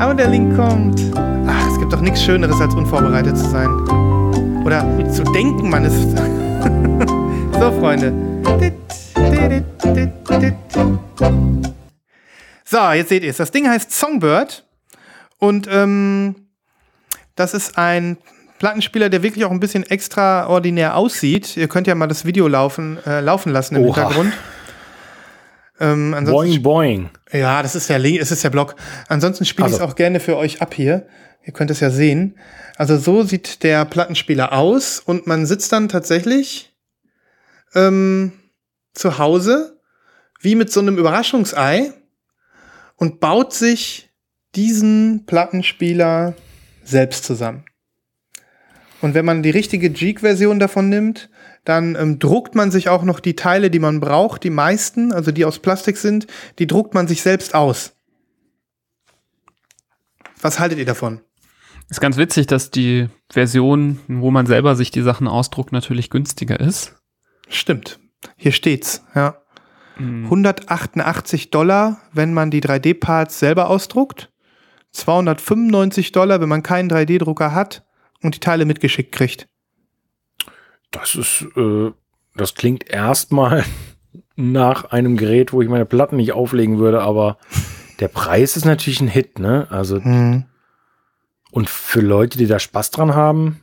[0.00, 1.00] Aber der Link kommt.
[1.14, 3.68] Ach, es gibt doch nichts Schöneres, als unvorbereitet zu sein.
[4.64, 6.10] Oder zu denken, man ist.
[7.52, 8.12] so, Freunde.
[12.64, 13.36] So, jetzt seht ihr es.
[13.36, 14.64] Das Ding heißt Songbird.
[15.38, 16.36] Und ähm,
[17.40, 18.18] das ist ein
[18.58, 21.56] Plattenspieler, der wirklich auch ein bisschen extraordinär aussieht.
[21.56, 23.96] Ihr könnt ja mal das Video laufen, äh, laufen lassen im Oha.
[23.96, 24.34] Hintergrund.
[25.80, 27.10] Ähm, Boing, boing.
[27.32, 28.76] ja, das ist der es ist der Blog.
[29.08, 29.90] Ansonsten spiele ich es Also.
[29.90, 31.06] auch gerne für euch ab hier.
[31.42, 32.36] Ihr könnt es ja sehen.
[32.76, 36.74] Also so sieht der Plattenspieler aus und man sitzt dann tatsächlich
[37.74, 38.32] ähm,
[38.92, 39.80] zu Hause
[40.40, 41.94] wie mit so einem Überraschungsei
[42.96, 44.10] und baut sich
[44.54, 46.34] diesen Plattenspieler
[46.90, 47.64] selbst zusammen.
[49.00, 51.30] Und wenn man die richtige Jeek-Version davon nimmt,
[51.64, 55.32] dann ähm, druckt man sich auch noch die Teile, die man braucht, die meisten, also
[55.32, 56.26] die aus Plastik sind,
[56.58, 57.96] die druckt man sich selbst aus.
[60.40, 61.20] Was haltet ihr davon?
[61.88, 66.60] Ist ganz witzig, dass die Version, wo man selber sich die Sachen ausdruckt, natürlich günstiger
[66.60, 66.94] ist.
[67.48, 67.98] Stimmt.
[68.36, 69.42] Hier steht's, ja.
[69.98, 70.24] Mhm.
[70.24, 74.29] 188 Dollar, wenn man die 3D-Parts selber ausdruckt.
[74.92, 77.84] 295 Dollar, wenn man keinen 3D-Drucker hat
[78.22, 79.48] und die Teile mitgeschickt kriegt.
[80.90, 81.90] Das ist, äh,
[82.34, 83.64] das klingt erstmal
[84.36, 87.38] nach einem Gerät, wo ich meine Platten nicht auflegen würde, aber
[88.00, 89.66] der Preis ist natürlich ein Hit, ne?
[89.70, 90.44] Also, Hm.
[91.50, 93.60] und für Leute, die da Spaß dran haben,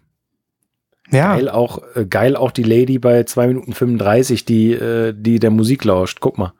[1.10, 5.40] Ja, geil auch, äh, geil auch die Lady bei 2 Minuten 35, die, äh, die
[5.40, 6.20] der Musik lauscht.
[6.22, 6.54] Guck mal.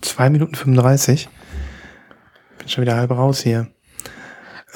[0.00, 1.28] 2 Minuten 35.
[2.62, 3.66] Bin schon wieder halb raus hier.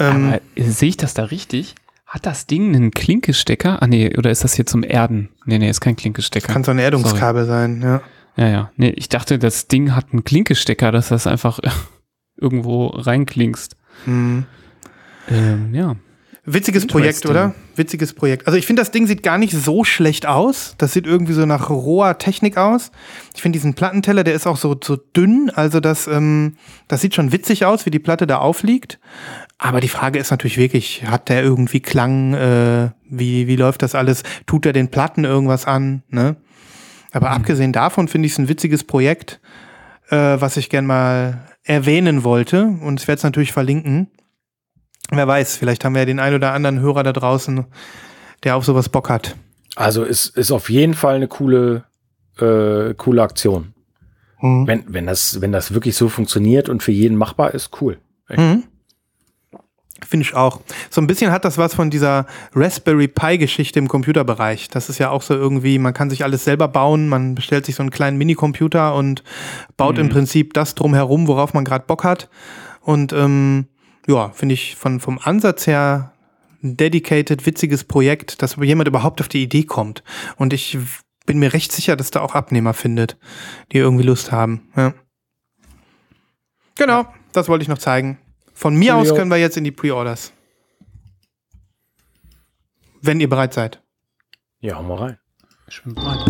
[0.01, 1.77] Ähm, Aber sehe ich das da richtig?
[2.05, 3.81] Hat das Ding einen Klinkestecker?
[3.81, 5.29] Ah, nee, oder ist das hier zum Erden?
[5.45, 6.53] Nee, nee, ist kein Klinkestecker.
[6.53, 8.03] kann so ein Erdungskabel sein, ja.
[8.37, 8.71] Ja, ja.
[8.75, 11.61] Nee, ich dachte, das Ding hat einen Klinkestecker, dass das einfach
[12.37, 13.77] irgendwo reinklingst.
[14.05, 14.47] Hm.
[15.31, 15.95] Ähm, ja.
[16.45, 17.55] Witziges Projekt, oder?
[17.79, 18.47] Witziges Projekt.
[18.47, 20.75] Also ich finde, das Ding sieht gar nicht so schlecht aus.
[20.79, 22.91] Das sieht irgendwie so nach roher Technik aus.
[23.35, 25.51] Ich finde diesen Plattenteller, der ist auch so, so dünn.
[25.55, 26.57] Also das, ähm,
[26.89, 28.99] das sieht schon witzig aus, wie die Platte da aufliegt.
[29.59, 32.35] Aber die Frage ist natürlich wirklich, hat der irgendwie Klang?
[32.35, 34.23] Äh, wie, wie läuft das alles?
[34.47, 36.03] Tut er den Platten irgendwas an?
[36.09, 36.37] Ne?
[37.13, 39.41] Aber abgesehen davon finde ich es ein witziges Projekt,
[40.11, 42.65] äh, was ich gern mal erwähnen wollte.
[42.65, 44.09] Und ich werde es natürlich verlinken.
[45.11, 47.65] Wer weiß, vielleicht haben wir ja den ein oder anderen Hörer da draußen,
[48.43, 49.37] der auf sowas Bock hat.
[49.77, 51.85] Also, ist, ist auf jeden Fall eine coole,
[52.39, 53.75] äh, coole Aktion.
[54.41, 54.67] Mhm.
[54.67, 57.99] Wenn, wenn, das, wenn das wirklich so funktioniert und für jeden machbar ist, cool.
[58.29, 58.65] Mhm.
[60.07, 60.61] Finde ich auch.
[60.91, 64.69] So ein bisschen hat das was von dieser Raspberry Pi-Geschichte im Computerbereich.
[64.69, 67.77] Das ist ja auch so irgendwie, man kann sich alles selber bauen, man bestellt sich
[67.77, 69.25] so einen kleinen Minicomputer und
[69.77, 72.29] baut im Prinzip das drumherum, worauf man gerade Bock hat.
[72.83, 73.67] Und ähm,
[74.07, 76.13] ja, finde ich von, vom Ansatz her
[76.63, 80.03] ein dedicated, witziges Projekt, dass jemand überhaupt auf die Idee kommt.
[80.37, 80.79] Und ich
[81.27, 83.17] bin mir recht sicher, dass da auch Abnehmer findet,
[83.73, 84.69] die irgendwie Lust haben.
[84.77, 84.95] Ja.
[86.77, 88.19] Genau, das wollte ich noch zeigen.
[88.55, 90.33] Von mir aus können wir jetzt in die Pre-Orders.
[93.03, 93.83] Wenn ihr bereit seid.
[94.61, 95.19] Ja, hau mal rein.
[95.69, 96.21] Ich bin bereit.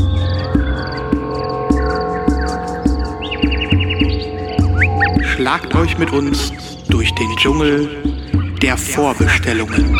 [5.25, 6.53] Schlagt euch mit uns
[6.89, 8.03] durch den Dschungel
[8.63, 9.99] der Vorbestellungen.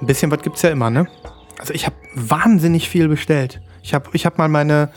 [0.00, 1.06] Ein bisschen was gibt's ja immer, ne?
[1.58, 3.60] Also ich habe wahnsinnig viel bestellt.
[3.82, 4.90] Ich habe ich hab mal meine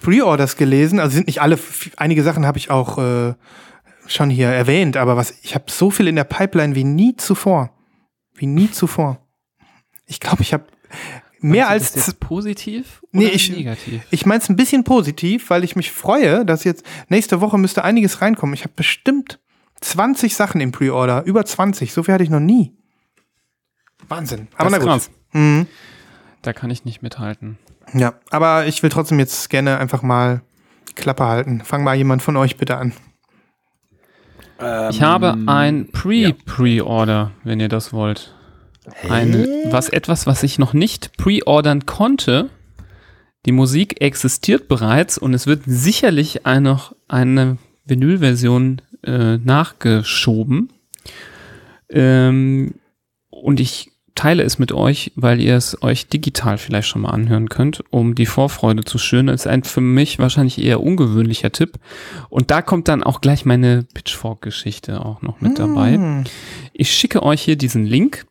[0.00, 1.00] Pre-Orders gelesen.
[1.00, 1.58] Also sind nicht alle,
[1.96, 3.34] einige Sachen habe ich auch äh,
[4.06, 7.70] schon hier erwähnt, aber was ich habe so viel in der Pipeline wie nie zuvor.
[8.34, 9.18] Wie nie zuvor.
[10.06, 10.64] Ich glaube, ich habe
[11.40, 14.02] mehr als jetzt positiv Nee, oder ich- negativ?
[14.10, 17.84] ich meine es ein bisschen positiv, weil ich mich freue, dass jetzt nächste Woche müsste
[17.84, 18.54] einiges reinkommen.
[18.54, 19.38] Ich habe bestimmt
[19.80, 21.24] 20 Sachen im Pre-Order.
[21.24, 21.92] Über 20.
[21.92, 22.74] So viel hatte ich noch nie.
[24.08, 24.48] Wahnsinn.
[24.56, 24.86] Aber Das na gut.
[24.88, 25.10] krass.
[25.32, 25.66] Mhm.
[26.42, 27.58] Da kann ich nicht mithalten.
[27.94, 30.42] Ja, aber ich will trotzdem jetzt gerne einfach mal
[30.94, 31.62] Klappe halten.
[31.64, 32.92] Fang mal jemand von euch bitte an.
[34.90, 38.34] Ich habe ein Pre-Pre-Order, wenn ihr das wollt.
[39.08, 42.50] Eine, was etwas, was ich noch nicht pre-ordern konnte.
[43.46, 50.70] Die Musik existiert bereits und es wird sicherlich ein, noch eine Vinylversion äh, nachgeschoben.
[51.90, 52.74] Ähm,
[53.30, 57.48] und ich teile es mit euch, weil ihr es euch digital vielleicht schon mal anhören
[57.48, 59.28] könnt, um die Vorfreude zu schüren.
[59.28, 61.78] Das ist ein für mich wahrscheinlich eher ungewöhnlicher Tipp.
[62.28, 65.94] Und da kommt dann auch gleich meine Pitchfork-Geschichte auch noch mit dabei.
[65.94, 66.24] Hm.
[66.72, 68.26] Ich schicke euch hier diesen Link.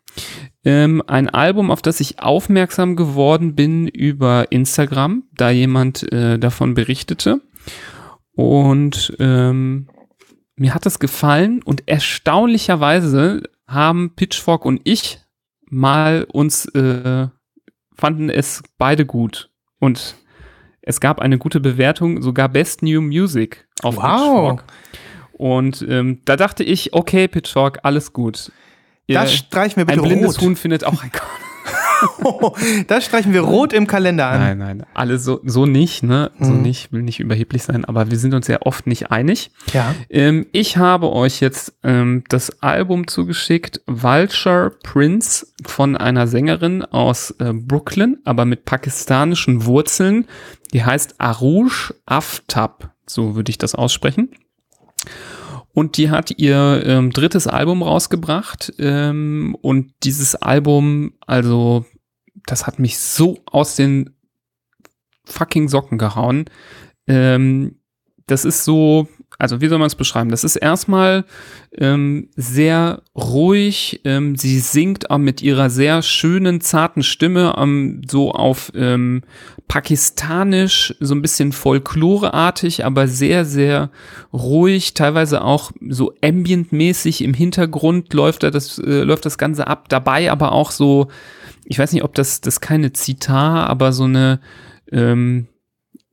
[0.64, 6.74] Ähm, ein Album, auf das ich aufmerksam geworden bin über Instagram, da jemand äh, davon
[6.74, 7.42] berichtete.
[8.34, 9.88] Und ähm,
[10.56, 15.20] mir hat das gefallen und erstaunlicherweise haben Pitchfork und ich
[15.70, 17.28] mal uns äh,
[17.96, 19.50] fanden es beide gut
[19.80, 20.16] und
[20.82, 24.04] es gab eine gute Bewertung, sogar Best New Music auf Wow.
[24.04, 24.64] Pitchfork.
[25.34, 28.52] Und ähm, da dachte ich, okay, Pitchfork, alles gut.
[29.08, 30.42] Das streichen wir ein bitte blindes rot.
[30.42, 31.12] Huhn findet auch ein
[32.88, 34.40] das streichen wir rot im Kalender an.
[34.40, 36.32] Nein, nein, alle so, so nicht, ne?
[36.40, 36.62] So Mhm.
[36.62, 39.50] nicht, will nicht überheblich sein, aber wir sind uns ja oft nicht einig.
[39.74, 39.96] Ja.
[40.10, 47.32] Ähm, ich habe euch jetzt ähm, das Album zugeschickt, Vulture Prince von einer Sängerin aus
[47.40, 50.28] äh, Brooklyn, aber mit pakistanischen Wurzeln.
[50.74, 54.30] Die heißt Arush Aftab, so würde ich das aussprechen.
[55.78, 58.74] Und die hat ihr ähm, drittes Album rausgebracht.
[58.80, 61.86] Ähm, und dieses Album, also,
[62.48, 64.10] das hat mich so aus den
[65.26, 66.46] fucking Socken gehauen.
[67.06, 67.80] Ähm,
[68.26, 69.08] das ist so,
[69.40, 70.32] also wie soll man es beschreiben?
[70.32, 71.26] Das ist erstmal
[71.78, 74.02] ähm, sehr ruhig.
[74.04, 79.22] Ähm, sie singt auch mit ihrer sehr schönen, zarten Stimme ähm, so auf ähm,
[79.68, 83.92] pakistanisch, so ein bisschen folkloreartig, aber sehr, sehr
[84.34, 89.88] ruhig, teilweise auch so ambientmäßig im Hintergrund läuft da das, äh, läuft das Ganze ab.
[89.90, 91.10] Dabei aber auch so,
[91.66, 94.40] ich weiß nicht, ob das, das keine Zitar, aber so eine,
[94.92, 95.48] ähm,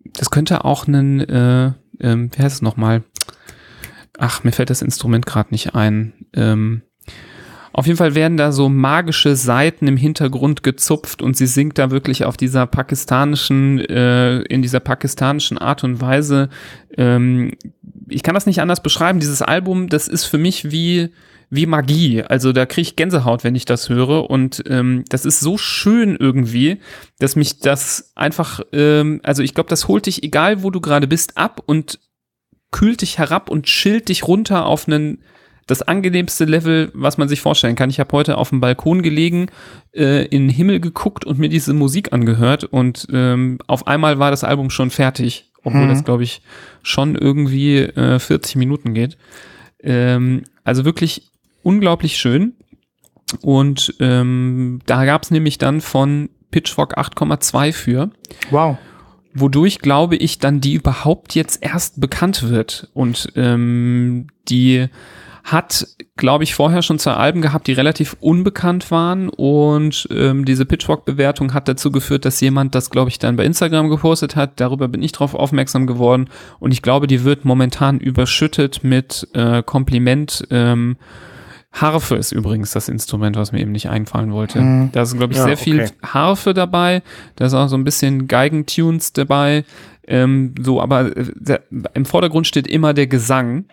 [0.05, 3.02] das könnte auch ein, äh, ähm, wie heißt es nochmal?
[4.18, 6.12] Ach, mir fällt das Instrument gerade nicht ein.
[6.34, 6.82] Ähm,
[7.72, 11.90] auf jeden Fall werden da so magische Seiten im Hintergrund gezupft und sie singt da
[11.90, 16.50] wirklich auf dieser pakistanischen, äh, in dieser pakistanischen Art und Weise.
[16.96, 17.54] Ähm,
[18.08, 19.18] ich kann das nicht anders beschreiben.
[19.18, 21.10] Dieses Album, das ist für mich wie,
[21.55, 22.22] wie Magie.
[22.22, 24.31] Also da kriege ich Gänsehaut, wenn ich das höre.
[24.31, 26.78] Und ähm, das ist so schön irgendwie,
[27.18, 31.06] dass mich das einfach, ähm, also ich glaube, das holt dich, egal wo du gerade
[31.06, 31.98] bist, ab und
[32.70, 35.22] kühlt dich herab und chillt dich runter auf einen
[35.66, 37.89] das angenehmste Level, was man sich vorstellen kann.
[37.89, 39.47] Ich habe heute auf dem Balkon gelegen,
[39.94, 44.31] äh, in den Himmel geguckt und mir diese Musik angehört und ähm, auf einmal war
[44.31, 45.89] das Album schon fertig, obwohl Mhm.
[45.89, 46.43] das glaube ich
[46.82, 49.16] schon irgendwie äh, 40 Minuten geht.
[49.82, 51.31] Ähm, also wirklich
[51.65, 52.55] unglaublich schön
[53.43, 58.11] und ähm, da gab es nämlich dann von Pitchfork 8,2 für
[58.51, 58.78] Wow.
[59.32, 64.89] wodurch glaube ich dann die überhaupt jetzt erst bekannt wird und ähm, die
[65.45, 65.86] hat,
[66.16, 71.53] glaube ich, vorher schon zwei Alben gehabt, die relativ unbekannt waren und ähm, diese Pitchfork-Bewertung
[71.53, 74.59] hat dazu geführt, dass jemand das, glaube ich, dann bei Instagram gepostet hat.
[74.59, 76.31] Darüber bin ich drauf aufmerksam geworden
[76.61, 80.47] und ich glaube, die wird momentan überschüttet mit äh, Kompliment.
[80.51, 80.97] Ähm,
[81.74, 84.60] Harfe ist übrigens das Instrument, was mir eben nicht einfallen wollte.
[84.60, 84.90] Mhm.
[84.92, 85.90] Da ist, glaube ich, Ja, sehr viel okay.
[86.05, 87.02] Harfe dabei.
[87.36, 89.64] Da ist auch so ein bisschen Geigentunes dabei.
[90.06, 91.62] Ähm, so, aber äh, der,
[91.94, 93.64] im Vordergrund steht immer der Gesang.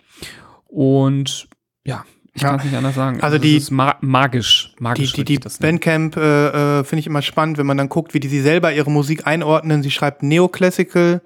[0.66, 1.48] Und
[1.84, 2.04] ja,
[2.34, 2.48] ich Ja.
[2.50, 3.20] kann es nicht anders sagen.
[3.20, 4.74] Also es die- ist ma magisch.
[4.78, 5.52] Die, Magisch die, die nennen.
[5.60, 8.72] Bandcamp äh, äh, finde ich immer spannend, wenn man dann guckt, wie die sie selber
[8.72, 9.82] ihre Musik einordnen.
[9.82, 11.20] Sie schreibt Neoclassical,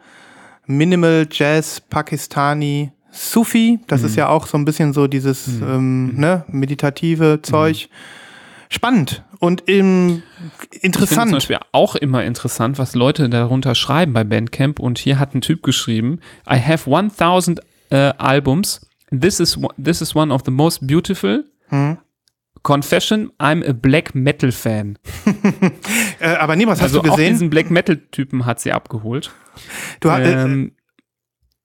[0.67, 3.81] Minimal Jazz, Pakistani, Sufi.
[3.87, 4.07] Das Mhm.
[4.07, 7.89] ist ja auch so ein bisschen so dieses ähm, ne, meditative Zeug.
[8.69, 10.23] Spannend und im,
[10.73, 11.33] Ich finde zum interessant.
[11.33, 14.81] Beispiel auch immer interessant, was Leute darunter schreiben bei Bandcamp.
[14.81, 16.19] Und hier hat ein Typ geschrieben,
[16.51, 17.61] I have 1000
[17.91, 18.81] äh, Albums.
[19.13, 21.45] This is, one- this is one of the most beautiful.
[21.69, 21.99] Hm.
[22.65, 24.99] Confession, I'm a Black Metal Fan.
[26.19, 27.35] Äh, aber nee, was hast also du auch gesehen?
[27.35, 29.31] diesen Black Metal Typen hat sie abgeholt.
[30.01, 30.73] Du, äh, ähm,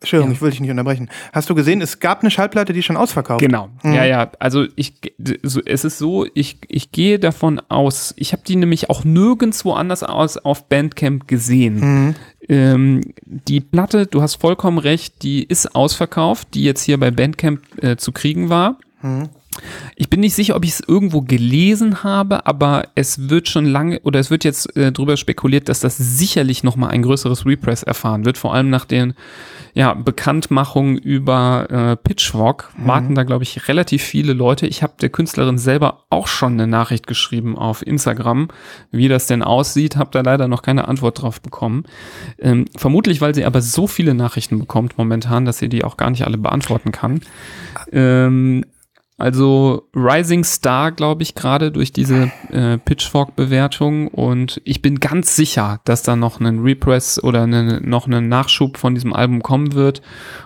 [0.02, 0.36] Entschuldigung, ja.
[0.36, 1.10] ich will dich nicht unterbrechen.
[1.32, 3.40] Hast du gesehen, es gab eine Schallplatte, die schon ausverkauft.
[3.40, 3.69] Genau.
[3.84, 3.94] Mhm.
[3.94, 4.32] Ja, ja.
[4.40, 4.95] Also ich,
[5.44, 9.73] so, es ist so, ich, ich gehe davon aus, ich habe die nämlich auch nirgendwo
[9.73, 11.80] anders aus auf Bandcamp gesehen.
[11.80, 12.15] Mhm.
[12.49, 17.61] Ähm, die Platte, du hast vollkommen recht, die ist ausverkauft, die jetzt hier bei Bandcamp
[17.84, 18.78] äh, zu kriegen war.
[19.03, 19.30] Mhm.
[19.95, 23.99] Ich bin nicht sicher, ob ich es irgendwo gelesen habe, aber es wird schon lange
[24.02, 27.84] oder es wird jetzt äh, drüber spekuliert, dass das sicherlich noch mal ein größeres Repress
[27.84, 28.38] erfahren wird.
[28.38, 29.14] Vor allem nach den
[29.73, 34.68] ja, Bekanntmachungen über äh, Pitchfork warten da, glaube ich, relativ viele Leute.
[34.68, 38.49] Ich habe der Künstlerin selber auch schon eine Nachricht geschrieben auf Instagram,
[38.91, 39.95] wie das denn aussieht.
[39.95, 41.85] Habe da leider noch keine Antwort drauf bekommen.
[42.39, 46.10] Ähm, vermutlich, weil sie aber so viele Nachrichten bekommt momentan, dass sie die auch gar
[46.10, 47.22] nicht alle beantworten kann.
[47.91, 48.65] Ähm,
[49.22, 54.07] Also Rising Star, glaube ich, gerade durch diese äh, Pitchfork-Bewertung.
[54.07, 58.77] Und ich bin ganz sicher, dass da noch ein Repress oder eine, noch ein Nachschub
[58.77, 60.02] von diesem Album kommen wird.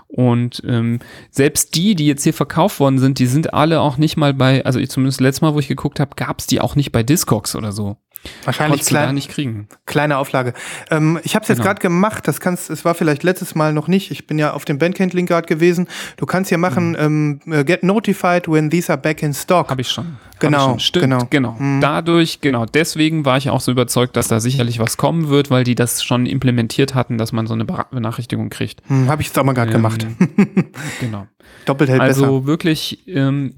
[0.09, 0.99] Und ähm,
[1.31, 4.65] selbst die, die jetzt hier verkauft worden sind, die sind alle auch nicht mal bei,
[4.65, 7.01] also ich zumindest letztes Mal, wo ich geguckt habe, gab es die auch nicht bei
[7.01, 7.95] Discogs oder so.
[8.43, 9.67] Wahrscheinlich klein, nicht kriegen.
[9.85, 10.53] kleine Auflage.
[10.91, 11.67] Ähm, ich habe es jetzt Genau.
[11.69, 12.27] gerade gemacht.
[12.27, 14.11] Das kannst, es war vielleicht letztes Mal noch nicht.
[14.11, 15.87] Ich bin ja auf dem Bandcamp-Link gerade gewesen.
[16.17, 19.69] Du kannst hier machen ähm, äh, Get notified when these are back in stock.
[19.69, 20.17] Habe ich schon.
[20.39, 20.79] Genau, ich schon.
[20.81, 21.55] Stimmt, genau.
[21.57, 21.79] genau.
[21.79, 25.63] Dadurch, genau, deswegen war ich auch so überzeugt, dass da sicherlich was kommen wird, weil
[25.63, 28.81] die das schon implementiert hatten, dass man so eine Benachrichtigung kriegt.
[28.87, 30.05] Hm, habe ich jetzt auch mal gerade Ähm, gemacht.
[30.99, 31.27] Genau.
[31.65, 32.47] Doppelt hält Also besser.
[32.47, 33.55] wirklich, ähm,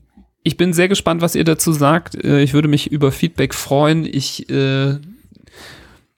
[0.47, 2.15] ich bin sehr gespannt, was ihr dazu sagt.
[2.15, 4.05] Äh, ich würde mich über Feedback freuen.
[4.05, 4.97] Ich, äh,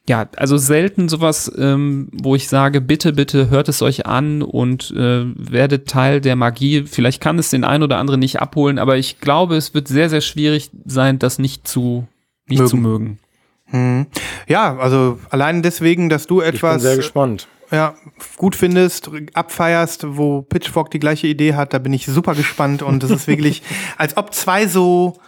[0.08, 4.92] ja, also selten sowas, ähm, wo ich sage, bitte, bitte hört es euch an und
[4.92, 6.84] äh, werdet Teil der Magie.
[6.84, 10.10] Vielleicht kann es den einen oder anderen nicht abholen, aber ich glaube, es wird sehr,
[10.10, 12.08] sehr schwierig sein, das nicht zu,
[12.48, 12.70] nicht Mögen.
[12.70, 13.20] zu mögen.
[13.66, 14.06] Hm.
[14.48, 17.48] Ja, also allein deswegen, dass du Ich bin etwas sehr gespannt.
[17.72, 17.96] Ja,
[18.38, 23.04] gut findest, abfeierst, wo Pitchfork die gleiche Idee hat, da bin ich super gespannt und
[23.04, 23.62] es ist wirklich,
[23.98, 25.20] als ob zwei so,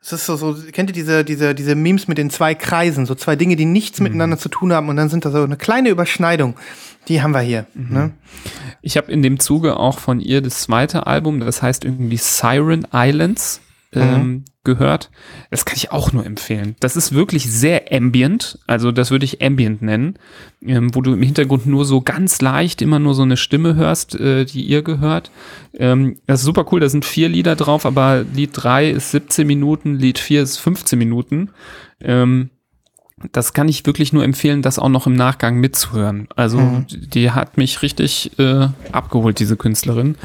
[0.00, 3.14] es ist so, so, kennt ihr diese, diese, diese Memes mit den zwei Kreisen, so
[3.14, 5.90] zwei Dinge, die nichts miteinander zu tun haben und dann sind da so eine kleine
[5.90, 6.56] Überschneidung.
[7.08, 7.66] Die haben wir hier.
[7.74, 8.12] Ne?
[8.82, 12.86] Ich habe in dem Zuge auch von ihr das zweite Album, das heißt irgendwie Siren
[12.92, 13.60] Islands,
[14.00, 15.10] ähm, gehört.
[15.50, 16.76] Das kann ich auch nur empfehlen.
[16.80, 20.18] Das ist wirklich sehr ambient, also das würde ich ambient nennen,
[20.62, 24.18] ähm, wo du im Hintergrund nur so ganz leicht immer nur so eine Stimme hörst,
[24.20, 25.30] äh, die ihr gehört.
[25.74, 29.46] Ähm, das ist super cool, da sind vier Lieder drauf, aber Lied 3 ist 17
[29.46, 31.50] Minuten, Lied 4 ist 15 Minuten.
[32.00, 32.50] Ähm,
[33.32, 36.28] das kann ich wirklich nur empfehlen, das auch noch im Nachgang mitzuhören.
[36.36, 40.16] Also die hat mich richtig äh, abgeholt, diese Künstlerin.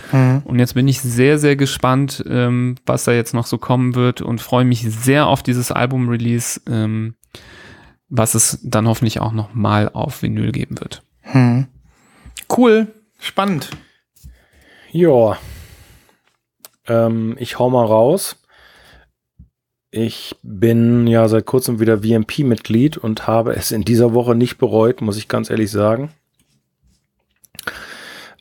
[0.43, 4.22] Und jetzt bin ich sehr, sehr gespannt, ähm, was da jetzt noch so kommen wird
[4.22, 7.15] und freue mich sehr auf dieses Album-Release, ähm,
[8.09, 11.01] was es dann hoffentlich auch noch mal auf Vinyl geben wird.
[11.22, 11.68] Hm.
[12.55, 12.88] Cool,
[13.19, 13.69] spannend.
[14.91, 15.38] Ja.
[16.88, 18.35] Ähm, ich hau mal raus.
[19.93, 25.01] Ich bin ja seit kurzem wieder VMP-Mitglied und habe es in dieser Woche nicht bereut,
[25.01, 26.11] muss ich ganz ehrlich sagen.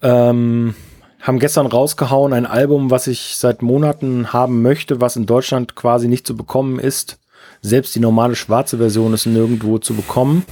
[0.00, 0.76] Ähm,
[1.20, 6.06] haben gestern rausgehauen ein Album, was ich seit Monaten haben möchte, was in Deutschland quasi
[6.06, 7.18] nicht zu bekommen ist.
[7.62, 10.44] Selbst die normale schwarze Version ist nirgendwo zu bekommen.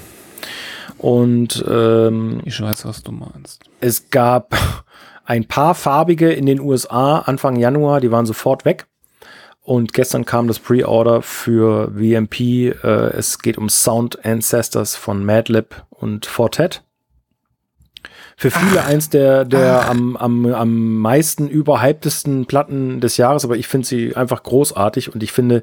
[0.98, 3.62] Und ähm, Ich weiß, was du meinst.
[3.80, 4.56] es gab
[5.24, 8.88] ein paar farbige in den USA Anfang Januar, die waren sofort weg.
[9.68, 12.40] Und gestern kam das Pre-Order für VMP.
[12.40, 16.84] Äh, es geht um Sound Ancestors von Madlib und Fortet.
[18.38, 23.68] Für viele eins der, der am, am, am meisten überhyptesten Platten des Jahres, aber ich
[23.68, 25.62] finde sie einfach großartig und ich finde,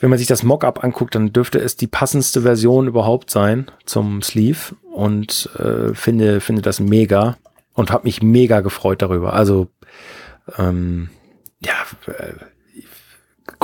[0.00, 4.20] wenn man sich das Mockup anguckt, dann dürfte es die passendste Version überhaupt sein zum
[4.20, 7.38] Sleeve und äh, finde, finde das mega
[7.72, 9.32] und habe mich mega gefreut darüber.
[9.32, 9.68] Also
[10.58, 11.08] ähm,
[11.60, 11.72] ja,
[12.06, 12.34] äh,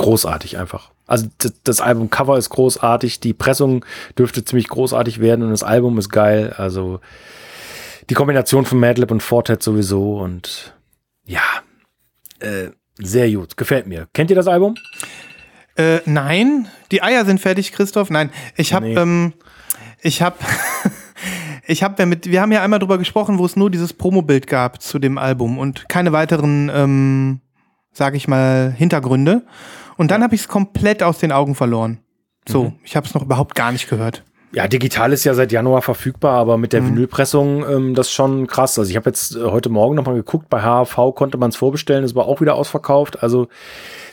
[0.01, 0.91] großartig einfach.
[1.07, 3.85] Also das, das Albumcover ist großartig, die Pressung
[4.17, 6.53] dürfte ziemlich großartig werden und das Album ist geil.
[6.57, 6.99] Also
[8.09, 10.73] die Kombination von Madlib und Fortet sowieso und
[11.25, 11.41] ja,
[12.39, 12.69] äh,
[12.99, 14.07] sehr gut, gefällt mir.
[14.13, 14.75] Kennt ihr das Album?
[15.75, 18.09] Äh, nein, die Eier sind fertig, Christoph.
[18.09, 18.95] Nein, ich habe, Nee.
[18.95, 19.33] ähm,
[20.01, 20.37] ich habe,
[21.65, 24.99] ich habe wir haben ja einmal drüber gesprochen, wo es nur dieses Promobild gab zu
[24.99, 27.41] dem Album und keine weiteren, ähm,
[27.93, 29.45] sage ich mal, Hintergründe.
[30.01, 31.99] Und dann habe ich es komplett aus den Augen verloren.
[32.49, 32.73] So, Mhm.
[32.83, 34.23] ich habe es noch überhaupt gar nicht gehört.
[34.51, 38.47] Ja, digital ist ja seit Januar verfügbar, aber mit der Vinylpressung ähm, das ist schon
[38.47, 38.79] krass.
[38.79, 42.03] Also ich habe jetzt äh, heute Morgen nochmal geguckt, bei HAV konnte man es vorbestellen,
[42.03, 43.21] ist aber auch wieder ausverkauft.
[43.21, 43.47] Also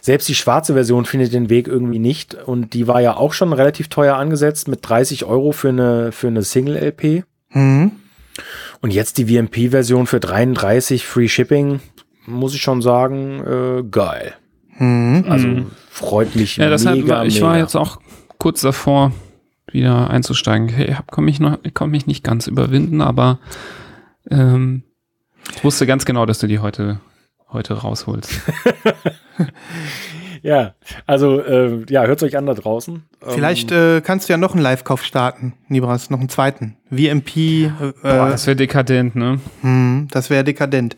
[0.02, 2.34] selbst die schwarze Version findet den Weg irgendwie nicht.
[2.34, 6.26] Und die war ja auch schon relativ teuer angesetzt mit 30 Euro für eine, für
[6.26, 7.24] eine Single-LP.
[7.54, 7.92] Mhm.
[8.82, 11.80] Und jetzt die VMP-Version für 33 Free Shipping,
[12.26, 14.34] muss ich schon sagen, äh, geil.
[14.78, 15.24] Mhm.
[15.28, 17.46] Also freut mich Ja, deshalb mega, war, ich mega.
[17.46, 18.00] war jetzt auch
[18.38, 19.12] kurz davor,
[19.70, 20.68] wieder einzusteigen.
[20.68, 23.38] Hey, hab, komm mich noch, ich konnte mich nicht ganz überwinden, aber
[24.30, 24.82] ähm,
[25.54, 27.00] ich wusste ganz genau, dass du die heute,
[27.50, 28.40] heute rausholst.
[30.42, 30.74] Ja,
[31.06, 33.04] also äh, ja, hört euch an da draußen.
[33.26, 36.76] Vielleicht Ähm, äh, kannst du ja noch einen Live-Kauf starten, Nibras, noch einen zweiten.
[36.90, 37.70] VMP, äh,
[38.02, 39.40] Boah, das wäre dekadent, ne?
[39.62, 40.96] Hm, das wäre dekadent.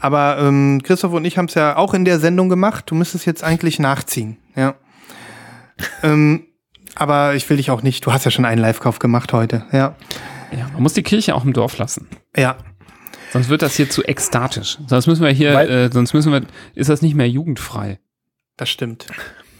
[0.00, 2.84] Aber ähm, Christoph und ich haben es ja auch in der Sendung gemacht.
[2.88, 4.74] Du müsstest jetzt eigentlich nachziehen, ja.
[6.02, 6.46] ähm,
[6.94, 8.04] aber ich will dich auch nicht.
[8.06, 9.94] Du hast ja schon einen Live-Kauf gemacht heute, ja.
[10.52, 12.06] Ja, man muss die Kirche auch im Dorf lassen.
[12.36, 12.56] Ja,
[13.32, 14.78] Sonst wird das hier zu ekstatisch.
[14.86, 16.42] Sonst müssen wir hier, Weil- äh, sonst müssen wir,
[16.76, 17.98] ist das nicht mehr jugendfrei.
[18.56, 19.06] Das stimmt.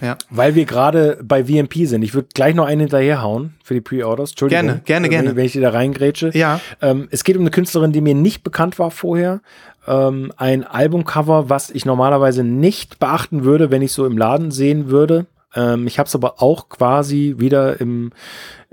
[0.01, 0.19] Ja.
[0.29, 2.03] Weil wir gerade bei VMP sind.
[2.03, 4.31] Ich würde gleich noch einen hinterherhauen für die Pre-Orders.
[4.31, 4.67] Entschuldigung.
[4.67, 5.37] Gerne, gerne, wenn, gerne.
[5.37, 6.31] Wenn ich dir da reingrätsche.
[6.35, 6.61] Ja.
[6.83, 9.41] Ähm, es geht um eine Künstlerin, die mir nicht bekannt war vorher.
[9.87, 14.91] Ähm, ein Albumcover, was ich normalerweise nicht beachten würde, wenn ich so im Laden sehen
[14.91, 15.27] würde.
[15.55, 18.13] Ähm, ich habe es aber auch quasi wieder im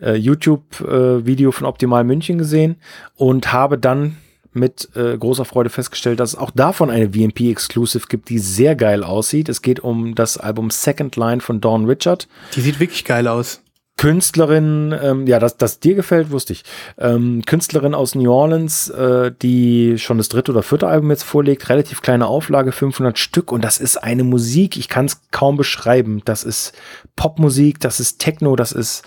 [0.01, 2.77] äh, YouTube-Video äh, von Optimal München gesehen
[3.15, 4.17] und habe dann
[4.53, 8.75] mit äh, großer Freude festgestellt, dass es auch davon eine VMP Exclusive gibt, die sehr
[8.75, 9.49] geil aussieht.
[9.49, 12.27] Es geht um das Album Second Line von Dawn Richard.
[12.55, 13.61] Die sieht wirklich geil aus.
[14.01, 16.63] Künstlerin, ähm, ja, dass das dir gefällt, wusste ich.
[16.97, 21.69] Ähm, Künstlerin aus New Orleans, äh, die schon das dritte oder vierte Album jetzt vorlegt,
[21.69, 26.23] relativ kleine Auflage, 500 Stück und das ist eine Musik, ich kann es kaum beschreiben.
[26.25, 26.73] Das ist
[27.15, 29.03] Popmusik, das ist Techno, das ist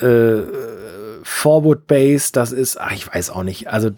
[0.00, 0.42] äh,
[1.24, 3.68] Forward Bass, das ist, ach, ich weiß auch nicht.
[3.68, 3.90] Also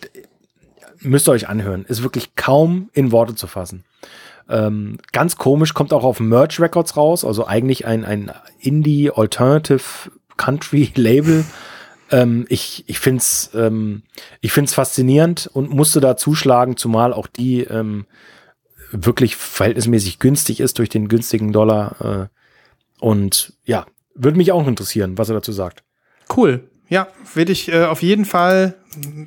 [1.07, 1.85] müsst ihr euch anhören.
[1.87, 3.85] Ist wirklich kaum in Worte zu fassen.
[4.49, 8.31] Ähm, ganz komisch, kommt auch auf Merch Records raus, also eigentlich ein, ein
[8.61, 11.45] Indie Alternative Country Label.
[12.11, 14.03] Ähm, ich ich finde es ähm,
[14.41, 18.07] ich find's faszinierend und musste da zuschlagen, zumal auch die ähm,
[18.93, 22.29] wirklich verhältnismäßig günstig ist durch den günstigen Dollar.
[22.31, 25.83] Äh, und ja, würde mich auch interessieren, was er dazu sagt.
[26.35, 26.69] Cool.
[26.89, 28.75] Ja, würde ich äh, auf jeden Fall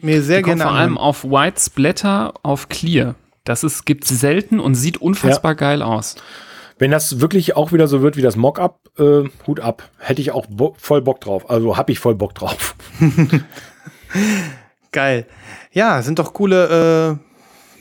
[0.02, 3.16] mir sehr Die gerne vor allem auf White Splatter auf Clear.
[3.44, 6.16] Das ist, gibt's selten und sieht unfassbar geil aus.
[6.78, 9.90] Wenn das wirklich auch wieder so wird wie das Mockup, äh, Hut ab.
[9.98, 11.50] Hätte ich auch bo voll Bock drauf.
[11.50, 12.76] Also habe ich voll Bock drauf.
[14.92, 15.26] Geil.
[15.72, 17.20] Ja, sind doch coole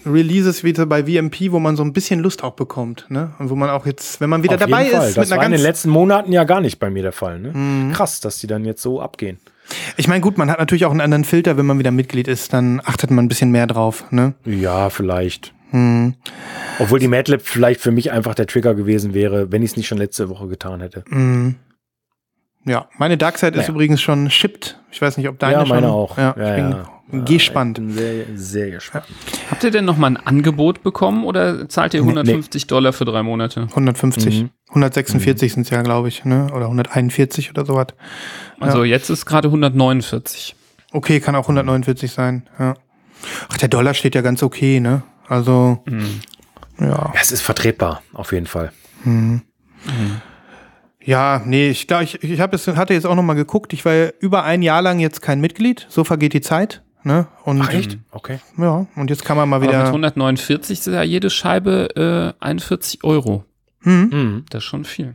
[0.04, 3.32] äh, Releases wieder bei VMP, wo man so ein bisschen Lust auch bekommt, ne?
[3.38, 5.08] Und wo man auch jetzt, wenn man wieder Auf dabei jeden Fall.
[5.08, 7.12] ist, Das mit war einer in den letzten Monaten ja gar nicht bei mir der
[7.12, 7.38] Fall.
[7.38, 7.52] Ne?
[7.52, 7.92] Mhm.
[7.92, 9.38] Krass, dass die dann jetzt so abgehen.
[9.96, 12.52] Ich meine, gut, man hat natürlich auch einen anderen Filter, wenn man wieder Mitglied ist,
[12.52, 14.34] dann achtet man ein bisschen mehr drauf, ne?
[14.44, 15.52] Ja, vielleicht.
[15.70, 16.14] Hm.
[16.78, 19.86] Obwohl die Madlib vielleicht für mich einfach der Trigger gewesen wäre, wenn ich es nicht
[19.88, 21.04] schon letzte Woche getan hätte.
[21.08, 21.56] Mhm.
[22.64, 23.70] Ja, meine Darkseid ist Naja.
[23.70, 24.78] übrigens schon shipped.
[24.90, 25.68] Ich weiß nicht, ob deine ja, schon.
[25.76, 26.16] meine auch.
[26.18, 27.78] Ja, ich bin gespannt.
[27.78, 29.04] Ich bin sehr, sehr gespannt.
[29.50, 33.04] Habt ihr denn noch mal ein Angebot bekommen oder zahlt ihr Nee, 150 Dollar für
[33.04, 33.62] drei Monate?
[33.70, 34.42] 150.
[34.42, 34.50] Mhm.
[34.68, 36.48] 146 sind es ja, glaube ich, ne?
[36.54, 37.88] Oder 141 oder sowas.
[38.60, 40.54] Also jetzt ist gerade 149.
[40.92, 42.74] Okay, kann auch 149 sein, ja.
[43.48, 45.02] Ach, der Dollar steht ja ganz okay, ne?
[45.26, 46.20] Also, Mhm.
[46.80, 46.86] ja.
[46.88, 48.72] Ja, es ist vertretbar, auf jeden Fall.
[51.04, 53.72] Ja, nee, ich glaube, ich, ich hab jetzt, hatte jetzt auch noch mal geguckt.
[53.72, 55.86] Ich war ja über ein Jahr lang jetzt kein Mitglied.
[55.88, 56.82] So vergeht die Zeit.
[57.04, 57.26] Ne?
[57.44, 57.60] Und,
[58.10, 58.40] Okay.
[58.58, 59.86] Ja, und jetzt kann man mal Aber mit wieder.
[59.86, 63.44] 149 ist ja jede Scheibe äh, 41 Euro.
[63.82, 64.44] Hm, Mhm.
[64.50, 65.14] Das ist schon viel.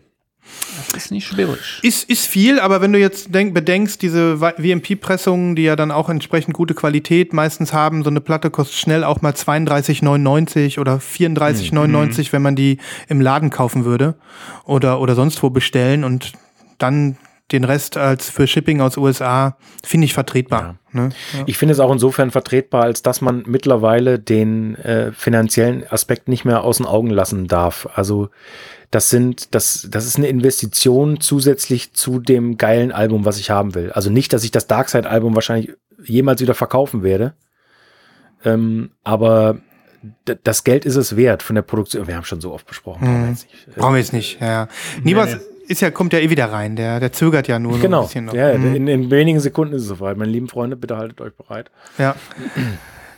[0.76, 1.80] Das ist nicht schwierig.
[1.84, 6.10] ist, ist viel, aber wenn du jetzt denk, bedenkst, diese VMP-Pressungen, die ja dann auch
[6.10, 12.34] entsprechend gute Qualität meistens haben, so eine Platte kostet schnell auch mal 32,99 oder 34,99,
[12.34, 12.78] wenn man die
[13.08, 14.16] im Laden kaufen würde
[14.66, 16.34] oder, oder sonst wo bestellen und
[16.78, 17.18] dann
[17.54, 20.78] den Rest als für Shipping aus USA, finde ich vertretbar.
[20.92, 21.10] Ne?
[21.46, 26.46] Ich finde es auch insofern vertretbar, als dass man mittlerweile den äh, finanziellen Aspekt nicht
[26.46, 27.88] mehr aus den Augen lassen darf.
[27.94, 28.30] Also
[28.92, 33.76] das sind, das, das ist eine Investition zusätzlich zu dem geilen Album, was ich haben
[33.76, 33.92] will.
[33.92, 35.74] Also nicht, dass ich das Darkseid-Album wahrscheinlich
[36.04, 37.34] jemals wieder verkaufen werde.
[38.44, 39.60] Ähm, aber
[40.44, 42.08] das Geld ist es wert von der Produktion.
[42.08, 43.06] Wir haben schon so oft besprochen.
[43.06, 43.76] brauchen wir jetzt nicht.
[43.76, 44.42] Brauchen wir jetzt nicht.
[44.42, 44.68] Ja, ja.
[45.04, 46.76] Nibas ist ja, kommt ja eh wieder rein.
[46.76, 48.04] Der, der zögert ja nur so ein Genau.
[48.04, 48.34] bisschen noch.
[48.34, 48.76] Ja, Mhm.
[48.76, 50.18] in, in wenigen Sekunden ist es soweit.
[50.18, 51.72] Meine lieben Freunde, bitte haltet euch bereit.
[51.98, 52.16] Ja.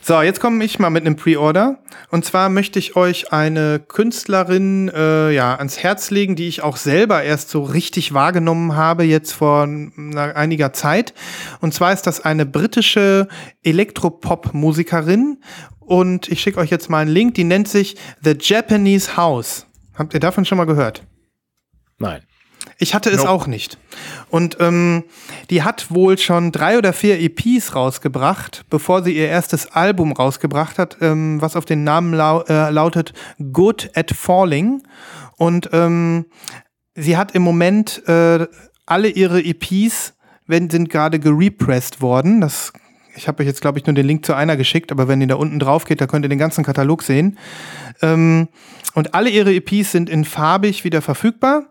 [0.01, 1.79] So, jetzt komme ich mal mit einem Pre-Order.
[2.11, 6.77] Und zwar möchte ich euch eine Künstlerin äh, ja, ans Herz legen, die ich auch
[6.77, 11.15] selber erst so richtig wahrgenommen habe, jetzt vor einiger Zeit.
[11.59, 13.27] Und zwar ist das eine britische
[13.63, 15.39] Elektropop-Musikerin.
[15.79, 19.65] Und ich schicke euch jetzt mal einen Link, die nennt sich The Japanese House.
[19.95, 21.03] Habt ihr davon schon mal gehört?
[21.97, 22.21] Nein.
[22.77, 23.29] Ich hatte es Nope.
[23.29, 23.77] auch nicht.
[24.29, 25.05] Und ähm,
[25.49, 30.77] die hat wohl schon drei oder vier EPs rausgebracht, bevor sie ihr erstes Album rausgebracht
[30.77, 33.13] hat, ähm, was auf den Namen lau äh, lautet
[33.53, 34.83] Good at Falling.
[35.37, 36.25] Und ähm,
[36.95, 38.45] sie hat im Moment äh,
[38.85, 40.13] alle ihre EPs
[40.45, 42.41] werden, sind gerade gerepressed worden.
[42.41, 42.73] Das,
[43.15, 45.27] ich habe euch jetzt, glaube ich, nur den Link zu einer geschickt, aber wenn ihr
[45.27, 47.37] da unten drauf geht, da könnt ihr den ganzen Katalog sehen.
[48.01, 48.49] Ähm,
[48.95, 51.67] und alle ihre EPs sind in farbig wieder verfügbar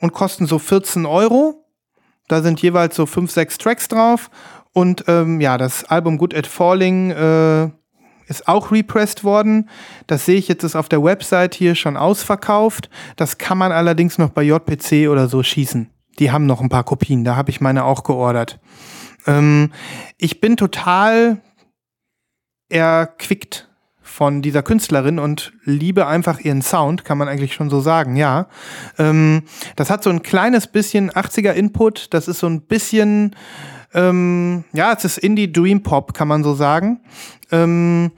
[0.00, 1.64] und kosten so 14 Euro.
[2.28, 4.30] Da sind jeweils so fünf, sechs Tracks drauf.
[4.72, 7.70] Und ähm, ja, das Album Good at Falling äh,
[8.26, 9.70] ist auch repressed worden.
[10.06, 12.90] Das sehe ich jetzt ist auf der Website hier schon ausverkauft.
[13.16, 15.90] Das kann man allerdings noch bei JPC oder so schießen.
[16.18, 17.24] Die haben noch ein paar Kopien.
[17.24, 18.58] Da habe ich meine auch geordert.
[19.26, 19.72] Ähm,
[20.18, 21.40] ich bin total
[22.68, 23.68] erquickt
[24.16, 28.46] von dieser Künstlerin und liebe einfach ihren Sound, kann man eigentlich schon so sagen, ja.
[28.98, 29.42] Ähm,
[29.76, 33.36] das hat so ein kleines bisschen 80er Input, das ist so ein bisschen,
[33.92, 37.00] ähm, ja, es ist Indie Dream Pop, kann man so sagen.
[37.52, 38.10] Ähm,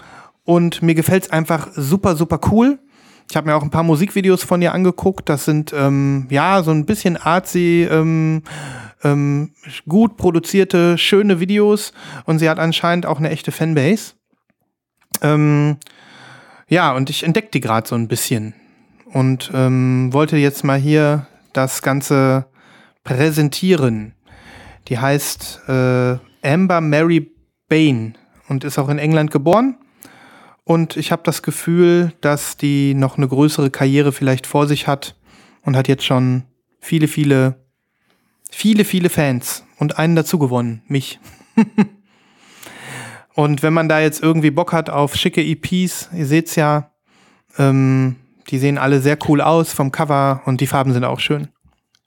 [0.44, 2.78] und mir gefällt es einfach super, super cool.
[3.28, 5.28] Ich habe mir auch ein paar Musikvideos von ihr angeguckt.
[5.28, 8.44] Das sind ähm, ja so ein bisschen artsy, ähm,
[9.02, 9.50] ähm,
[9.88, 11.92] gut produzierte, schöne Videos
[12.24, 14.12] und sie hat anscheinend auch eine echte Fanbase.
[15.22, 15.76] Ähm,
[16.68, 18.54] ja, und ich entdecke die gerade so ein bisschen
[19.12, 22.46] und ähm, wollte jetzt mal hier das Ganze
[23.04, 24.14] präsentieren.
[24.88, 27.32] Die heißt äh, Amber Mary
[27.68, 28.16] Bain
[28.48, 29.76] und ist auch in England geboren.
[30.64, 35.16] Und ich habe das Gefühl, dass die noch eine größere Karriere vielleicht vor sich hat
[35.62, 36.44] und hat jetzt schon
[36.80, 37.64] viele, viele,
[38.50, 41.18] viele, viele Fans und einen dazu gewonnen, mich.
[43.38, 46.90] und wenn man da jetzt irgendwie Bock hat auf schicke EPs, ihr seht's ja,
[47.56, 48.16] ähm,
[48.48, 51.46] die sehen alle sehr cool aus vom Cover und die Farben sind auch schön.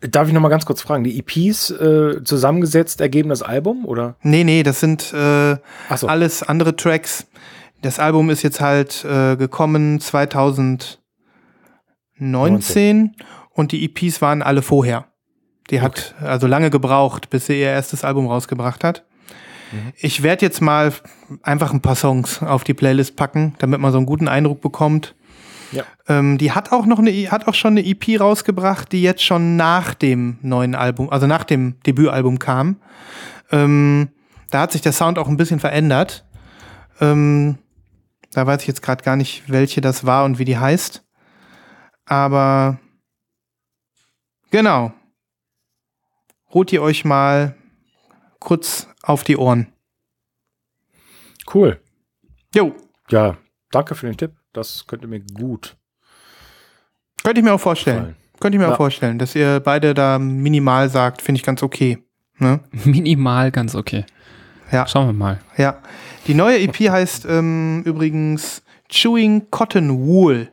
[0.02, 4.18] Darf ich noch mal ganz kurz fragen, die EPs äh, zusammengesetzt ergeben das Album oder?
[4.24, 5.56] Nee, nee, das sind äh,
[5.96, 6.08] so.
[6.08, 7.28] alles andere Tracks.
[7.82, 10.98] Das Album ist jetzt halt äh, gekommen 2019
[12.20, 13.16] 19.
[13.52, 15.06] und die EPs waren alle vorher.
[15.70, 19.06] Die hat also lange gebraucht, bis sie ihr erstes Album rausgebracht hat.
[19.72, 19.94] Mhm.
[19.98, 20.94] Ich werde jetzt mal
[21.44, 25.16] einfach ein paar Songs auf die Playlist packen, damit man so einen guten Eindruck bekommt.
[25.72, 25.84] Ja.
[26.08, 29.56] Ähm, die hat auch noch eine, hat auch schon eine EP rausgebracht, die jetzt schon
[29.56, 32.78] nach dem neuen Album, also nach dem Debütalbum kam.
[33.52, 34.10] Ähm,
[34.50, 36.26] da hat sich der Sound auch ein bisschen verändert.
[37.00, 37.58] Ähm,
[38.34, 41.04] da weiß ich jetzt gerade gar nicht, welche das war und wie die heißt.
[42.06, 42.80] Aber
[44.50, 44.94] genau.
[46.50, 47.56] Holt ihr euch mal
[48.40, 49.68] kurz auf die Ohren.
[51.54, 51.80] Cool.
[52.56, 52.76] Jo,
[53.10, 53.38] Ja,
[53.72, 54.32] danke für den Tipp.
[54.54, 55.78] Das könnte mir gut
[57.24, 57.98] könnte ich mir auch vorstellen.
[57.98, 58.16] gefallen.
[58.40, 58.74] Könnte ich mir Ja.
[58.74, 62.04] auch vorstellen, dass ihr beide da minimal sagt, finde ich ganz okay.
[62.40, 62.62] Ne?
[62.72, 64.06] Minimal ganz okay.
[64.72, 64.88] Ja.
[64.88, 65.40] Schauen wir mal.
[65.56, 65.84] Ja.
[66.26, 70.52] Die neue EP heißt ähm, übrigens Chewing Cotton Wool.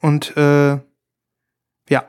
[0.00, 0.72] Und äh,
[1.88, 2.04] ja,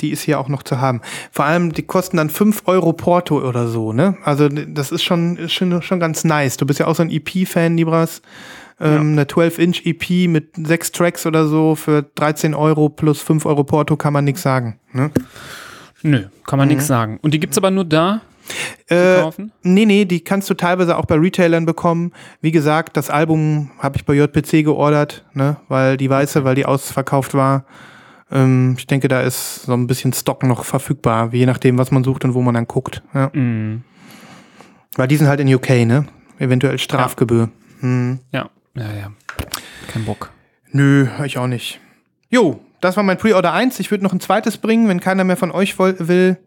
[0.00, 1.00] die ist hier auch noch zu haben.
[1.32, 4.16] Vor allem, die kosten dann 5 Euro Porto oder so, ne?
[4.24, 6.56] Also das ist schon, ist schon, schon ganz nice.
[6.56, 8.22] Du bist ja auch so ein EP-Fan, Libras.
[8.80, 13.64] Ähm, Eine 12-Inch EP mit sechs Tracks oder so für 13 Euro plus 5 Euro
[13.64, 14.78] Porto kann man nichts sagen.
[14.92, 15.10] Ne?
[16.02, 16.74] Nö, kann man Mhm.
[16.74, 17.18] nichts sagen.
[17.22, 18.20] Und die gibt's aber nur da
[18.86, 19.50] Äh, kaufen?
[19.62, 22.12] Nee, nee, die kannst du teilweise auch bei Retailern bekommen.
[22.40, 26.64] Wie gesagt, das Album habe ich bei JPC geordert, ne, weil die weiße, weil die
[26.64, 27.64] ausverkauft war.
[28.30, 32.04] Ähm, ich denke, da ist so ein bisschen Stock noch verfügbar, je nachdem, was man
[32.04, 33.02] sucht und wo man dann guckt.
[33.14, 33.30] Ja.
[33.32, 33.82] Mhm.
[34.96, 36.06] Weil die sind halt in UK, ne?
[36.38, 37.50] Eventuell Strafgebühr.
[37.80, 38.20] Hm.
[38.32, 39.12] Ja, ja, ja.
[39.88, 40.30] Kein Bock.
[40.70, 41.80] Nö, ich auch nicht.
[42.30, 43.80] Jo, das war mein Pre-Order 1.
[43.80, 46.38] Ich würde noch ein zweites bringen, wenn keiner mehr von euch will.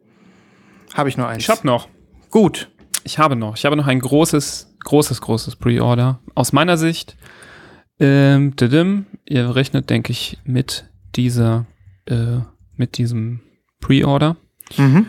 [0.94, 1.44] Habe ich nur eins.
[1.44, 1.88] Ich hab noch.
[2.30, 2.70] Gut.
[3.04, 3.58] Ich habe noch.
[3.58, 6.20] Ich habe noch ein großes, großes, großes Pre-Order.
[6.36, 7.18] Aus meiner Sicht.
[8.00, 11.66] Ähm, didim, ihr rechnet, denke ich, mit dieser,
[12.06, 12.40] äh,
[12.76, 13.42] mit diesem
[13.80, 14.38] Pre-Order.
[14.78, 15.08] Mhm.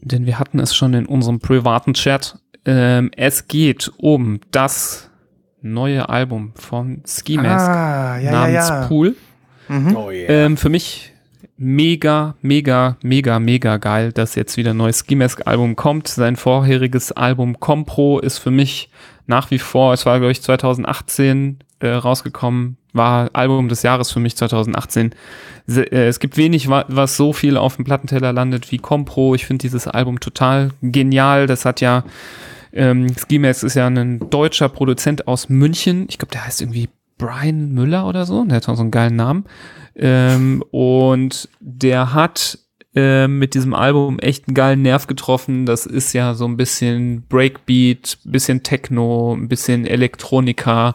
[0.00, 2.38] Denn wir hatten es schon in unserem privaten Chat.
[2.64, 5.10] Ähm, es geht um das
[5.62, 8.86] neue Album von Ski Mask Ah, ja, ja, namens ja.
[8.86, 9.16] Pool.
[9.68, 9.96] Mhm.
[9.96, 10.46] Oh yeah.
[10.46, 11.12] Ähm, für mich
[11.56, 16.08] mega, mega, mega, mega geil, dass jetzt wieder ein neues Ski Mask Album kommt.
[16.08, 18.90] Sein vorheriges Album Compro ist für mich
[19.26, 24.20] nach wie vor, es war glaube ich 2018 äh, rausgekommen, war Album des Jahres für
[24.20, 25.14] mich 2018.
[25.66, 29.34] Se äh, es gibt wenig, wa was so viel auf dem Plattenteller landet wie Compro.
[29.34, 31.46] Ich finde dieses Album total genial.
[31.46, 32.04] Das hat ja
[32.72, 36.06] ähm, Ski Mask ist ja ein deutscher Produzent aus München.
[36.08, 38.44] Ich glaube, der heißt irgendwie Brian Müller oder so.
[38.44, 39.44] Der hat auch so einen geilen Namen.
[39.94, 42.58] Ähm, und der hat
[42.94, 45.66] ähm, mit diesem Album echt einen geilen Nerv getroffen.
[45.66, 50.94] Das ist ja so ein bisschen Breakbeat, bisschen Techno, ein bisschen Elektronika.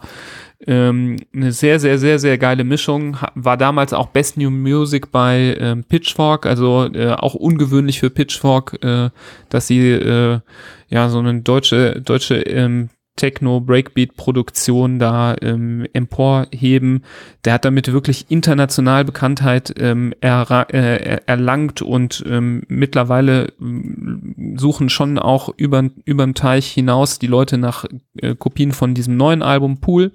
[0.68, 3.18] Ähm, eine sehr, sehr, sehr, sehr geile Mischung.
[3.34, 8.78] War damals auch Best New Music bei ähm, Pitchfork, also äh, auch ungewöhnlich für Pitchfork,
[8.84, 9.10] äh,
[9.50, 10.40] dass sie äh,
[10.88, 17.04] ja so eine deutsche, deutsche ähm, Techno-Breakbeat-Produktion da ähm, emporheben.
[17.44, 24.90] Der hat damit wirklich international Bekanntheit ähm, äh, er- erlangt und ähm, mittlerweile ähm, suchen
[24.90, 27.86] schon auch über überm Teich hinaus die Leute nach
[28.18, 30.14] äh, Kopien von diesem neuen Album Pool.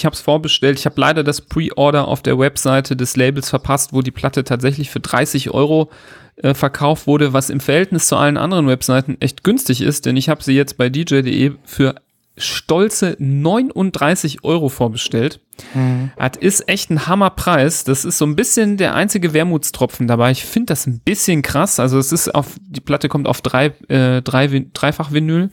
[0.00, 0.78] Ich habe es vorbestellt.
[0.78, 4.88] Ich habe leider das Pre-Order auf der Webseite des Labels verpasst, wo die Platte tatsächlich
[4.88, 5.90] für 30 Euro
[6.36, 10.30] äh, verkauft wurde, was im Verhältnis zu allen anderen Webseiten echt günstig ist, denn ich
[10.30, 11.96] habe sie jetzt bei DJ.de für
[12.38, 15.40] stolze 39 Euro vorbestellt.
[15.74, 16.12] Mhm.
[16.16, 17.84] Das ist echt ein Hammerpreis.
[17.84, 20.30] Das ist so ein bisschen der einzige Wermutstropfen dabei.
[20.30, 21.78] Ich finde das ein bisschen krass.
[21.78, 25.50] Also es ist auf, die Platte kommt auf drei, äh, drei, dreifach Vinyl.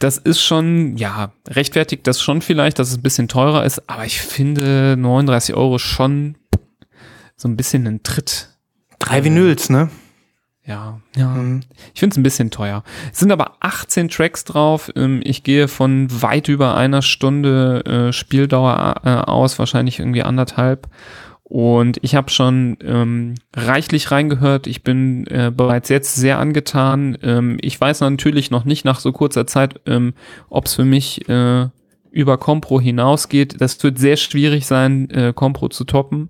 [0.00, 4.06] Das ist schon, ja, rechtfertigt das schon vielleicht, dass es ein bisschen teurer ist, aber
[4.06, 6.36] ich finde 39 Euro schon
[7.36, 8.48] so ein bisschen ein Tritt.
[8.98, 9.90] Drei Vinyls, ne?
[10.64, 11.28] Ja, ja.
[11.28, 11.60] Mhm.
[11.92, 12.82] Ich finde es ein bisschen teuer.
[13.12, 14.90] Es sind aber 18 Tracks drauf.
[14.96, 20.88] Ähm, ich gehe von weit über einer Stunde äh, Spieldauer äh, aus, wahrscheinlich irgendwie anderthalb.
[21.50, 24.68] Und ich habe schon ähm, reichlich reingehört.
[24.68, 27.18] Ich bin äh, bereits jetzt sehr angetan.
[27.24, 30.14] Ähm, ich weiß natürlich noch nicht nach so kurzer Zeit, ähm,
[30.48, 31.66] ob es für mich äh,
[32.12, 33.60] über Compro hinausgeht.
[33.60, 36.28] Das wird sehr schwierig sein, äh, Compro zu toppen.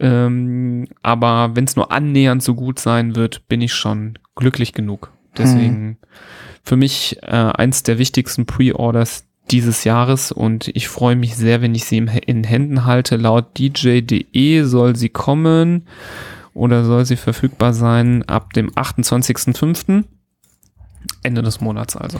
[0.00, 5.12] Ähm, aber wenn es nur annähernd so gut sein wird, bin ich schon glücklich genug.
[5.38, 5.96] Deswegen hm.
[6.64, 11.74] für mich äh, eins der wichtigsten Pre-Orders dieses Jahres und ich freue mich sehr, wenn
[11.74, 13.16] ich sie in Händen halte.
[13.16, 15.86] Laut DJ.de soll sie kommen
[16.54, 20.04] oder soll sie verfügbar sein ab dem 28.05.
[21.22, 22.18] Ende des Monats also.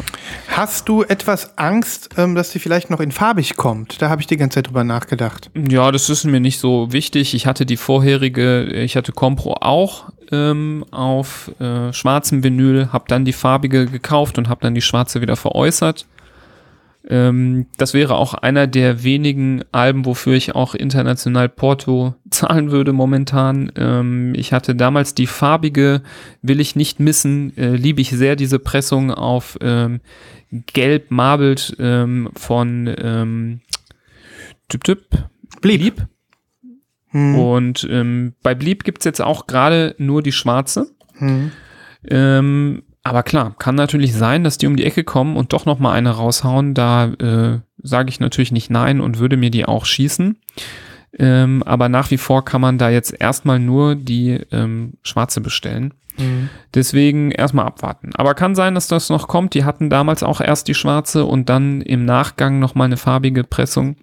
[0.49, 4.01] Hast du etwas Angst, ähm, dass sie vielleicht noch in farbig kommt?
[4.01, 5.51] Da habe ich die ganze Zeit drüber nachgedacht.
[5.55, 7.35] Ja, das ist mir nicht so wichtig.
[7.35, 13.25] Ich hatte die vorherige, ich hatte Compro auch ähm, auf äh, schwarzem Vinyl, habe dann
[13.25, 16.07] die farbige gekauft und habe dann die schwarze wieder veräußert.
[17.09, 22.93] Ähm, das wäre auch einer der wenigen Alben, wofür ich auch international Porto zahlen würde
[22.93, 23.71] momentan.
[23.77, 26.03] Ähm, ich hatte damals die farbige,
[26.43, 30.01] will ich nicht missen, äh, liebe ich sehr diese Pressung auf ähm,
[30.51, 33.61] gelb marbelt ähm, von ähm,
[34.69, 35.09] Typ Typ
[35.61, 35.79] Blieb.
[35.79, 36.07] Blieb.
[37.11, 37.39] Hm.
[37.39, 40.91] Und ähm, bei Blieb gibt's jetzt auch gerade nur die schwarze.
[41.15, 41.53] Hm.
[42.09, 45.79] Ähm, aber klar, kann natürlich sein, dass die um die Ecke kommen und doch noch
[45.79, 46.75] mal eine raushauen.
[46.75, 50.37] Da äh, sage ich natürlich nicht nein und würde mir die auch schießen.
[51.19, 55.95] Ähm, aber nach wie vor kann man da jetzt erstmal nur die ähm, schwarze bestellen.
[56.19, 56.49] Mhm.
[56.75, 58.11] Deswegen erstmal abwarten.
[58.15, 59.55] Aber kann sein, dass das noch kommt.
[59.55, 63.45] Die hatten damals auch erst die schwarze und dann im Nachgang noch mal eine farbige
[63.45, 63.97] Pressung.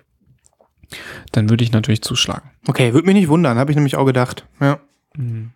[1.31, 2.51] Dann würde ich natürlich zuschlagen.
[2.67, 4.45] Okay, würde mich nicht wundern, habe ich nämlich auch gedacht.
[4.59, 4.79] Ja.
[5.15, 5.51] Mhm.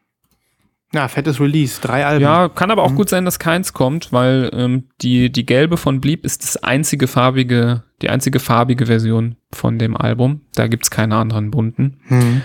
[0.94, 2.24] Ja, fettes Release, drei Alben.
[2.24, 2.96] Ja, kann aber auch mhm.
[2.96, 7.08] gut sein, dass keins kommt, weil ähm, die, die gelbe von Bleep ist das einzige
[7.08, 10.42] farbige, die einzige farbige Version von dem Album.
[10.54, 12.00] Da gibt's keine anderen bunten.
[12.08, 12.42] Mhm.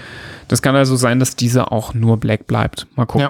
[0.48, 2.88] Das kann also sein, dass diese auch nur black bleibt.
[2.96, 3.28] Mal gucken.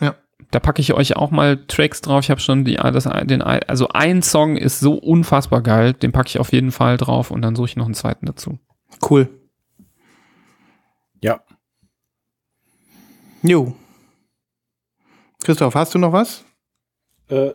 [0.00, 0.06] Ja.
[0.06, 0.14] ja.
[0.50, 2.24] Da packe ich euch auch mal Tracks drauf.
[2.24, 6.28] Ich habe schon die, das, den, also ein Song ist so unfassbar geil, den packe
[6.28, 8.58] ich auf jeden Fall drauf und dann suche ich noch einen zweiten dazu.
[9.08, 9.28] Cool.
[11.20, 11.40] Ja.
[13.42, 13.76] Jo.
[15.42, 16.44] Christoph, hast du noch was?
[17.28, 17.50] Äh,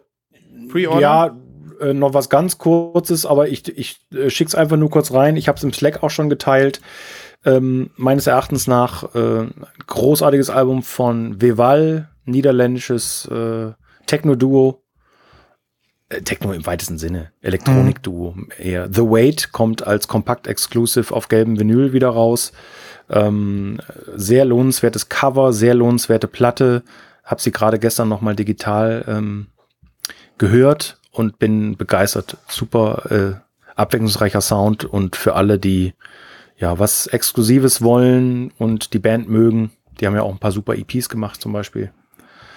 [0.70, 1.02] Pre-Order?
[1.02, 1.38] Ja,
[1.82, 5.36] äh, noch was ganz kurzes, aber ich, ich äh, schick's einfach nur kurz rein.
[5.36, 6.82] Ich habe es im Slack auch schon geteilt.
[7.46, 9.48] Ähm, meines Erachtens nach äh,
[9.88, 13.72] großartiges Album von Veval, niederländisches äh,
[14.06, 14.82] Techno-Duo.
[16.10, 18.88] Äh, Techno im weitesten Sinne, Elektronik-Duo eher.
[18.92, 22.54] The Wait kommt als Kompakt-Exclusive auf gelbem Vinyl wieder raus.
[23.10, 23.82] Ähm,
[24.16, 26.84] sehr lohnenswertes Cover, sehr lohnenswerte Platte
[27.24, 29.48] habe sie gerade gestern noch mal digital ähm,
[30.38, 32.38] gehört und bin begeistert.
[32.48, 35.94] Super äh, abwechslungsreicher Sound und für alle, die
[36.58, 40.76] ja was Exklusives wollen und die Band mögen, die haben ja auch ein paar super
[40.76, 41.92] EPs gemacht zum Beispiel.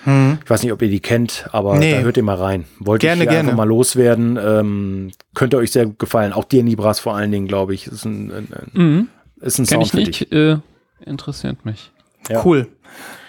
[0.04, 0.38] Hm.
[0.44, 1.92] Ich weiß nicht, ob ihr die kennt, aber nee.
[1.92, 2.64] da hört ihr mal rein.
[2.78, 3.40] Wollt gerne, ich gerne.
[3.40, 4.38] einfach mal loswerden.
[4.40, 6.32] Ähm, könnte euch sehr gut gefallen.
[6.32, 7.88] Auch dir, Nibras, vor allen Dingen, glaube ich.
[7.88, 9.08] Ist ein, ein, ein, mhm.
[9.40, 10.58] ist ein Kenn Sound ich nicht, äh,
[11.04, 11.90] interessiert mich.
[12.28, 12.44] Ja.
[12.44, 12.68] Cool.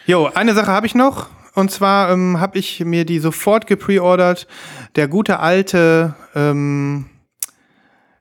[0.07, 1.27] Jo, eine Sache habe ich noch.
[1.53, 4.47] Und zwar ähm, habe ich mir die sofort gepreordert.
[4.95, 7.09] Der gute alte ähm,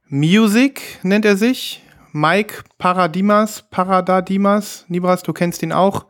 [0.09, 1.85] Music nennt er sich.
[2.11, 6.07] Mike Paradimas, Paradadimas, Nibras, du kennst ihn auch,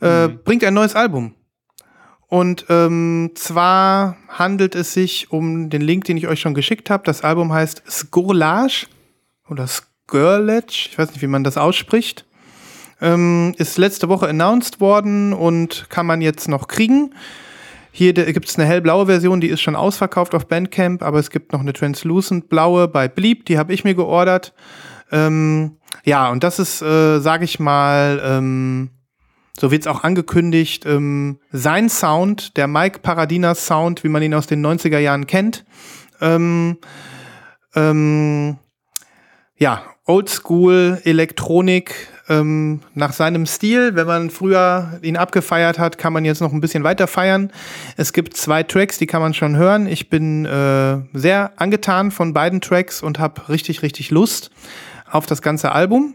[0.00, 0.40] äh, mhm.
[0.42, 1.36] bringt ein neues Album.
[2.26, 7.04] Und ähm, zwar handelt es sich um den Link, den ich euch schon geschickt habe.
[7.04, 8.86] Das Album heißt Skurlage
[9.48, 12.24] oder Skirlage, ich weiß nicht, wie man das ausspricht.
[13.04, 17.14] Ähm, ist letzte Woche announced worden und kann man jetzt noch kriegen.
[17.92, 21.52] Hier gibt es eine hellblaue Version, die ist schon ausverkauft auf Bandcamp, aber es gibt
[21.52, 24.54] noch eine translucent blaue bei Bleep, die habe ich mir geordert.
[25.12, 28.88] Ähm, ja, und das ist, äh, sage ich mal, ähm,
[29.56, 34.34] so wird es auch angekündigt, ähm, sein Sound, der Mike Paradinas Sound, wie man ihn
[34.34, 35.64] aus den 90er Jahren kennt.
[36.22, 36.78] Ähm,
[37.74, 38.56] ähm,
[39.56, 43.94] ja, Oldschool Elektronik ähm, nach seinem Stil.
[43.94, 47.50] Wenn man früher ihn abgefeiert hat, kann man jetzt noch ein bisschen weiter feiern.
[47.96, 49.86] Es gibt zwei Tracks, die kann man schon hören.
[49.86, 54.50] Ich bin äh, sehr angetan von beiden Tracks und habe richtig, richtig Lust
[55.10, 56.14] auf das ganze Album.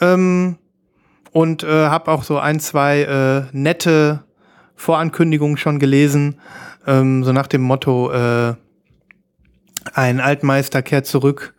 [0.00, 0.56] Ähm,
[1.32, 4.24] und äh, habe auch so ein, zwei äh, nette
[4.76, 6.40] Vorankündigungen schon gelesen,
[6.86, 8.54] ähm, so nach dem Motto, äh,
[9.94, 11.54] ein Altmeister kehrt zurück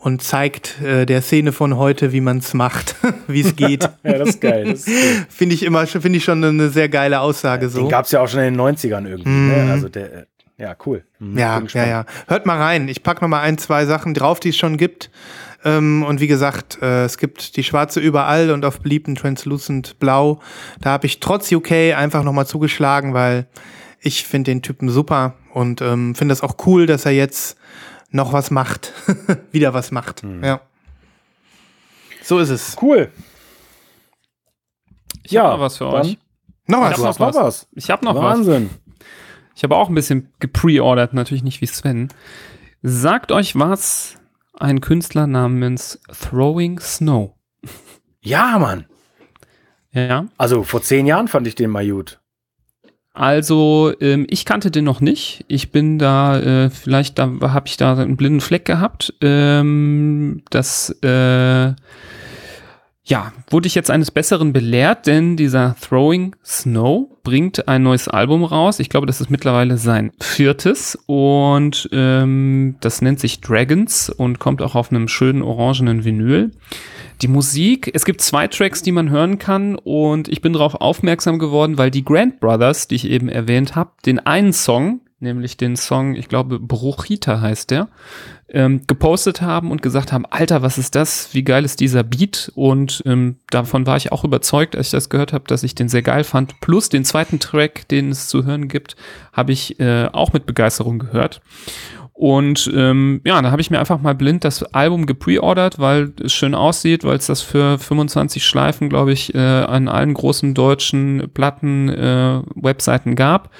[0.00, 2.96] und zeigt äh, der Szene von heute, wie man es macht,
[3.28, 3.82] wie es geht.
[4.02, 4.64] ja, das ist geil.
[4.64, 7.80] Das ist finde ich immer, finde ich schon eine sehr geile Aussage so.
[7.80, 9.28] Den gab es ja auch schon in den 90ern irgendwie.
[9.28, 9.48] Mm.
[9.48, 9.72] Ne?
[9.72, 10.24] Also der, äh,
[10.56, 11.04] ja, cool.
[11.18, 12.04] Mhm, ja, ja, ja.
[12.28, 12.88] Hört mal rein.
[12.88, 15.10] Ich pack noch mal ein, zwei Sachen drauf, die es schon gibt.
[15.64, 20.40] Ähm, und wie gesagt, äh, es gibt die schwarze überall und auf beliebten Translucent Blau.
[20.80, 23.46] Da habe ich trotz UK einfach noch mal zugeschlagen, weil
[24.00, 27.56] ich finde den Typen super und ähm, finde das auch cool, dass er jetzt
[28.10, 28.92] noch was macht.
[29.52, 30.22] Wieder was macht.
[30.22, 30.44] Mhm.
[30.44, 30.60] Ja.
[32.22, 32.76] So ist es.
[32.80, 33.10] Cool.
[35.22, 36.18] Ich ja, was für euch.
[36.66, 36.98] Noch was.
[36.98, 37.68] Ich habe noch, was.
[37.72, 38.70] Ich habe noch Wahnsinn.
[38.70, 38.94] was.
[39.56, 42.08] Ich habe auch ein bisschen gepreordert, natürlich nicht wie Sven.
[42.82, 44.16] Sagt euch was
[44.54, 47.34] ein Künstler namens Throwing Snow.
[48.20, 48.86] Ja, Mann.
[49.92, 50.26] Ja.
[50.36, 52.20] Also vor zehn Jahren fand ich den mal gut.
[53.12, 55.44] Also, ähm, ich kannte den noch nicht.
[55.48, 59.14] Ich bin da, äh, vielleicht da habe ich da einen blinden Fleck gehabt.
[59.20, 61.74] Ähm, das, äh,
[63.10, 68.44] ja, wurde ich jetzt eines Besseren belehrt, denn dieser Throwing Snow bringt ein neues Album
[68.44, 68.78] raus.
[68.78, 74.62] Ich glaube, das ist mittlerweile sein viertes und ähm, das nennt sich Dragons und kommt
[74.62, 76.52] auch auf einem schönen orangenen Vinyl.
[77.22, 81.38] Die Musik, es gibt zwei Tracks, die man hören kann und ich bin darauf aufmerksam
[81.38, 85.76] geworden, weil die Grand Brothers, die ich eben erwähnt habe, den einen Song, nämlich den
[85.76, 87.88] Song, ich glaube, Bruchita heißt der,
[88.48, 91.34] ähm, gepostet haben und gesagt haben, Alter, was ist das?
[91.34, 92.50] Wie geil ist dieser Beat?
[92.54, 95.90] Und ähm, davon war ich auch überzeugt, als ich das gehört habe, dass ich den
[95.90, 96.60] sehr geil fand.
[96.60, 98.96] Plus den zweiten Track, den es zu hören gibt,
[99.32, 101.42] habe ich äh, auch mit Begeisterung gehört.
[102.20, 106.34] Und ähm, ja, da habe ich mir einfach mal blind das Album gepreordert, weil es
[106.34, 111.30] schön aussieht, weil es das für 25 Schleifen, glaube ich, äh, an allen großen deutschen
[111.32, 113.50] Platten, äh, gab.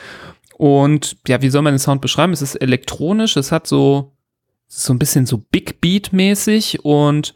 [0.58, 2.34] Und ja, wie soll man den Sound beschreiben?
[2.34, 4.12] Es ist elektronisch, es hat so,
[4.66, 7.32] so ein bisschen so Big Beat mäßig und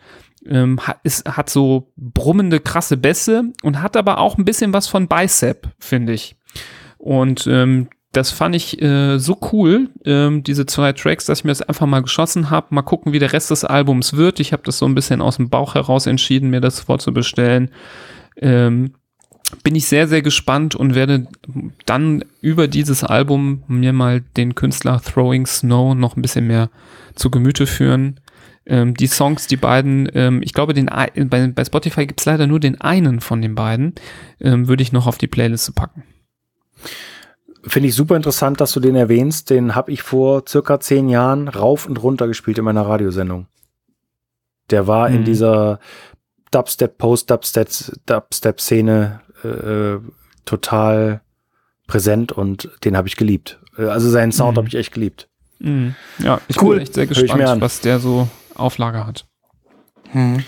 [0.46, 4.88] ähm, hat, es hat so brummende, krasse Bässe und hat aber auch ein bisschen was
[4.88, 6.36] von Bicep, finde ich.
[6.98, 11.50] Und ähm, das fand ich äh, so cool, ähm, diese zwei Tracks, dass ich mir
[11.50, 12.68] das einfach mal geschossen habe.
[12.70, 14.40] Mal gucken, wie der Rest des Albums wird.
[14.40, 17.70] Ich habe das so ein bisschen aus dem Bauch heraus entschieden, mir das vorzubestellen.
[18.36, 18.94] Ähm,
[19.62, 21.26] bin ich sehr, sehr gespannt und werde
[21.86, 26.70] dann über dieses Album mir mal den Künstler Throwing Snow noch ein bisschen mehr
[27.14, 28.20] zu Gemüte führen.
[28.66, 32.46] Ähm, die Songs, die beiden, ähm, ich glaube, den, bei, bei Spotify gibt es leider
[32.46, 33.94] nur den einen von den beiden,
[34.40, 36.04] ähm, würde ich noch auf die Playliste packen.
[37.66, 39.50] Finde ich super interessant, dass du den erwähnst.
[39.50, 43.46] Den habe ich vor circa zehn Jahren rauf und runter gespielt in meiner Radiosendung.
[44.70, 45.16] Der war mhm.
[45.16, 45.78] in dieser
[46.50, 47.68] Dubstep, Post-Dubstep,
[48.06, 50.00] Dubstep-Szene äh, äh,
[50.44, 51.22] total
[51.86, 53.60] präsent und den habe ich geliebt.
[53.78, 54.58] Äh, also seinen Sound mhm.
[54.58, 55.28] habe ich echt geliebt.
[55.58, 55.94] Mhm.
[56.18, 56.76] Ja, ich cool.
[56.76, 59.26] bin echt sehr gespannt, was der so Auflage hat.
[60.12, 60.44] Mhm.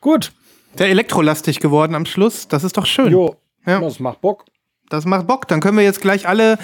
[0.00, 0.32] Gut.
[0.78, 3.10] Der elektrolastig geworden am Schluss, das ist doch schön.
[3.10, 3.36] Jo,
[3.66, 3.80] ja.
[3.80, 4.44] das macht Bock.
[4.88, 5.48] Das macht Bock.
[5.48, 6.58] Dann können wir jetzt gleich alle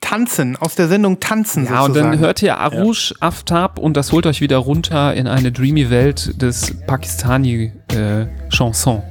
[0.00, 1.64] tanzen, aus der Sendung tanzen.
[1.64, 2.06] Ja, sozusagen.
[2.06, 3.16] und dann hört ihr Arush ja.
[3.20, 8.98] Aftab und das holt euch wieder runter in eine dreamy Welt des Pakistani-Chanson.
[8.98, 9.02] Äh,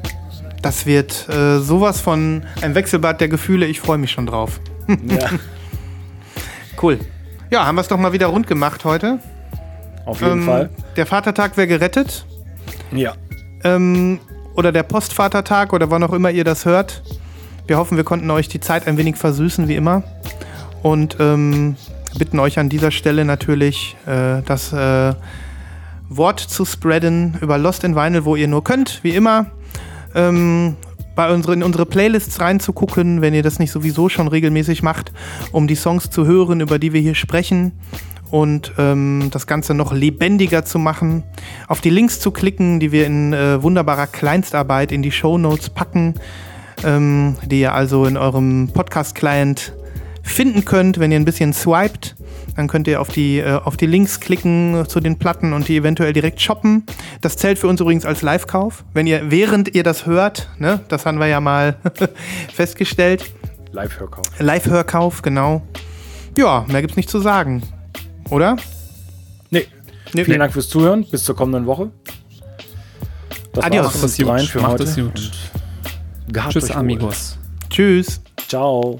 [0.61, 3.67] das wird äh, sowas von ein Wechselbad der Gefühle.
[3.67, 4.59] Ich freue mich schon drauf.
[4.87, 5.31] Ja.
[6.81, 6.97] cool.
[7.49, 9.19] Ja, haben wir es doch mal wieder rund gemacht heute.
[10.05, 10.69] Auf jeden ähm, Fall.
[10.95, 12.25] Der Vatertag wäre gerettet.
[12.93, 13.13] Ja.
[13.65, 14.21] Ähm,
[14.55, 17.03] oder der Postvatertag oder wann auch immer ihr das hört.
[17.67, 20.03] Wir hoffen, wir konnten euch die Zeit ein wenig versüßen, wie immer.
[20.83, 21.75] Und ähm,
[22.17, 25.13] bitten euch an dieser Stelle natürlich, äh, das äh,
[26.07, 29.47] Wort zu spreaden über Lost in Vinyl, wo ihr nur könnt, wie immer.
[30.15, 30.77] Ähm,
[31.13, 35.11] bei unsere, in unsere Playlists reinzugucken, wenn ihr das nicht sowieso schon regelmäßig macht,
[35.51, 37.73] um die Songs zu hören, über die wir hier sprechen
[38.31, 41.23] und ähm, das Ganze noch lebendiger zu machen.
[41.67, 45.69] Auf die Links zu klicken, die wir in äh, wunderbarer Kleinstarbeit in die Show Notes
[45.69, 46.13] packen
[46.83, 49.73] ähm, die ihr also in eurem Podcast-Client
[50.23, 52.15] finden könnt, wenn ihr ein bisschen swiped.
[52.55, 55.77] Dann könnt ihr auf die, äh, auf die Links klicken zu den Platten und die
[55.77, 56.85] eventuell direkt shoppen.
[57.21, 58.83] Das zählt für uns übrigens als Live-Kauf.
[58.93, 61.77] Wenn ihr, während ihr das hört, ne, das haben wir ja mal
[62.53, 63.31] festgestellt.
[63.71, 64.25] Live-Hörkauf.
[64.39, 65.61] Live-Hörkauf, genau.
[66.37, 67.61] Ja, mehr gibt's nicht zu sagen.
[68.29, 68.57] Oder?
[69.49, 69.67] Nee.
[70.13, 70.37] Nee, Vielen nee.
[70.37, 71.05] Dank fürs Zuhören.
[71.09, 71.91] Bis zur kommenden Woche.
[73.53, 73.85] Das Adios.
[73.85, 74.61] war's Macht es gut.
[74.61, 74.83] Macht heute.
[74.83, 75.31] es gut.
[76.27, 77.37] Gehabt Tschüss, amigos.
[77.69, 78.21] Tschüss.
[78.47, 78.99] Ciao.